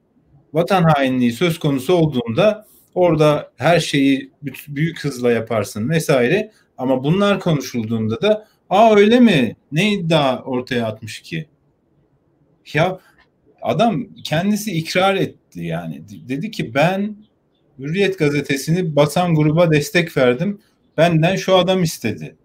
Vatan 0.52 0.82
hainliği 0.82 1.32
söz 1.32 1.58
konusu 1.58 1.94
olduğunda 1.94 2.66
orada 2.94 3.52
her 3.56 3.80
şeyi 3.80 4.32
büyük 4.68 5.04
hızla 5.04 5.30
yaparsın 5.32 5.88
vesaire. 5.88 6.52
Ama 6.78 7.04
bunlar 7.04 7.40
konuşulduğunda 7.40 8.22
da 8.22 8.46
aa 8.70 8.94
öyle 8.96 9.20
mi? 9.20 9.56
Ne 9.72 9.92
iddia 9.92 10.42
ortaya 10.42 10.86
atmış 10.86 11.20
ki? 11.20 11.48
Ya 12.74 13.00
adam 13.62 14.06
kendisi 14.24 14.72
ikrar 14.72 15.14
etti 15.14 15.64
yani. 15.64 16.02
Dedi 16.28 16.50
ki 16.50 16.74
ben 16.74 17.16
Hürriyet 17.78 18.18
gazetesini 18.18 18.96
basan 18.96 19.34
gruba 19.34 19.70
destek 19.70 20.16
verdim. 20.16 20.60
Benden 20.96 21.36
şu 21.36 21.56
adam 21.56 21.82
istedi. 21.82 22.36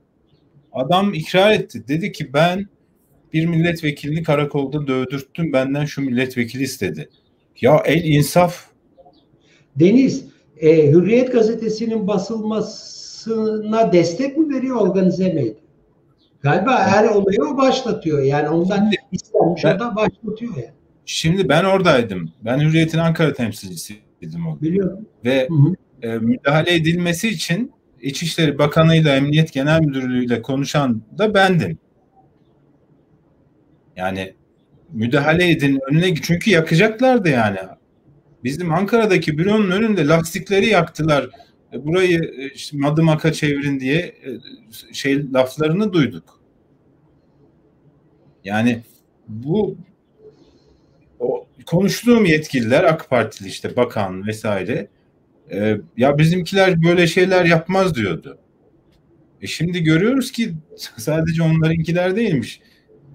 Adam 0.73 1.13
ikrar 1.13 1.51
etti. 1.51 1.87
Dedi 1.87 2.11
ki 2.11 2.33
ben 2.33 2.67
bir 3.33 3.45
milletvekilini 3.45 4.23
karakolda 4.23 4.87
dövdürttüm. 4.87 5.53
Benden 5.53 5.85
şu 5.85 6.01
milletvekili 6.01 6.63
istedi. 6.63 7.09
Ya 7.61 7.83
el 7.85 8.03
insaf. 8.03 8.65
Deniz 9.75 10.31
E, 10.57 10.91
Hürriyet 10.91 11.31
gazetesinin 11.31 12.07
basılmasına 12.07 13.93
destek 13.93 14.37
mi 14.37 14.55
veriyor, 14.55 14.75
organize 14.75 15.33
mi 15.33 15.39
ediyor? 15.39 15.55
Galiba 16.41 16.79
her 16.79 17.09
olayı 17.09 17.37
o 17.53 17.57
başlatıyor. 17.57 18.23
Yani 18.23 18.49
ondan 18.49 18.91
istenmiş, 19.11 19.65
o 19.65 19.79
da 19.79 19.95
başlatıyor 19.95 20.55
yani. 20.55 20.71
Şimdi 21.05 21.49
ben 21.49 21.63
oradaydım. 21.63 22.31
Ben 22.41 22.59
Hürriyet'in 22.59 22.97
Ankara 22.97 23.33
temsilcisiydim 24.21 24.47
o. 24.47 24.61
Biliyorum. 24.61 25.05
Ve 25.25 25.47
hı 25.49 25.55
hı. 25.55 25.75
E, 26.01 26.17
müdahale 26.19 26.75
edilmesi 26.75 27.29
için 27.29 27.71
İçişleri 28.01 28.57
Bakanı'yla 28.57 29.15
Emniyet 29.15 29.53
Genel 29.53 29.81
Müdürlüğü'yle 29.81 30.41
konuşan 30.41 31.01
da 31.17 31.33
bendim. 31.33 31.77
Yani 33.95 34.33
müdahale 34.91 35.51
edin 35.51 35.79
önüne 35.89 36.15
çünkü 36.15 36.51
yakacaklardı 36.51 37.29
yani. 37.29 37.57
Bizim 38.43 38.73
Ankara'daki 38.73 39.37
büronun 39.37 39.71
önünde 39.71 40.07
lastikleri 40.07 40.65
yaktılar. 40.65 41.29
E, 41.73 41.85
burayı 41.85 42.19
e, 42.37 42.49
işte 42.49 42.77
madımaka 42.77 43.33
çevirin 43.33 43.79
diye 43.79 43.97
e, 43.99 44.29
şey 44.93 45.33
laflarını 45.33 45.93
duyduk. 45.93 46.41
Yani 48.43 48.81
bu 49.27 49.77
o 51.21 51.47
konuştuğum 51.65 52.25
yetkililer 52.25 52.83
AK 52.83 53.09
Partili 53.09 53.47
işte 53.47 53.75
bakan 53.75 54.27
vesaire 54.27 54.87
e, 55.51 55.77
ya 55.97 56.17
bizimkiler 56.17 56.83
böyle 56.83 57.07
şeyler 57.07 57.45
yapmaz 57.45 57.95
diyordu. 57.95 58.37
E 59.41 59.47
şimdi 59.47 59.83
görüyoruz 59.83 60.31
ki 60.31 60.53
sadece 60.97 61.43
onlarınkiler 61.43 62.15
değilmiş. 62.15 62.61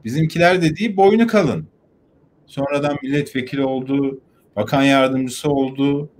Bizimkiler 0.04 0.62
dediği 0.62 0.96
boynu 0.96 1.26
kalın. 1.26 1.66
Sonradan 2.46 2.96
milletvekili 3.02 3.64
oldu, 3.64 4.20
bakan 4.56 4.82
yardımcısı 4.82 5.50
oldu. 5.50 6.10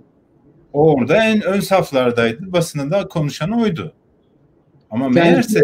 O 0.73 0.93
orada 0.93 1.23
en 1.23 1.41
ön 1.41 1.59
saflardaydı. 1.59 2.51
Basında 2.53 3.07
konuşan 3.07 3.51
oydu. 3.51 3.93
Ama 4.91 5.05
yani 5.05 5.13
meğerse 5.13 5.61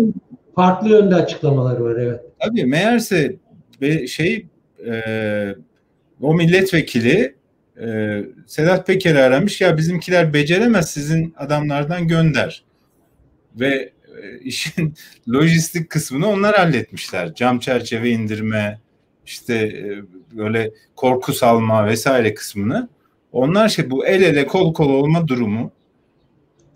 farklı 0.56 0.90
yönde 0.90 1.16
açıklamaları 1.16 1.84
var 1.84 1.96
evet. 1.96 2.22
Tabii 2.40 2.66
meğerse 2.66 3.36
şey 4.08 4.48
e, 4.86 5.04
o 6.24 6.34
milletvekili 6.34 7.36
e, 7.82 8.20
Sedat 8.48 8.88
Peker'i 8.88 9.20
aramış 9.20 9.62
ya 9.62 9.78
bizimkiler 9.78 10.34
beceremez 10.34 10.92
sizin 10.92 11.34
adamlardan 11.38 12.08
gönder. 12.08 12.64
Ve 13.56 13.92
e, 14.24 14.40
işin 14.44 14.94
lojistik 15.34 15.90
kısmını 15.90 16.28
onlar 16.28 16.56
halletmişler. 16.56 17.34
Cam 17.36 17.60
çerçeve 17.60 18.10
indirme, 18.10 18.80
işte 19.26 19.56
e, 19.56 20.02
böyle 20.38 20.72
korku 20.96 21.34
salma 21.34 21.88
vesaire 21.88 22.34
kısmını. 22.34 22.90
Onlar 23.32 23.70
şey 23.70 23.90
bu 23.90 24.06
el 24.06 24.22
ele 24.22 24.48
kol 24.48 24.74
kol 24.74 24.90
olma 24.90 25.28
durumu 25.28 25.72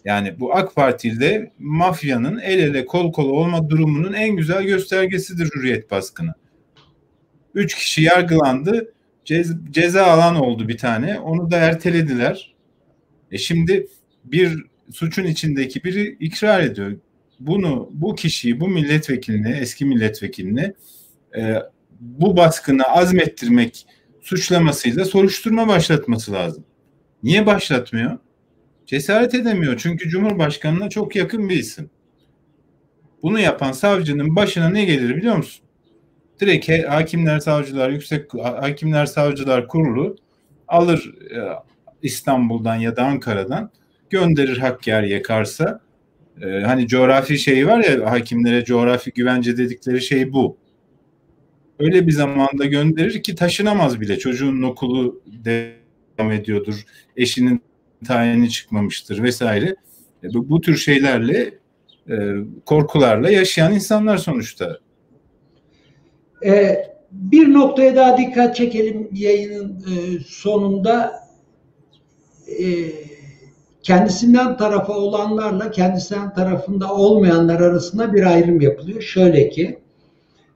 yani 0.05 0.39
bu 0.39 0.55
AK 0.55 0.75
Parti'de 0.75 1.51
mafyanın 1.59 2.39
el 2.39 2.59
ele 2.59 2.85
kol 2.85 3.11
kol 3.11 3.29
olma 3.29 3.69
durumunun 3.69 4.13
en 4.13 4.35
güzel 4.35 4.63
göstergesidir 4.63 5.49
hürriyet 5.55 5.91
baskını. 5.91 6.33
Üç 7.53 7.75
kişi 7.75 8.01
yargılandı. 8.01 8.93
Cez, 9.27 9.55
ceza 9.71 10.05
alan 10.05 10.35
oldu 10.35 10.67
bir 10.67 10.77
tane. 10.77 11.19
Onu 11.19 11.51
da 11.51 11.57
ertelediler. 11.57 12.55
E 13.31 13.37
şimdi 13.37 13.87
bir 14.23 14.65
suçun 14.93 15.23
içindeki 15.23 15.83
biri 15.83 16.17
ikrar 16.19 16.63
ediyor. 16.63 16.97
Bunu 17.39 17.89
bu 17.93 18.15
kişiyi, 18.15 18.59
bu 18.59 18.67
milletvekilini, 18.67 19.57
eski 19.61 19.85
milletvekilini 19.85 20.73
e, 21.37 21.55
bu 21.99 22.37
baskını 22.37 22.83
azmettirmek 22.83 23.85
suçlamasıyla 24.21 25.05
soruşturma 25.05 25.67
başlatması 25.67 26.31
lazım. 26.31 26.65
Niye 27.23 27.45
başlatmıyor? 27.45 28.17
Cesaret 28.85 29.33
edemiyor 29.33 29.77
çünkü 29.77 30.09
Cumhurbaşkanı'na 30.09 30.89
çok 30.89 31.15
yakın 31.15 31.49
bir 31.49 31.57
isim. 31.57 31.89
Bunu 33.23 33.39
yapan 33.39 33.71
savcının 33.71 34.35
başına 34.35 34.69
ne 34.69 34.85
gelir 34.85 35.15
biliyor 35.15 35.37
musun? 35.37 35.66
Direkt 36.39 36.69
Hakimler 36.89 37.39
Savcılar 37.39 37.89
Yüksek 37.89 38.33
Hakimler 38.33 39.05
Savcılar 39.05 39.67
Kurulu 39.67 40.15
alır 40.67 41.13
e, 41.31 41.39
İstanbul'dan 42.01 42.75
ya 42.75 42.95
da 42.95 43.03
Ankara'dan 43.03 43.71
gönderir 44.09 44.57
Hakkari'ye 44.57 45.21
Kars'a. 45.21 45.79
E, 46.41 46.47
hani 46.47 46.87
coğrafi 46.87 47.37
şeyi 47.37 47.67
var 47.67 47.83
ya 47.83 48.11
hakimlere 48.11 48.65
coğrafi 48.65 49.11
güvence 49.11 49.57
dedikleri 49.57 50.01
şey 50.01 50.33
bu 50.33 50.57
öyle 51.79 52.07
bir 52.07 52.11
zamanda 52.11 52.65
gönderir 52.65 53.23
ki 53.23 53.35
taşınamaz 53.35 54.01
bile. 54.01 54.19
Çocuğun 54.19 54.61
okulu 54.61 55.21
devam 55.27 56.31
ediyordur. 56.31 56.85
Eşinin 57.17 57.61
tayini 58.07 58.49
çıkmamıştır 58.49 59.23
vesaire. 59.23 59.75
E, 60.23 60.33
bu, 60.33 60.49
bu 60.49 60.61
tür 60.61 60.77
şeylerle 60.77 61.53
e, 62.09 62.15
korkularla 62.65 63.29
yaşayan 63.29 63.73
insanlar 63.73 64.17
sonuçta. 64.17 64.79
E, 66.45 66.83
bir 67.11 67.53
noktaya 67.53 67.95
daha 67.95 68.17
dikkat 68.17 68.55
çekelim 68.55 69.09
yayının 69.13 69.79
e, 69.79 70.19
sonunda. 70.27 71.23
E, 72.59 72.65
kendisinden 73.83 74.57
tarafa 74.57 74.93
olanlarla 74.93 75.71
kendisinden 75.71 76.33
tarafında 76.33 76.93
olmayanlar 76.93 77.59
arasında 77.59 78.13
bir 78.13 78.23
ayrım 78.23 78.61
yapılıyor. 78.61 79.01
Şöyle 79.01 79.49
ki 79.49 79.79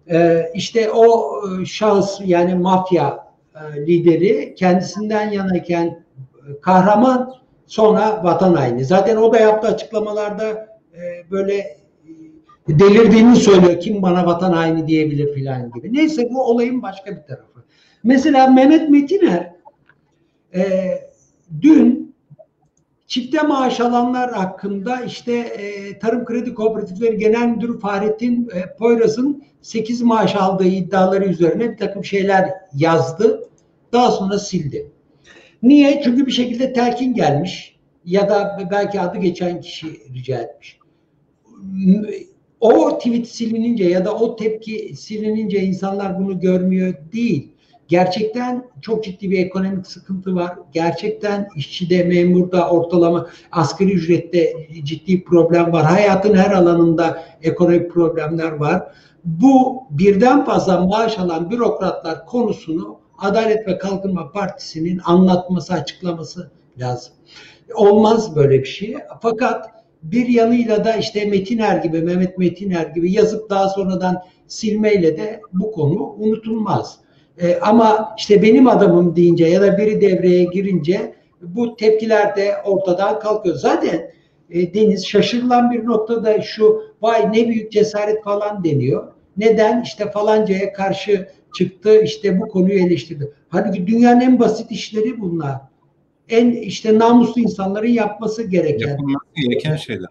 ee, 0.09 0.51
işte 0.53 0.91
o 0.91 1.33
e, 1.61 1.65
şahıs 1.65 2.19
yani 2.25 2.55
mafya 2.55 3.27
e, 3.55 3.85
lideri 3.87 4.55
kendisinden 4.55 5.31
yanayken 5.31 5.85
e, 5.85 6.61
kahraman 6.61 7.33
sonra 7.67 8.23
vatan 8.23 8.53
haini. 8.53 8.85
Zaten 8.85 9.17
o 9.17 9.33
da 9.33 9.39
yaptığı 9.39 9.67
açıklamalarda 9.67 10.71
böyle 11.31 11.77
delirdiğini 12.67 13.35
söylüyor. 13.35 13.79
Kim 13.79 14.01
bana 14.01 14.25
vatan 14.25 14.53
haini 14.53 14.87
diyebilir 14.87 15.33
filan 15.33 15.71
gibi. 15.71 15.93
Neyse 15.93 16.29
bu 16.31 16.43
olayın 16.43 16.81
başka 16.81 17.11
bir 17.11 17.21
tarafı. 17.21 17.63
Mesela 18.03 18.47
Mehmet 18.47 18.89
Metiner 18.89 19.53
e, 20.55 20.63
dün 21.61 22.01
Çifte 23.11 23.41
maaş 23.41 23.79
alanlar 23.79 24.31
hakkında 24.31 25.01
işte 25.01 25.33
e, 25.33 25.99
Tarım 25.99 26.25
Kredi 26.25 26.53
Kooperatifleri 26.53 27.17
Genel 27.17 27.47
Müdürü 27.47 27.79
Fahrettin 27.79 28.49
e, 28.53 28.75
Poyraz'ın 28.75 29.43
8 29.61 30.01
maaş 30.01 30.35
aldığı 30.35 30.67
iddiaları 30.67 31.25
üzerine 31.25 31.71
bir 31.71 31.77
takım 31.77 32.05
şeyler 32.05 32.49
yazdı. 32.73 33.49
Daha 33.93 34.11
sonra 34.11 34.39
sildi. 34.39 34.91
Niye? 35.63 36.01
Çünkü 36.03 36.25
bir 36.25 36.31
şekilde 36.31 36.73
telkin 36.73 37.13
gelmiş 37.13 37.75
ya 38.05 38.29
da 38.29 38.67
belki 38.71 39.01
adı 39.01 39.17
geçen 39.17 39.61
kişi 39.61 39.87
rica 40.13 40.41
etmiş. 40.41 40.79
O 42.61 42.97
tweet 42.97 43.27
silinince 43.27 43.83
ya 43.83 44.05
da 44.05 44.15
o 44.15 44.35
tepki 44.35 44.95
silinince 44.95 45.59
insanlar 45.59 46.19
bunu 46.19 46.39
görmüyor 46.39 46.93
değil 47.13 47.51
Gerçekten 47.91 48.65
çok 48.81 49.03
ciddi 49.03 49.31
bir 49.31 49.45
ekonomik 49.45 49.87
sıkıntı 49.87 50.35
var. 50.35 50.51
Gerçekten 50.73 51.49
işçide, 51.55 52.03
memurda, 52.03 52.69
ortalama 52.69 53.27
asgari 53.51 53.91
ücrette 53.91 54.53
ciddi 54.83 55.23
problem 55.23 55.71
var. 55.73 55.85
Hayatın 55.85 56.35
her 56.35 56.51
alanında 56.51 57.23
ekonomik 57.41 57.91
problemler 57.91 58.51
var. 58.51 58.83
Bu 59.23 59.83
birden 59.89 60.45
fazla 60.45 60.81
maaş 60.81 61.19
alan 61.19 61.51
bürokratlar 61.51 62.25
konusunu 62.25 62.99
Adalet 63.17 63.67
ve 63.67 63.77
Kalkınma 63.77 64.31
Partisi'nin 64.31 65.01
anlatması, 65.05 65.73
açıklaması 65.73 66.51
lazım. 66.77 67.13
Olmaz 67.75 68.35
böyle 68.35 68.59
bir 68.59 68.65
şey. 68.65 68.95
Fakat 69.21 69.69
bir 70.03 70.27
yanıyla 70.27 70.85
da 70.85 70.95
işte 70.95 71.25
Metiner 71.25 71.77
gibi, 71.77 72.01
Mehmet 72.01 72.37
Metiner 72.37 72.85
gibi 72.85 73.11
yazıp 73.11 73.49
daha 73.49 73.69
sonradan 73.69 74.23
silmeyle 74.47 75.17
de 75.17 75.41
bu 75.53 75.71
konu 75.71 76.15
unutulmaz. 76.17 76.99
E, 77.41 77.59
ama 77.59 78.15
işte 78.17 78.41
benim 78.41 78.67
adamım 78.67 79.15
deyince 79.15 79.45
ya 79.45 79.61
da 79.61 79.77
biri 79.77 80.01
devreye 80.01 80.43
girince 80.43 81.13
bu 81.41 81.75
tepkiler 81.75 82.35
de 82.35 82.55
ortadan 82.65 83.19
kalkıyor. 83.19 83.55
Zaten 83.55 84.11
e, 84.49 84.73
Deniz 84.73 85.07
şaşırılan 85.07 85.71
bir 85.71 85.85
noktada 85.85 86.41
şu 86.41 86.81
vay 87.01 87.31
ne 87.33 87.47
büyük 87.47 87.71
cesaret 87.71 88.23
falan 88.23 88.63
deniyor. 88.63 89.07
Neden? 89.37 89.81
İşte 89.81 90.11
falancaya 90.11 90.73
karşı 90.73 91.27
çıktı 91.53 92.01
işte 92.01 92.39
bu 92.39 92.47
konuyu 92.47 92.79
eleştirdi. 92.79 93.31
Halbuki 93.49 93.87
dünyanın 93.87 94.21
en 94.21 94.39
basit 94.39 94.71
işleri 94.71 95.21
bunlar. 95.21 95.70
En 96.31 96.51
işte 96.51 96.99
namuslu 96.99 97.41
insanların 97.41 97.87
yapması 97.87 98.43
gereken. 98.43 98.87
Yapılması 98.87 99.25
gereken 99.35 99.75
şeyler. 99.75 100.09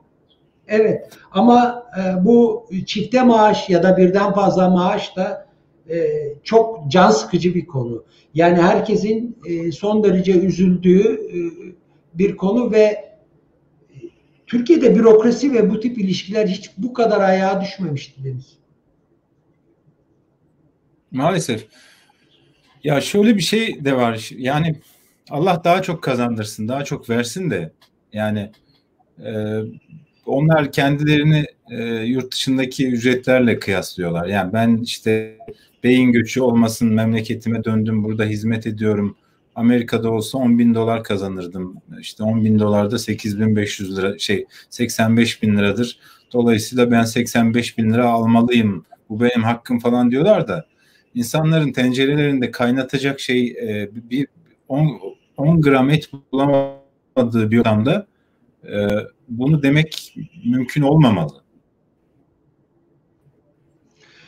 Evet 0.69 1.11
ama 1.33 1.87
e, 1.99 2.25
bu 2.25 2.67
çifte 2.87 3.23
maaş 3.23 3.71
ya 3.71 3.83
da 3.83 3.97
birden 3.97 4.33
fazla 4.33 4.71
maaş 4.71 5.17
da 5.17 5.47
e, 5.91 5.99
çok 6.45 6.91
can 6.91 7.11
sıkıcı 7.11 7.55
bir 7.55 7.67
konu. 7.67 8.05
Yani 8.35 8.63
herkesin 8.63 9.39
e, 9.47 9.73
son 9.73 10.05
derece 10.05 10.33
üzüldüğü 10.33 11.03
e, 11.03 11.39
bir 12.15 12.37
konu 12.37 12.73
ve 12.73 13.11
Türkiye'de 14.47 14.97
bürokrasi 14.97 15.53
ve 15.53 15.71
bu 15.71 15.81
tip 15.81 15.99
ilişkiler 15.99 16.47
hiç 16.47 16.71
bu 16.79 16.93
kadar 16.93 17.21
ayağa 17.21 17.61
düşmemişti 17.61 18.25
Deniz. 18.25 18.59
Maalesef. 21.11 21.67
Ya 22.85 23.01
şöyle 23.01 23.37
bir 23.37 23.43
şey 23.43 23.85
de 23.85 23.97
var. 23.97 24.31
Yani 24.37 24.77
Allah 25.31 25.61
daha 25.65 25.83
çok 25.83 26.03
kazandırsın, 26.03 26.69
daha 26.69 26.85
çok 26.85 27.11
versin 27.11 27.51
de 27.51 27.73
Yani 28.13 28.51
e, 29.25 29.61
onlar 30.27 30.73
kendilerini 30.73 31.45
e, 31.71 31.85
yurt 31.85 32.33
dışındaki 32.35 32.89
ücretlerle 32.89 33.59
kıyaslıyorlar. 33.59 34.27
Yani 34.27 34.53
ben 34.53 34.77
işte 34.77 35.39
beyin 35.85 36.13
göçü 36.13 36.41
olmasın 36.41 36.95
memleketime 36.95 37.65
döndüm 37.65 38.05
burada 38.05 38.25
hizmet 38.25 38.67
ediyorum. 38.67 39.17
Amerika'da 39.55 40.11
olsa 40.11 40.39
10 40.39 40.59
bin 40.59 40.75
dolar 40.75 41.05
kazanırdım. 41.05 41.77
İşte 42.01 42.23
10 42.23 42.45
bin 42.45 42.59
dolar 42.59 42.91
da 42.91 42.99
8500 42.99 43.99
lira 43.99 44.19
şey 44.19 44.47
85 44.71 45.43
bin 45.43 45.57
liradır. 45.57 45.99
Dolayısıyla 46.33 46.91
ben 46.91 47.05
85 47.05 47.79
bin 47.79 47.93
lira 47.93 48.09
almalıyım. 48.11 48.85
Bu 49.09 49.21
benim 49.21 49.43
hakkım 49.43 49.79
falan 49.79 50.11
diyorlar 50.11 50.49
da 50.49 50.67
insanların 51.15 51.73
tencerelerinde 51.73 52.51
kaynatacak 52.51 53.21
şey 53.21 53.47
e, 53.47 53.91
bir 54.11 54.27
10, 54.69 55.01
10 55.41 55.61
gram 55.61 55.91
et 55.91 56.11
bulamadığı 56.33 57.51
bir 57.51 57.59
ortamda 57.59 58.07
e, 58.65 58.89
bunu 59.29 59.63
demek 59.63 60.15
mümkün 60.45 60.83
olmamalı. 60.83 61.43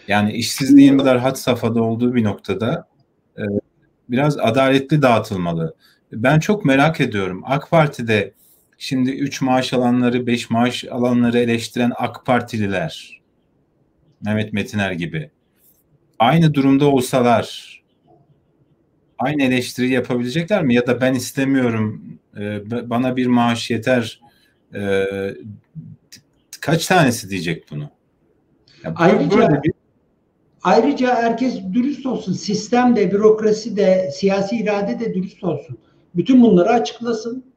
Yani 0.09 0.33
işsizliğin 0.33 0.99
kadar 0.99 1.19
had 1.19 1.35
safhada 1.35 1.83
olduğu 1.83 2.15
bir 2.15 2.25
noktada 2.25 2.89
e, 3.39 3.43
biraz 4.09 4.39
adaletli 4.39 5.03
dağıtılmalı. 5.03 5.75
Ben 6.13 6.39
çok 6.39 6.65
merak 6.65 7.01
ediyorum. 7.01 7.43
AK 7.47 7.71
Parti'de 7.71 8.35
şimdi 8.79 9.11
3 9.11 9.43
maaş 9.43 9.73
alanları, 9.73 10.27
5 10.27 10.51
maaş 10.51 10.85
alanları 10.85 11.39
eleştiren 11.39 11.93
AK 11.97 12.27
Partililer, 12.27 13.21
Mehmet 14.25 14.53
Metiner 14.53 14.93
gibi 14.93 15.31
aynı 16.19 16.55
durumda 16.55 16.87
olsalar 16.87 17.82
aynı 19.19 19.43
eleştiri 19.43 19.91
yapabilecekler 19.91 20.65
mi? 20.65 20.75
Ya 20.75 20.87
da 20.87 21.01
ben 21.01 21.15
istemiyorum, 21.15 22.03
e, 22.41 22.71
bana 22.91 23.17
bir 23.17 23.27
maaş 23.27 23.71
yeter, 23.71 24.21
e, 24.75 25.05
kaç 26.61 26.87
tanesi 26.87 27.31
diyecek 27.31 27.65
bunu? 27.71 27.91
Ya 28.85 28.93
ayrıca, 28.97 29.39
böyle 29.39 29.63
bir... 29.63 29.73
ayrıca 30.63 31.15
herkes 31.15 31.61
dürüst 31.73 32.07
olsun. 32.07 32.33
Sistem 32.33 32.97
de, 32.97 33.13
bürokrasi 33.13 33.77
de, 33.77 34.11
siyasi 34.15 34.57
irade 34.57 35.01
de 35.01 35.15
dürüst 35.15 35.45
olsun. 35.45 35.79
Bütün 36.15 36.43
bunları 36.43 36.69
açıklasın. 36.69 37.53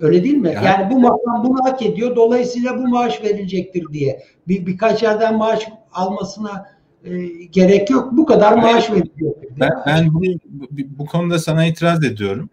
Öyle 0.00 0.24
değil 0.24 0.36
mi? 0.36 0.52
Yani, 0.54 0.66
yani 0.66 0.90
bu 0.90 1.00
makam 1.00 1.44
bunu 1.44 1.64
hak 1.64 1.82
ediyor. 1.82 2.16
Dolayısıyla 2.16 2.78
bu 2.78 2.88
maaş 2.88 3.22
verilecektir 3.22 3.84
diye. 3.92 4.22
Bir, 4.48 4.66
birkaç 4.66 5.02
yerden 5.02 5.36
maaş 5.36 5.68
almasına 5.92 6.73
e, 7.04 7.26
gerek 7.44 7.90
yok. 7.90 8.12
Bu 8.12 8.26
kadar 8.26 8.52
maaş 8.52 8.90
verilecektir. 8.90 9.60
Ben, 9.60 9.70
ben 9.86 10.14
bu, 10.14 10.22
bu 10.70 11.06
konuda 11.06 11.38
sana 11.38 11.66
itiraz 11.66 12.04
ediyorum. 12.04 12.50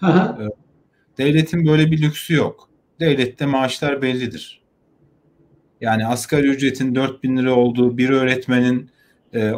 Aha. 0.00 0.38
Ee, 0.40 0.48
devletin 1.18 1.66
böyle 1.66 1.90
bir 1.90 2.02
lüksü 2.02 2.34
yok. 2.34 2.68
Devlette 3.00 3.46
maaşlar 3.46 4.02
bellidir. 4.02 4.60
Yani 5.80 6.06
asgari 6.06 6.46
ücretin 6.46 6.94
4000 6.94 7.36
lira 7.36 7.54
olduğu 7.54 7.98
bir 7.98 8.10
öğretmenin 8.10 8.90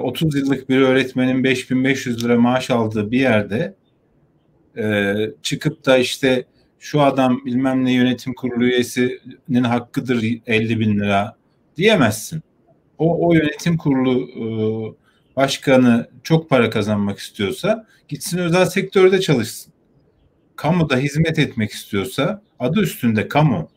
30 0.02 0.36
e, 0.36 0.38
yıllık 0.38 0.68
bir 0.68 0.80
öğretmenin 0.80 1.44
5500 1.44 2.24
lira 2.24 2.40
maaş 2.40 2.70
aldığı 2.70 3.10
bir 3.10 3.20
yerde 3.20 3.74
e, 4.76 5.14
çıkıp 5.42 5.86
da 5.86 5.98
işte 5.98 6.44
şu 6.78 7.00
adam 7.00 7.44
bilmem 7.44 7.84
ne 7.84 7.92
yönetim 7.92 8.34
kurulu 8.34 8.64
üyesinin 8.64 9.64
hakkıdır 9.64 10.24
50 10.46 10.80
bin 10.80 11.00
lira 11.00 11.36
diyemezsin. 11.76 12.42
O, 13.02 13.28
o 13.28 13.34
yönetim 13.34 13.76
kurulu 13.76 14.28
e, 14.30 14.44
başkanı 15.36 16.10
çok 16.22 16.50
para 16.50 16.70
kazanmak 16.70 17.18
istiyorsa 17.18 17.86
gitsin 18.08 18.38
özel 18.38 18.66
sektörde 18.66 19.20
çalışsın. 19.20 19.72
Kamuda 20.56 20.96
hizmet 20.96 21.38
etmek 21.38 21.70
istiyorsa 21.70 22.42
adı 22.58 22.80
üstünde 22.80 23.28
kamu. 23.28 23.68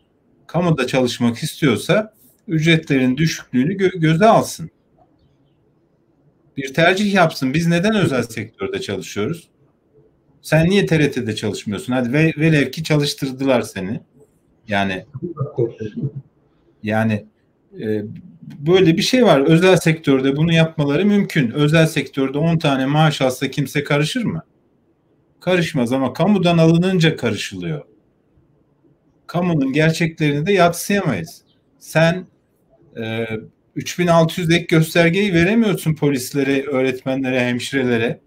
Kamuda 0.48 0.88
çalışmak 0.88 1.38
istiyorsa 1.38 2.14
ücretlerin 2.48 3.18
düşüklüğünü 3.18 3.74
gö- 3.74 4.00
göze 4.00 4.26
alsın. 4.26 4.70
Bir 6.58 6.74
tercih 6.74 7.14
yapsın. 7.14 7.54
Biz 7.54 7.68
neden 7.68 7.96
özel 7.96 8.24
sektörde 8.24 8.82
çalışıyoruz? 8.82 9.50
Sen 10.42 10.70
niye 10.70 10.86
TRT'de 10.86 11.36
çalışmıyorsun? 11.36 11.94
Hadi 11.94 12.14
ve, 12.14 12.34
velev 12.38 12.72
ki 12.72 12.84
çalıştırdılar 12.84 13.62
seni. 13.62 14.02
Yani 14.68 15.06
yani 16.84 17.26
e, 17.82 18.04
böyle 18.60 18.98
bir 18.98 19.02
şey 19.02 19.26
var. 19.26 19.39
Özel 19.39 19.78
sektörde 19.78 20.36
bunu 20.38 20.54
yapmaları 20.54 21.06
mümkün. 21.06 21.52
Özel 21.52 21.88
sektörde 21.88 22.38
10 22.38 22.58
tane 22.58 22.86
maaş 22.86 23.22
alsa 23.22 23.52
kimse 23.52 23.84
karışır 23.84 24.24
mı? 24.24 24.43
Karışmaz 25.39 25.91
ama 25.91 26.14
kamudan 26.14 26.58
alınınca 26.58 27.16
karışılıyor. 27.16 27.82
Kamunun 29.28 29.74
gerçeklerini 29.74 30.46
de 30.46 30.54
yatsıyamayız. 30.54 31.41
Sen 31.80 32.28
e, 32.98 33.28
3600 33.76 34.52
ek 34.52 34.66
göstergeyi 34.70 35.34
veremiyorsun 35.34 35.96
polislere, 35.96 36.64
öğretmenlere, 36.64 37.48
hemşirelere. 37.48 38.20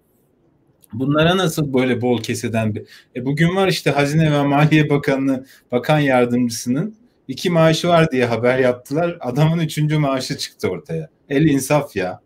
Bunlara 0.93 1.37
nasıl 1.37 1.75
böyle 1.75 2.01
bol 2.01 2.23
keseden 2.23 2.75
bir... 2.75 2.83
E 3.16 3.25
bugün 3.25 3.57
var 3.57 3.69
işte 3.69 3.91
Hazine 3.91 4.33
ve 4.33 4.43
Maliye 4.43 4.91
Bakanı, 4.91 5.47
Bakan 5.73 5.99
Yardımcısının 5.99 6.97
iki 7.29 7.51
maaşı 7.51 7.89
var 7.89 8.11
diye 8.11 8.24
haber 8.24 8.59
yaptılar. 8.59 9.16
Adamın 9.20 9.59
üçüncü 9.59 9.99
maaşı 9.99 10.39
çıktı 10.39 10.68
ortaya. 10.68 11.09
El 11.29 11.47
insaf 11.47 11.97
ya. 11.97 12.20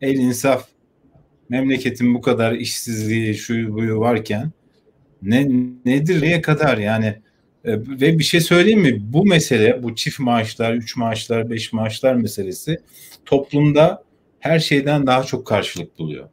El 0.00 0.14
insaf. 0.14 0.68
Memleketin 1.48 2.14
bu 2.14 2.20
kadar 2.20 2.52
işsizliği, 2.52 3.34
şu 3.34 3.74
buyu 3.74 4.00
varken 4.00 4.52
ne 5.22 5.48
nedir, 5.84 6.22
neye 6.22 6.42
kadar 6.42 6.78
yani 6.78 7.06
e, 7.64 7.72
ve 7.80 8.18
bir 8.18 8.24
şey 8.24 8.40
söyleyeyim 8.40 8.80
mi? 8.80 8.98
Bu 9.02 9.26
mesele, 9.26 9.82
bu 9.82 9.94
çift 9.94 10.20
maaşlar, 10.20 10.74
üç 10.74 10.96
maaşlar, 10.96 11.50
beş 11.50 11.72
maaşlar 11.72 12.14
meselesi 12.14 12.78
toplumda 13.24 14.04
her 14.38 14.58
şeyden 14.58 15.06
daha 15.06 15.24
çok 15.24 15.46
karşılık 15.46 15.98
buluyor. 15.98 16.28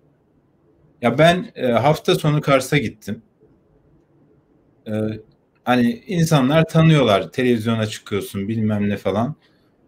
Ya 1.01 1.17
ben 1.17 1.51
e, 1.55 1.67
hafta 1.67 2.15
sonu 2.15 2.41
Kars'a 2.41 2.77
gittim. 2.77 3.21
E, 4.87 4.93
hani 5.69 6.03
insanlar 6.07 6.67
tanıyorlar. 6.67 7.31
Televizyona 7.31 7.85
çıkıyorsun 7.85 8.47
bilmem 8.47 8.89
ne 8.89 8.97
falan. 8.97 9.35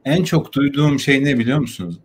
En 0.05 0.23
çok 0.23 0.53
duyduğum 0.53 0.99
şey 0.99 1.23
ne 1.23 1.39
biliyor 1.39 1.59
musunuz? 1.59 1.99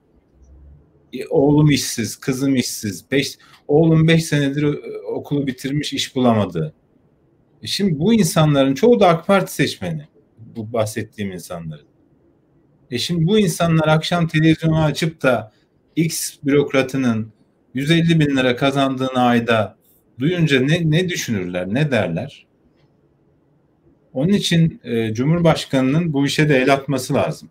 E, 1.12 1.26
oğlum 1.26 1.70
işsiz, 1.70 2.16
kızım 2.16 2.56
işsiz. 2.56 3.10
Beş, 3.10 3.38
oğlum 3.68 4.08
beş 4.08 4.24
senedir 4.24 4.62
e, 4.62 4.98
okulu 5.12 5.46
bitirmiş, 5.46 5.92
iş 5.92 6.16
bulamadı. 6.16 6.74
E 7.62 7.66
şimdi 7.66 7.98
bu 7.98 8.14
insanların 8.14 8.74
çoğu 8.74 9.00
da 9.00 9.08
AK 9.08 9.26
Parti 9.26 9.54
seçmeni. 9.54 10.08
Bu 10.38 10.72
bahsettiğim 10.72 11.32
insanların. 11.32 11.86
E 12.90 12.98
şimdi 12.98 13.26
bu 13.26 13.38
insanlar 13.38 13.88
akşam 13.88 14.28
televizyonu 14.28 14.82
açıp 14.82 15.22
da 15.22 15.52
X 15.96 16.36
bürokratının 16.44 17.32
150 17.74 18.20
bin 18.20 18.36
lira 18.36 18.56
kazandığını 18.56 19.20
ayda 19.20 19.76
duyunca 20.18 20.60
ne, 20.60 20.90
ne 20.90 21.08
düşünürler, 21.08 21.74
ne 21.74 21.90
derler? 21.90 22.45
Onun 24.16 24.32
için 24.32 24.80
e, 24.84 25.14
Cumhurbaşkanı'nın 25.14 26.12
bu 26.12 26.26
işe 26.26 26.48
de 26.48 26.56
el 26.56 26.72
atması 26.72 27.14
lazım. 27.14 27.48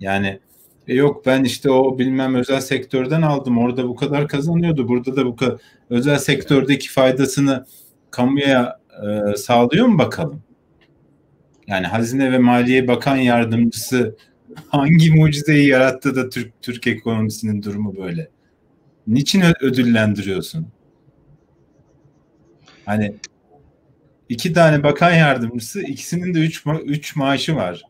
Yani 0.00 0.38
e, 0.88 0.94
yok 0.94 1.26
ben 1.26 1.44
işte 1.44 1.70
o 1.70 1.98
bilmem 1.98 2.34
özel 2.34 2.60
sektörden 2.60 3.22
aldım 3.22 3.58
orada 3.58 3.88
bu 3.88 3.96
kadar 3.96 4.28
kazanıyordu 4.28 4.88
burada 4.88 5.16
da 5.16 5.26
bu 5.26 5.36
kadar 5.36 5.58
özel 5.90 6.18
sektördeki 6.18 6.90
faydasını 6.90 7.66
kamuya 8.10 8.80
e, 9.02 9.36
sağlıyor 9.36 9.86
mu 9.86 9.98
bakalım? 9.98 10.42
Yani 11.66 11.86
Hazine 11.86 12.32
ve 12.32 12.38
Maliye 12.38 12.88
Bakan 12.88 13.16
Yardımcısı 13.16 14.16
hangi 14.68 15.10
mucizeyi 15.14 15.68
yarattı 15.68 16.16
da 16.16 16.28
Türk 16.28 16.62
Türk 16.62 16.86
ekonomisinin 16.86 17.62
durumu 17.62 17.96
böyle? 17.96 18.28
Niçin 19.06 19.42
ödüllendiriyorsun? 19.60 20.66
Hani 22.84 23.14
iki 24.28 24.52
tane 24.52 24.82
bakan 24.82 25.14
yardımcısı, 25.14 25.82
ikisinin 25.82 26.34
de 26.34 26.38
üç, 26.38 26.66
ma 26.66 26.80
üç 26.80 27.16
maaşı 27.16 27.56
var. 27.56 27.82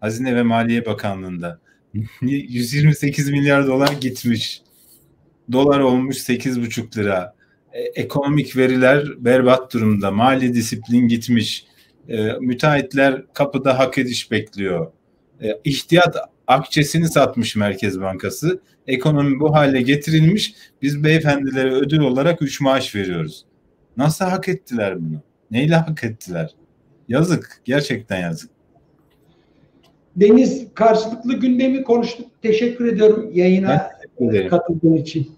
Hazine 0.00 0.36
ve 0.36 0.42
Maliye 0.42 0.86
Bakanlığı'nda. 0.86 1.60
128 2.22 3.30
milyar 3.30 3.66
dolar 3.66 3.92
gitmiş. 4.00 4.62
Dolar 5.52 5.80
olmuş 5.80 6.16
8,5 6.16 6.98
lira. 6.98 7.34
E, 7.72 7.80
ekonomik 7.82 8.56
veriler 8.56 9.04
berbat 9.18 9.72
durumda. 9.72 10.10
Mali 10.10 10.54
disiplin 10.54 11.08
gitmiş. 11.08 11.64
E, 12.08 12.32
müteahhitler 12.40 13.24
kapıda 13.32 13.78
hak 13.78 13.98
ediş 13.98 14.30
bekliyor. 14.30 14.92
E, 15.42 15.48
ihtiyat 15.64 16.16
akçesini 16.46 17.08
satmış 17.08 17.56
Merkez 17.56 18.00
Bankası. 18.00 18.60
Ekonomi 18.86 19.40
bu 19.40 19.54
hale 19.54 19.82
getirilmiş. 19.82 20.54
Biz 20.82 21.04
beyefendilere 21.04 21.72
ödül 21.72 22.00
olarak 22.00 22.42
3 22.42 22.60
maaş 22.60 22.94
veriyoruz. 22.94 23.44
Nasıl 23.96 24.24
hak 24.24 24.48
ettiler 24.48 25.00
bunu? 25.00 25.25
Neyle 25.50 25.74
hak 25.76 26.04
ettiler? 26.04 26.54
Yazık. 27.08 27.60
Gerçekten 27.64 28.20
yazık. 28.20 28.50
Deniz 30.16 30.66
karşılıklı 30.74 31.34
gündemi 31.34 31.84
konuştuk. 31.84 32.26
Teşekkür 32.42 32.86
ediyorum 32.86 33.30
yayına 33.34 33.90
katıldığın 34.50 34.96
için. 34.96 35.30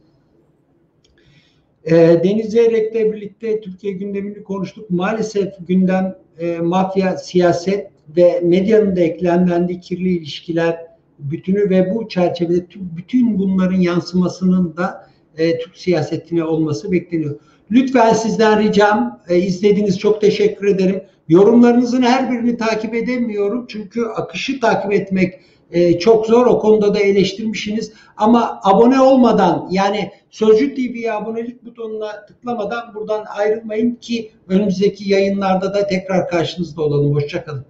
E, 1.85 1.97
Deniz 1.97 2.51
Zeyrek'le 2.51 3.13
birlikte 3.13 3.61
Türkiye 3.61 3.93
gündemini 3.93 4.43
konuştuk. 4.43 4.91
Maalesef 4.91 5.55
gündem 5.69 6.17
e, 6.39 6.59
mafya, 6.59 7.17
siyaset 7.17 7.91
ve 8.17 8.41
medyanın 8.41 8.97
da 8.97 9.01
eklemlendiği 9.01 9.81
kirli 9.81 10.09
ilişkiler 10.09 10.87
bütünü 11.19 11.71
ve 11.71 11.95
bu 11.95 12.09
çerçevede 12.09 12.67
bütün 12.97 13.39
bunların 13.39 13.81
yansımasının 13.81 14.77
da 14.77 15.09
e, 15.39 15.59
Türk 15.59 15.77
siyasetine 15.77 16.45
olması 16.45 16.93
bekleniyor. 16.93 17.39
Lütfen 17.71 18.12
sizden 18.12 18.62
ricam 18.62 19.21
e, 19.29 19.39
izlediğiniz 19.39 19.99
çok 19.99 20.21
teşekkür 20.21 20.66
ederim. 20.66 21.03
Yorumlarınızın 21.29 22.03
her 22.03 22.33
birini 22.33 22.57
takip 22.57 22.95
edemiyorum 22.95 23.66
çünkü 23.69 24.05
akışı 24.05 24.61
takip 24.61 24.93
etmek 24.93 25.35
e, 25.71 25.99
çok 25.99 26.27
zor. 26.27 26.47
O 26.47 26.59
konuda 26.59 26.95
da 26.95 26.99
eleştirmişsiniz. 26.99 27.93
Ama 28.16 28.61
abone 28.62 29.01
olmadan 29.01 29.69
yani 29.71 30.11
Sözcü 30.31 30.75
TV'ye 30.75 31.12
abonelik 31.12 31.64
butonuna 31.64 32.27
tıklamadan 32.27 32.95
buradan 32.95 33.25
ayrılmayın 33.37 33.95
ki 33.95 34.31
önümüzdeki 34.49 35.11
yayınlarda 35.11 35.75
da 35.75 35.87
tekrar 35.87 36.29
karşınızda 36.29 36.83
olalım. 36.83 37.14
Hoşçakalın. 37.14 37.64